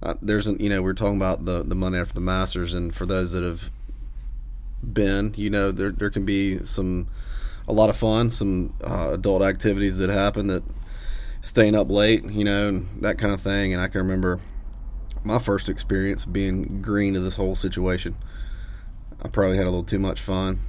Uh, 0.04 0.14
there's 0.22 0.48
an 0.48 0.58
you 0.60 0.70
know 0.70 0.82
we 0.82 0.90
are 0.92 0.94
talking 0.94 1.18
about 1.18 1.46
the 1.46 1.64
the 1.64 1.76
Monday 1.76 2.00
after 2.00 2.14
the 2.14 2.20
Masters, 2.22 2.74
and 2.74 2.94
for 2.96 3.06
those 3.06 3.32
that 3.32 3.44
have 3.44 3.70
been, 4.84 5.34
you 5.36 5.50
know, 5.50 5.72
there 5.72 5.92
there 5.92 6.10
can 6.10 6.26
be 6.26 6.64
some 6.66 7.08
a 7.68 7.74
lot 7.74 7.90
of 7.90 7.98
fun. 7.98 8.30
Some 8.30 8.74
uh, 8.84 9.10
adult 9.14 9.42
activities 9.42 9.98
that 9.98 10.10
happen 10.10 10.48
that 10.48 10.64
staying 11.42 11.76
up 11.76 11.90
late, 11.90 12.24
you 12.26 12.44
know, 12.44 12.68
and 12.68 13.02
that 13.02 13.18
kind 13.18 13.34
of 13.34 13.42
thing. 13.42 13.74
And 13.74 13.82
I 13.82 13.88
can 13.88 14.02
remember 14.02 14.40
my 15.26 15.40
first 15.40 15.68
experience 15.68 16.24
being 16.24 16.82
green 16.82 17.16
to 17.16 17.20
this 17.20 17.36
whole 17.36 17.56
situation. 17.56 18.16
I 19.22 19.28
probably 19.28 19.58
had 19.58 19.64
a 19.66 19.70
little 19.70 19.84
too 19.84 20.00
much 20.00 20.22
fun, 20.22 20.60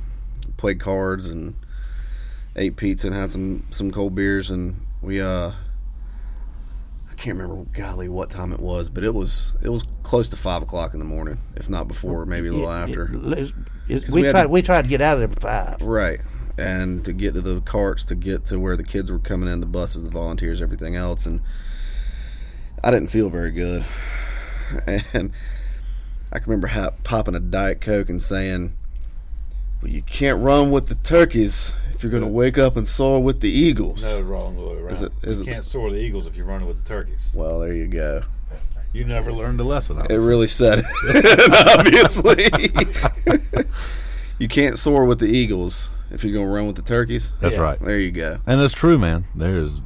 played 0.57 0.81
cards 0.81 1.29
and 1.29 1.55
ate 2.57 2.77
pizza 2.77 3.07
and 3.09 3.15
had 3.15 3.31
some 3.31 3.67
some 3.71 3.91
cold 3.91 4.15
beers, 4.15 4.51
and 4.51 4.81
we 5.03 5.21
uh. 5.21 5.53
I 7.11 7.15
can't 7.19 7.39
remember, 7.39 7.65
golly, 7.73 8.11
what 8.11 8.29
time 8.29 8.53
it 8.53 8.61
was, 8.61 8.89
but 8.91 9.03
it 9.05 9.15
was 9.15 9.53
it 9.63 9.69
was 9.69 9.85
close 10.03 10.29
to 10.31 10.37
five 10.37 10.63
o'clock 10.63 10.93
in 10.95 10.99
the 11.01 11.07
morning, 11.07 11.39
if 11.57 11.69
not 11.71 11.89
before, 11.89 12.27
maybe 12.27 12.49
a 12.49 12.53
little 12.53 12.71
It- 12.71 12.75
after. 12.75 13.05
it- 13.15 13.39
it's- 13.89 14.13
we, 14.13 14.23
we 14.23 14.29
tried. 14.31 14.43
to- 14.45 14.49
we 14.49 14.63
tried 14.63 14.83
to 14.83 14.89
get 14.89 15.01
out 15.01 15.15
of 15.15 15.21
there 15.21 15.29
at 15.31 15.41
five. 15.79 15.83
Right. 15.87 16.21
And 16.59 17.05
to 17.05 17.13
get 17.13 17.35
to 17.35 17.41
the 17.43 17.61
carts, 17.61 18.05
to 18.07 18.15
get 18.15 18.47
to 18.47 18.59
where 18.59 18.77
the 18.77 18.83
kids 18.85 19.11
were 19.11 19.19
coming 19.19 19.49
in, 19.51 19.61
the 19.61 19.67
buses, 19.67 20.03
the 20.05 20.11
volunteers, 20.11 20.61
everything 20.63 20.95
else. 20.97 21.25
And 21.27 21.41
I 22.83 22.91
didn't 22.91 23.09
feel 23.09 23.29
very 23.31 23.51
good. 23.51 23.85
And 25.13 25.33
I 26.33 26.39
can 26.39 26.51
remember 26.51 26.69
ha- 26.69 26.91
popping 27.05 27.35
a 27.35 27.41
Diet 27.41 27.81
Coke 27.81 28.09
and 28.09 28.23
saying, 28.23 28.73
Well, 29.83 29.91
you 29.91 30.03
can't 30.03 30.41
run 30.43 30.71
with 30.71 30.87
the 30.89 30.95
turkeys 30.97 31.73
if 31.95 32.03
you're 32.03 32.11
going 32.11 32.23
to 32.23 32.29
wake 32.29 32.59
up 32.59 32.77
and 32.77 32.87
soar 32.87 33.23
with 33.23 33.41
the 33.41 33.51
eagles. 33.51 34.03
No, 34.03 34.21
wrong 34.21 34.57
way 34.57 34.77
around. 34.83 34.93
Is 34.95 35.03
it- 35.03 35.13
is 35.23 35.39
you 35.41 35.45
it- 35.47 35.55
can't 35.55 35.65
soar 35.65 35.91
the 35.91 35.99
eagles 35.99 36.27
if 36.27 36.37
you're 36.37 36.47
running 36.47 36.67
with 36.69 36.83
the 36.83 36.89
turkeys. 36.89 37.31
Well, 37.33 37.61
there 37.61 37.73
you 37.73 37.87
go. 37.87 38.23
You 38.93 39.05
never 39.05 39.31
learned 39.33 39.61
a 39.61 39.65
lesson. 39.65 39.99
It 40.09 40.15
really 40.17 40.47
said 40.49 40.85
it, 41.05 41.79
obviously. 41.79 43.65
you 44.39 44.49
can't 44.49 44.79
soar 44.79 45.05
with 45.05 45.19
the 45.19 45.27
eagles 45.27 45.91
if 46.11 46.25
you're 46.25 46.33
going 46.33 46.47
to 46.47 46.53
run 46.53 46.67
with 46.67 46.77
the 46.77 46.83
turkeys. 46.83 47.31
That's 47.41 47.55
Yeah. 47.57 47.61
right, 47.61 47.79
There 47.81 47.99
you 47.99 48.11
go. 48.11 48.39
and 48.47 48.61
that's 48.61 48.73
true, 48.75 48.97
man. 48.99 49.25
There's 49.35 49.81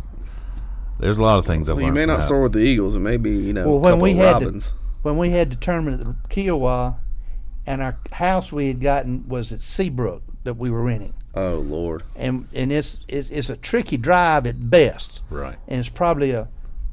there's 1.01 1.19
a 1.19 1.23
lot 1.23 1.39
of 1.39 1.47
things 1.47 1.69
I've 1.69 1.77
Well, 1.77 1.85
you 1.87 1.93
may 1.93 2.07
not 2.07 2.21
that. 2.21 2.29
soar 2.29 2.43
with 2.43 2.53
the 2.53 2.61
eagles. 2.61 2.95
It 2.95 3.01
may 3.01 3.17
be, 3.17 3.31
you 3.31 3.53
know, 3.53 3.67
Well, 3.67 3.77
a 3.77 3.81
when 3.81 3.93
couple 3.93 4.03
we 4.03 4.11
of 4.13 4.17
had 4.19 4.39
to- 4.41 4.45
robins. 4.47 4.73
when 5.03 5.17
we 5.19 5.31
had 5.31 5.51
the 5.51 5.57
tournament 5.57 6.01
at 6.01 6.07
the 6.07 6.29
Kiawah, 6.29 6.97
and 7.67 7.83
our 7.83 7.97
house 8.13 8.53
we 8.53 8.69
had 8.69 8.81
gotten 8.81 9.25
was 9.29 9.53
at 9.53 9.61
Seabrook 9.61 10.23
that 10.45 10.55
we 10.57 10.71
were 10.71 10.83
renting, 10.83 11.15
Oh 11.35 11.57
Lord. 11.57 12.03
and 12.17 12.47
and 12.55 12.73
it's 12.73 13.01
it's, 13.09 13.31
it's 13.31 13.51
a 13.51 13.57
tricky 13.57 13.97
drive 13.97 14.47
at 14.47 14.71
best, 14.71 15.21
Right. 15.31 15.57
and 15.69 15.79
it's 15.81 15.89
probably 15.89 16.31
a 16.33 16.49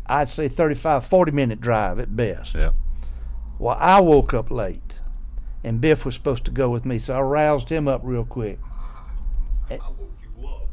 I'd 0.09 0.29
say 0.29 0.47
35, 0.47 1.05
40 1.05 1.31
minute 1.31 1.59
drive 1.59 1.99
at 1.99 2.15
best. 2.15 2.55
Yeah. 2.55 2.69
Well, 3.59 3.75
I 3.79 3.99
woke 4.01 4.33
up 4.33 4.49
late, 4.51 4.99
and 5.63 5.81
Biff 5.81 6.05
was 6.05 6.15
supposed 6.15 6.45
to 6.45 6.51
go 6.51 6.69
with 6.69 6.85
me, 6.85 6.97
so 6.99 7.15
I 7.15 7.21
roused 7.21 7.69
him 7.69 7.87
up 7.87 8.01
real 8.03 8.23
quick. 8.23 8.59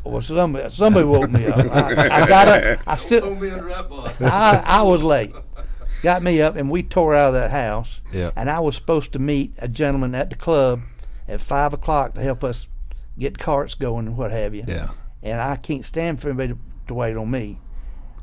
Well, 0.04 0.20
somebody, 0.20 0.68
somebody 0.68 1.06
woke 1.06 1.30
me 1.30 1.46
up. 1.46 1.58
I, 1.72 2.22
I 2.22 2.28
got 2.28 2.48
up. 2.48 2.78
I 2.86 2.96
still. 2.96 3.24
I, 4.20 4.62
I 4.64 4.82
was 4.82 5.02
late. 5.02 5.32
Got 6.02 6.22
me 6.22 6.42
up, 6.42 6.56
and 6.56 6.70
we 6.70 6.82
tore 6.82 7.14
out 7.14 7.28
of 7.28 7.34
that 7.34 7.50
house. 7.50 8.02
Yeah. 8.12 8.30
And 8.36 8.50
I 8.50 8.60
was 8.60 8.76
supposed 8.76 9.14
to 9.14 9.18
meet 9.18 9.54
a 9.58 9.68
gentleman 9.68 10.14
at 10.14 10.28
the 10.28 10.36
club 10.36 10.82
at 11.26 11.40
five 11.40 11.72
o'clock 11.72 12.14
to 12.14 12.20
help 12.20 12.44
us 12.44 12.68
get 13.18 13.38
carts 13.38 13.74
going 13.74 14.06
and 14.06 14.16
what 14.16 14.30
have 14.30 14.54
you. 14.54 14.64
Yeah. 14.66 14.90
And 15.22 15.40
I 15.40 15.56
can't 15.56 15.84
stand 15.84 16.20
for 16.20 16.28
anybody 16.28 16.52
to, 16.52 16.58
to 16.88 16.94
wait 16.94 17.16
on 17.16 17.30
me. 17.30 17.58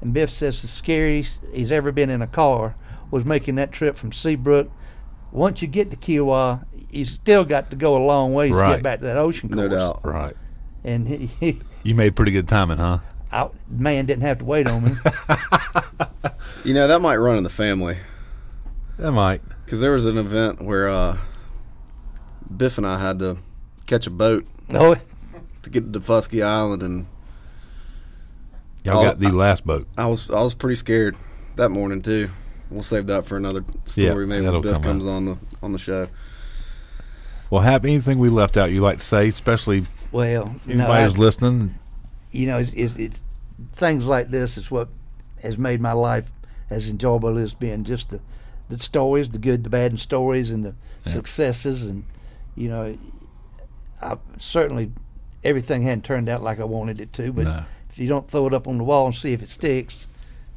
And 0.02 0.14
Biff 0.14 0.30
says 0.30 0.62
the 0.62 0.68
scariest 0.68 1.44
he's 1.52 1.72
ever 1.72 1.92
been 1.92 2.12
in 2.12 2.22
a 2.22 2.28
car 2.28 2.76
was 3.10 3.26
making 3.26 3.56
that 3.56 3.72
trip 3.72 3.96
from 3.96 4.12
Seabrook. 4.12 4.70
Once 5.32 5.62
you 5.62 5.68
get 5.68 5.90
to 5.90 5.98
Kiawah, 5.98 6.66
you 6.92 7.06
still 7.06 7.46
got 7.46 7.72
to 7.72 7.76
go 7.76 7.98
a 7.98 8.04
long 8.06 8.34
ways 8.34 8.52
to 8.52 8.60
get 8.60 8.84
back 8.84 9.00
to 9.00 9.06
that 9.06 9.18
ocean 9.18 9.50
course. 9.50 9.58
No 9.58 9.68
doubt. 9.70 10.02
Right. 10.04 10.36
And 10.84 11.08
he, 11.08 11.26
he 11.40 11.62
You 11.84 11.96
made 11.96 12.16
pretty 12.16 12.32
good 12.32 12.48
timing, 12.48 12.78
huh? 12.78 13.00
I, 13.32 13.50
man 13.70 14.06
didn't 14.06 14.24
have 14.24 14.40
to 14.40 14.46
wait 14.46 14.68
on 14.68 14.84
me. 14.86 14.92
You 16.64 16.76
know, 16.76 16.88
that 16.88 17.02
might 17.02 17.16
run 17.16 17.38
in 17.38 17.44
the 17.44 17.50
family. 17.50 17.98
That 18.98 19.12
might. 19.14 19.42
Because 19.66 19.82
there 19.82 19.92
was 19.92 20.06
an 20.06 20.18
event 20.18 20.62
where 20.62 20.88
uh, 20.88 21.18
Biff 22.56 22.78
and 22.78 22.86
I 22.86 23.00
had 23.00 23.18
to 23.20 23.38
catch 23.88 24.06
a 24.06 24.12
boat 24.12 24.46
no, 24.70 24.96
to 25.64 25.70
get 25.70 25.92
to 25.92 26.00
Fusky 26.00 26.44
Island, 26.44 26.84
and 26.84 27.08
Y'all 28.84 29.00
Oh, 29.00 29.04
got 29.04 29.20
the 29.20 29.32
last 29.32 29.66
boat. 29.66 29.88
I 29.98 30.06
was 30.06 30.30
I 30.30 30.42
was 30.42 30.54
pretty 30.54 30.76
scared 30.76 31.16
that 31.56 31.70
morning 31.70 32.02
too. 32.02 32.30
We'll 32.70 32.84
save 32.84 33.08
that 33.08 33.26
for 33.26 33.38
another 33.38 33.66
story. 33.86 34.08
Yeah, 34.08 34.14
maybe 34.26 34.46
that'll 34.46 34.62
when 34.62 34.70
Biff 34.70 34.74
come 34.74 34.84
comes 34.84 35.06
on 35.08 35.26
the 35.26 35.38
on 35.64 35.72
the 35.72 35.80
show. 35.80 36.08
Well, 37.50 37.62
have 37.62 37.84
anything 37.86 38.20
we 38.20 38.30
left 38.30 38.56
out 38.56 38.72
you'd 38.72 38.82
like 38.84 39.00
to 39.00 39.06
say, 39.06 39.28
especially 39.28 39.86
well, 40.12 40.56
you 40.68 40.76
know, 40.76 40.92
anybody 40.92 41.04
I- 41.16 41.18
listening? 41.18 41.76
you 42.32 42.48
know, 42.48 42.58
it's, 42.60 42.74
it's, 42.74 42.96
it's 42.98 43.24
things 43.74 44.06
like 44.08 44.30
this 44.30 44.58
is 44.58 44.72
what 44.72 44.88
has 45.44 45.58
made 45.58 45.82
my 45.82 45.92
life 45.92 46.32
as 46.70 46.90
enjoyable 46.90 47.38
as 47.38 47.54
being 47.54 47.84
just 47.84 48.10
the 48.10 48.20
the 48.70 48.80
stories, 48.80 49.30
the 49.32 49.38
good, 49.38 49.66
the 49.66 49.70
bad, 49.70 49.92
and 49.92 50.00
stories, 50.00 50.50
and 50.50 50.64
the 50.64 50.74
successes, 51.06 51.88
and 51.90 52.06
you 52.56 52.70
know, 52.70 52.98
I 54.02 54.18
certainly 54.38 54.92
everything 55.44 55.82
hadn't 55.82 56.06
turned 56.06 56.30
out 56.30 56.42
like 56.42 56.60
I 56.62 56.64
wanted 56.64 57.02
it 57.02 57.12
to, 57.14 57.34
but 57.34 57.44
No. 57.46 57.64
if 57.90 58.00
you 58.00 58.08
don't 58.08 58.30
throw 58.30 58.48
it 58.48 58.54
up 58.54 58.68
on 58.68 58.78
the 58.78 58.84
wall 58.86 59.08
and 59.08 59.16
see 59.16 59.34
if 59.34 59.42
it 59.44 59.50
sticks, 59.50 60.08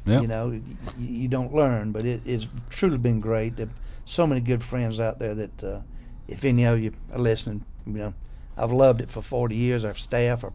Yeah. 0.05 0.21
you 0.21 0.27
know, 0.27 0.51
you, 0.51 0.63
you 0.97 1.27
don't 1.27 1.53
learn. 1.53 1.91
But 1.91 2.05
it, 2.05 2.21
it's 2.25 2.47
truly 2.69 2.97
been 2.97 3.19
great. 3.19 3.57
There 3.57 3.67
so 4.05 4.25
many 4.27 4.39
good 4.39 4.61
friends 4.63 4.99
out 4.99 5.17
there 5.19 5.33
that 5.35 5.63
uh, 5.63 5.79
if 6.27 6.45
any 6.45 6.63
of 6.65 6.79
you 6.79 6.93
are 7.11 7.19
listening, 7.19 7.65
you 7.87 7.93
know, 7.93 8.13
I've 8.57 8.71
loved 8.71 9.01
it 9.01 9.09
for 9.09 9.21
40 9.21 9.55
years. 9.55 9.83
Our 9.85 9.93
staff, 9.93 10.43
I 10.45 10.49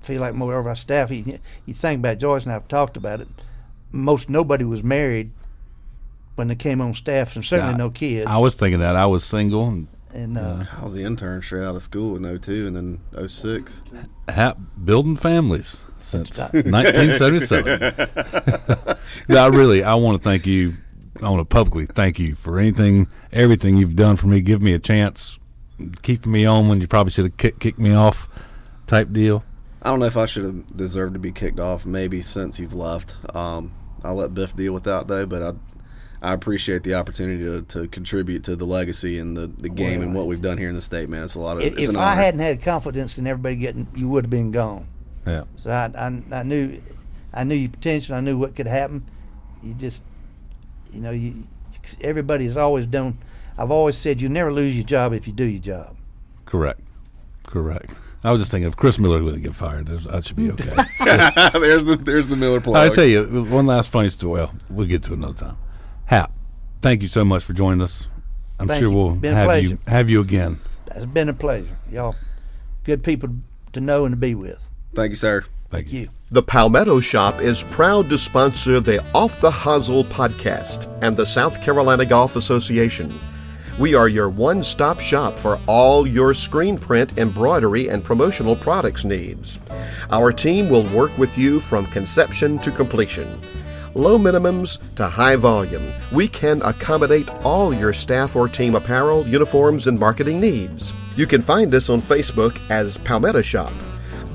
feel 0.00 0.20
like 0.20 0.34
more 0.34 0.58
of 0.58 0.66
our 0.66 0.76
staff. 0.76 1.10
You, 1.10 1.38
you 1.64 1.74
think 1.74 2.00
about 2.00 2.18
Joyce 2.18 2.44
and 2.44 2.52
I've 2.52 2.68
talked 2.68 2.96
about 2.96 3.20
it. 3.20 3.28
Most 3.92 4.28
nobody 4.28 4.64
was 4.64 4.82
married 4.82 5.30
when 6.34 6.48
they 6.48 6.54
came 6.54 6.80
on 6.82 6.92
staff, 6.92 7.34
and 7.34 7.44
certainly 7.44 7.72
Yeah, 7.72 7.78
no 7.78 7.90
kids. 7.90 8.26
I 8.28 8.38
was 8.38 8.54
thinking 8.54 8.80
that 8.80 8.94
I 8.96 9.06
was 9.06 9.24
single 9.24 9.66
and 9.68 9.88
and 10.12 10.38
uh, 10.38 10.64
I 10.78 10.82
was 10.82 10.94
the 10.94 11.02
intern 11.04 11.42
straight 11.42 11.64
out 11.64 11.76
of 11.76 11.82
school 11.82 12.16
in 12.16 12.38
02 12.40 12.66
and 12.66 12.76
then 12.76 13.28
06. 13.28 13.82
ha- 14.30 14.54
building 14.82 15.16
families 15.16 15.78
since 16.00 16.30
1977. 16.38 17.96
yeah, 19.28 19.44
I 19.44 19.46
really, 19.48 19.82
I 19.82 19.94
want 19.94 20.16
to 20.16 20.22
thank 20.22 20.46
you. 20.46 20.74
I 21.22 21.28
want 21.30 21.40
to 21.40 21.44
publicly 21.44 21.86
thank 21.86 22.18
you 22.18 22.34
for 22.34 22.58
anything, 22.58 23.08
everything 23.32 23.76
you've 23.76 23.96
done 23.96 24.16
for 24.16 24.26
me. 24.26 24.40
Give 24.40 24.62
me 24.62 24.72
a 24.72 24.78
chance, 24.78 25.38
keeping 26.02 26.32
me 26.32 26.46
on 26.46 26.68
when 26.68 26.80
you 26.80 26.86
probably 26.86 27.10
should 27.10 27.24
have 27.24 27.36
kick, 27.36 27.58
kicked 27.58 27.78
me 27.78 27.92
off, 27.92 28.28
type 28.86 29.12
deal. 29.12 29.44
I 29.82 29.90
don't 29.90 30.00
know 30.00 30.06
if 30.06 30.16
I 30.16 30.26
should 30.26 30.44
have 30.44 30.76
deserved 30.76 31.14
to 31.14 31.20
be 31.20 31.32
kicked 31.32 31.60
off. 31.60 31.86
Maybe 31.86 32.22
since 32.22 32.58
you've 32.58 32.74
left, 32.74 33.16
um, 33.34 33.72
I'll 34.02 34.16
let 34.16 34.34
Biff 34.34 34.56
deal 34.56 34.72
with 34.72 34.84
that 34.84 35.06
though. 35.06 35.26
But 35.26 35.42
I, 35.42 35.52
I 36.30 36.32
appreciate 36.32 36.82
the 36.82 36.94
opportunity 36.94 37.44
to, 37.44 37.62
to 37.62 37.88
contribute 37.88 38.42
to 38.44 38.56
the 38.56 38.64
legacy 38.64 39.18
and 39.18 39.36
the, 39.36 39.46
the 39.46 39.68
game 39.68 40.02
and 40.02 40.14
what 40.14 40.26
we've 40.26 40.40
done 40.40 40.58
here 40.58 40.68
in 40.68 40.74
the 40.74 40.80
state. 40.80 41.08
Man, 41.08 41.22
it's 41.22 41.34
a 41.34 41.38
lot 41.38 41.58
of. 41.58 41.62
if, 41.62 41.74
it's 41.74 41.82
if 41.84 41.88
an 41.90 41.96
I 41.96 42.14
hadn't 42.14 42.40
had 42.40 42.62
confidence 42.62 43.18
in 43.18 43.26
everybody 43.26 43.56
getting, 43.56 43.86
you 43.94 44.08
would 44.08 44.24
have 44.24 44.30
been 44.30 44.50
gone. 44.50 44.88
Yeah, 45.26 45.44
So 45.56 45.70
I, 45.70 45.90
I, 45.96 46.22
I 46.32 46.42
knew, 46.44 46.80
I 47.34 47.44
knew 47.44 47.56
your 47.56 47.70
potential. 47.70 48.14
I 48.14 48.20
knew 48.20 48.38
what 48.38 48.54
could 48.54 48.68
happen. 48.68 49.04
You 49.62 49.74
just, 49.74 50.02
you 50.92 51.00
know, 51.00 51.10
you, 51.10 51.46
everybody's 52.00 52.56
always 52.56 52.86
done. 52.86 53.18
I've 53.58 53.70
always 53.70 53.96
said 53.96 54.20
you 54.20 54.28
never 54.28 54.52
lose 54.52 54.74
your 54.76 54.84
job 54.84 55.12
if 55.12 55.26
you 55.26 55.32
do 55.32 55.44
your 55.44 55.60
job. 55.62 55.96
correct, 56.44 56.80
correct. 57.44 57.90
I 58.24 58.32
was 58.32 58.40
just 58.40 58.50
thinking 58.50 58.66
if 58.68 58.76
Chris 58.76 58.98
Miller 58.98 59.22
would 59.22 59.40
get 59.42 59.54
fired, 59.54 59.86
there's- 59.86 60.04
that 60.04 60.24
should 60.24 60.36
be 60.36 60.50
okay. 60.52 60.74
there's 61.58 61.84
the 61.84 61.96
there's 61.96 62.26
the 62.26 62.34
Miller 62.36 62.60
plug. 62.60 62.76
I 62.76 62.92
tell 62.92 63.04
you 63.04 63.44
one 63.44 63.66
last 63.66 63.88
funny 63.90 64.10
story. 64.10 64.40
Well, 64.40 64.54
we'll 64.70 64.86
get 64.88 65.02
to 65.04 65.12
another 65.12 65.34
time. 65.34 65.56
Hap, 66.06 66.32
thank 66.82 67.02
you 67.02 67.08
so 67.08 67.24
much 67.24 67.44
for 67.44 67.52
joining 67.52 67.80
us. 67.82 68.08
I'm 68.58 68.68
Thank 68.68 68.80
sure 68.80 68.88
you. 68.88 68.94
we'll 68.94 69.14
Been 69.14 69.34
have 69.34 69.62
you 69.62 69.78
have 69.86 70.08
you 70.10 70.20
again. 70.22 70.58
It's 70.94 71.06
been 71.06 71.28
a 71.28 71.34
pleasure. 71.34 71.76
Y'all, 71.92 72.16
good 72.84 73.02
people 73.04 73.28
to 73.74 73.80
know 73.80 74.06
and 74.06 74.12
to 74.14 74.16
be 74.16 74.34
with. 74.34 74.58
Thank 74.94 75.10
you, 75.10 75.16
sir. 75.16 75.44
Thank 75.68 75.92
you. 75.92 76.00
You. 76.02 76.08
The 76.30 76.42
Palmetto 76.42 77.00
Shop 77.00 77.40
is 77.40 77.62
proud 77.64 78.08
to 78.10 78.18
sponsor 78.18 78.80
the 78.80 79.04
Off 79.14 79.40
the 79.40 79.50
Hosel 79.50 80.04
podcast 80.04 80.88
and 81.02 81.16
the 81.16 81.26
South 81.26 81.60
Carolina 81.62 82.06
Golf 82.06 82.34
Association. 82.34 83.12
We 83.78 83.94
are 83.94 84.08
your 84.08 84.28
one 84.28 84.64
stop 84.64 85.00
shop 85.00 85.38
for 85.38 85.60
all 85.66 86.06
your 86.06 86.32
screen 86.32 86.78
print, 86.78 87.18
embroidery, 87.18 87.88
and 87.88 88.02
promotional 88.02 88.56
products 88.56 89.04
needs. 89.04 89.58
Our 90.10 90.32
team 90.32 90.70
will 90.70 90.88
work 90.90 91.16
with 91.18 91.36
you 91.36 91.60
from 91.60 91.86
conception 91.86 92.58
to 92.60 92.70
completion. 92.70 93.40
Low 93.94 94.18
minimums 94.18 94.78
to 94.96 95.06
high 95.06 95.36
volume, 95.36 95.92
we 96.12 96.28
can 96.28 96.62
accommodate 96.62 97.28
all 97.44 97.72
your 97.72 97.92
staff 97.92 98.36
or 98.36 98.48
team 98.48 98.74
apparel, 98.74 99.26
uniforms, 99.26 99.86
and 99.86 99.98
marketing 99.98 100.40
needs. 100.40 100.92
You 101.16 101.26
can 101.26 101.40
find 101.40 101.74
us 101.74 101.90
on 101.90 102.00
Facebook 102.00 102.58
as 102.70 102.98
Palmetto 102.98 103.42
Shop 103.42 103.72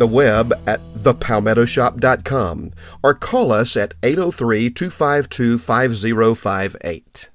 the 0.01 0.07
web 0.07 0.51
at 0.65 0.79
thepalmettoshop.com 0.95 2.71
or 3.03 3.13
call 3.13 3.51
us 3.51 3.77
at 3.77 3.93
803 4.01 4.71
252 4.71 5.59
5058. 5.59 7.29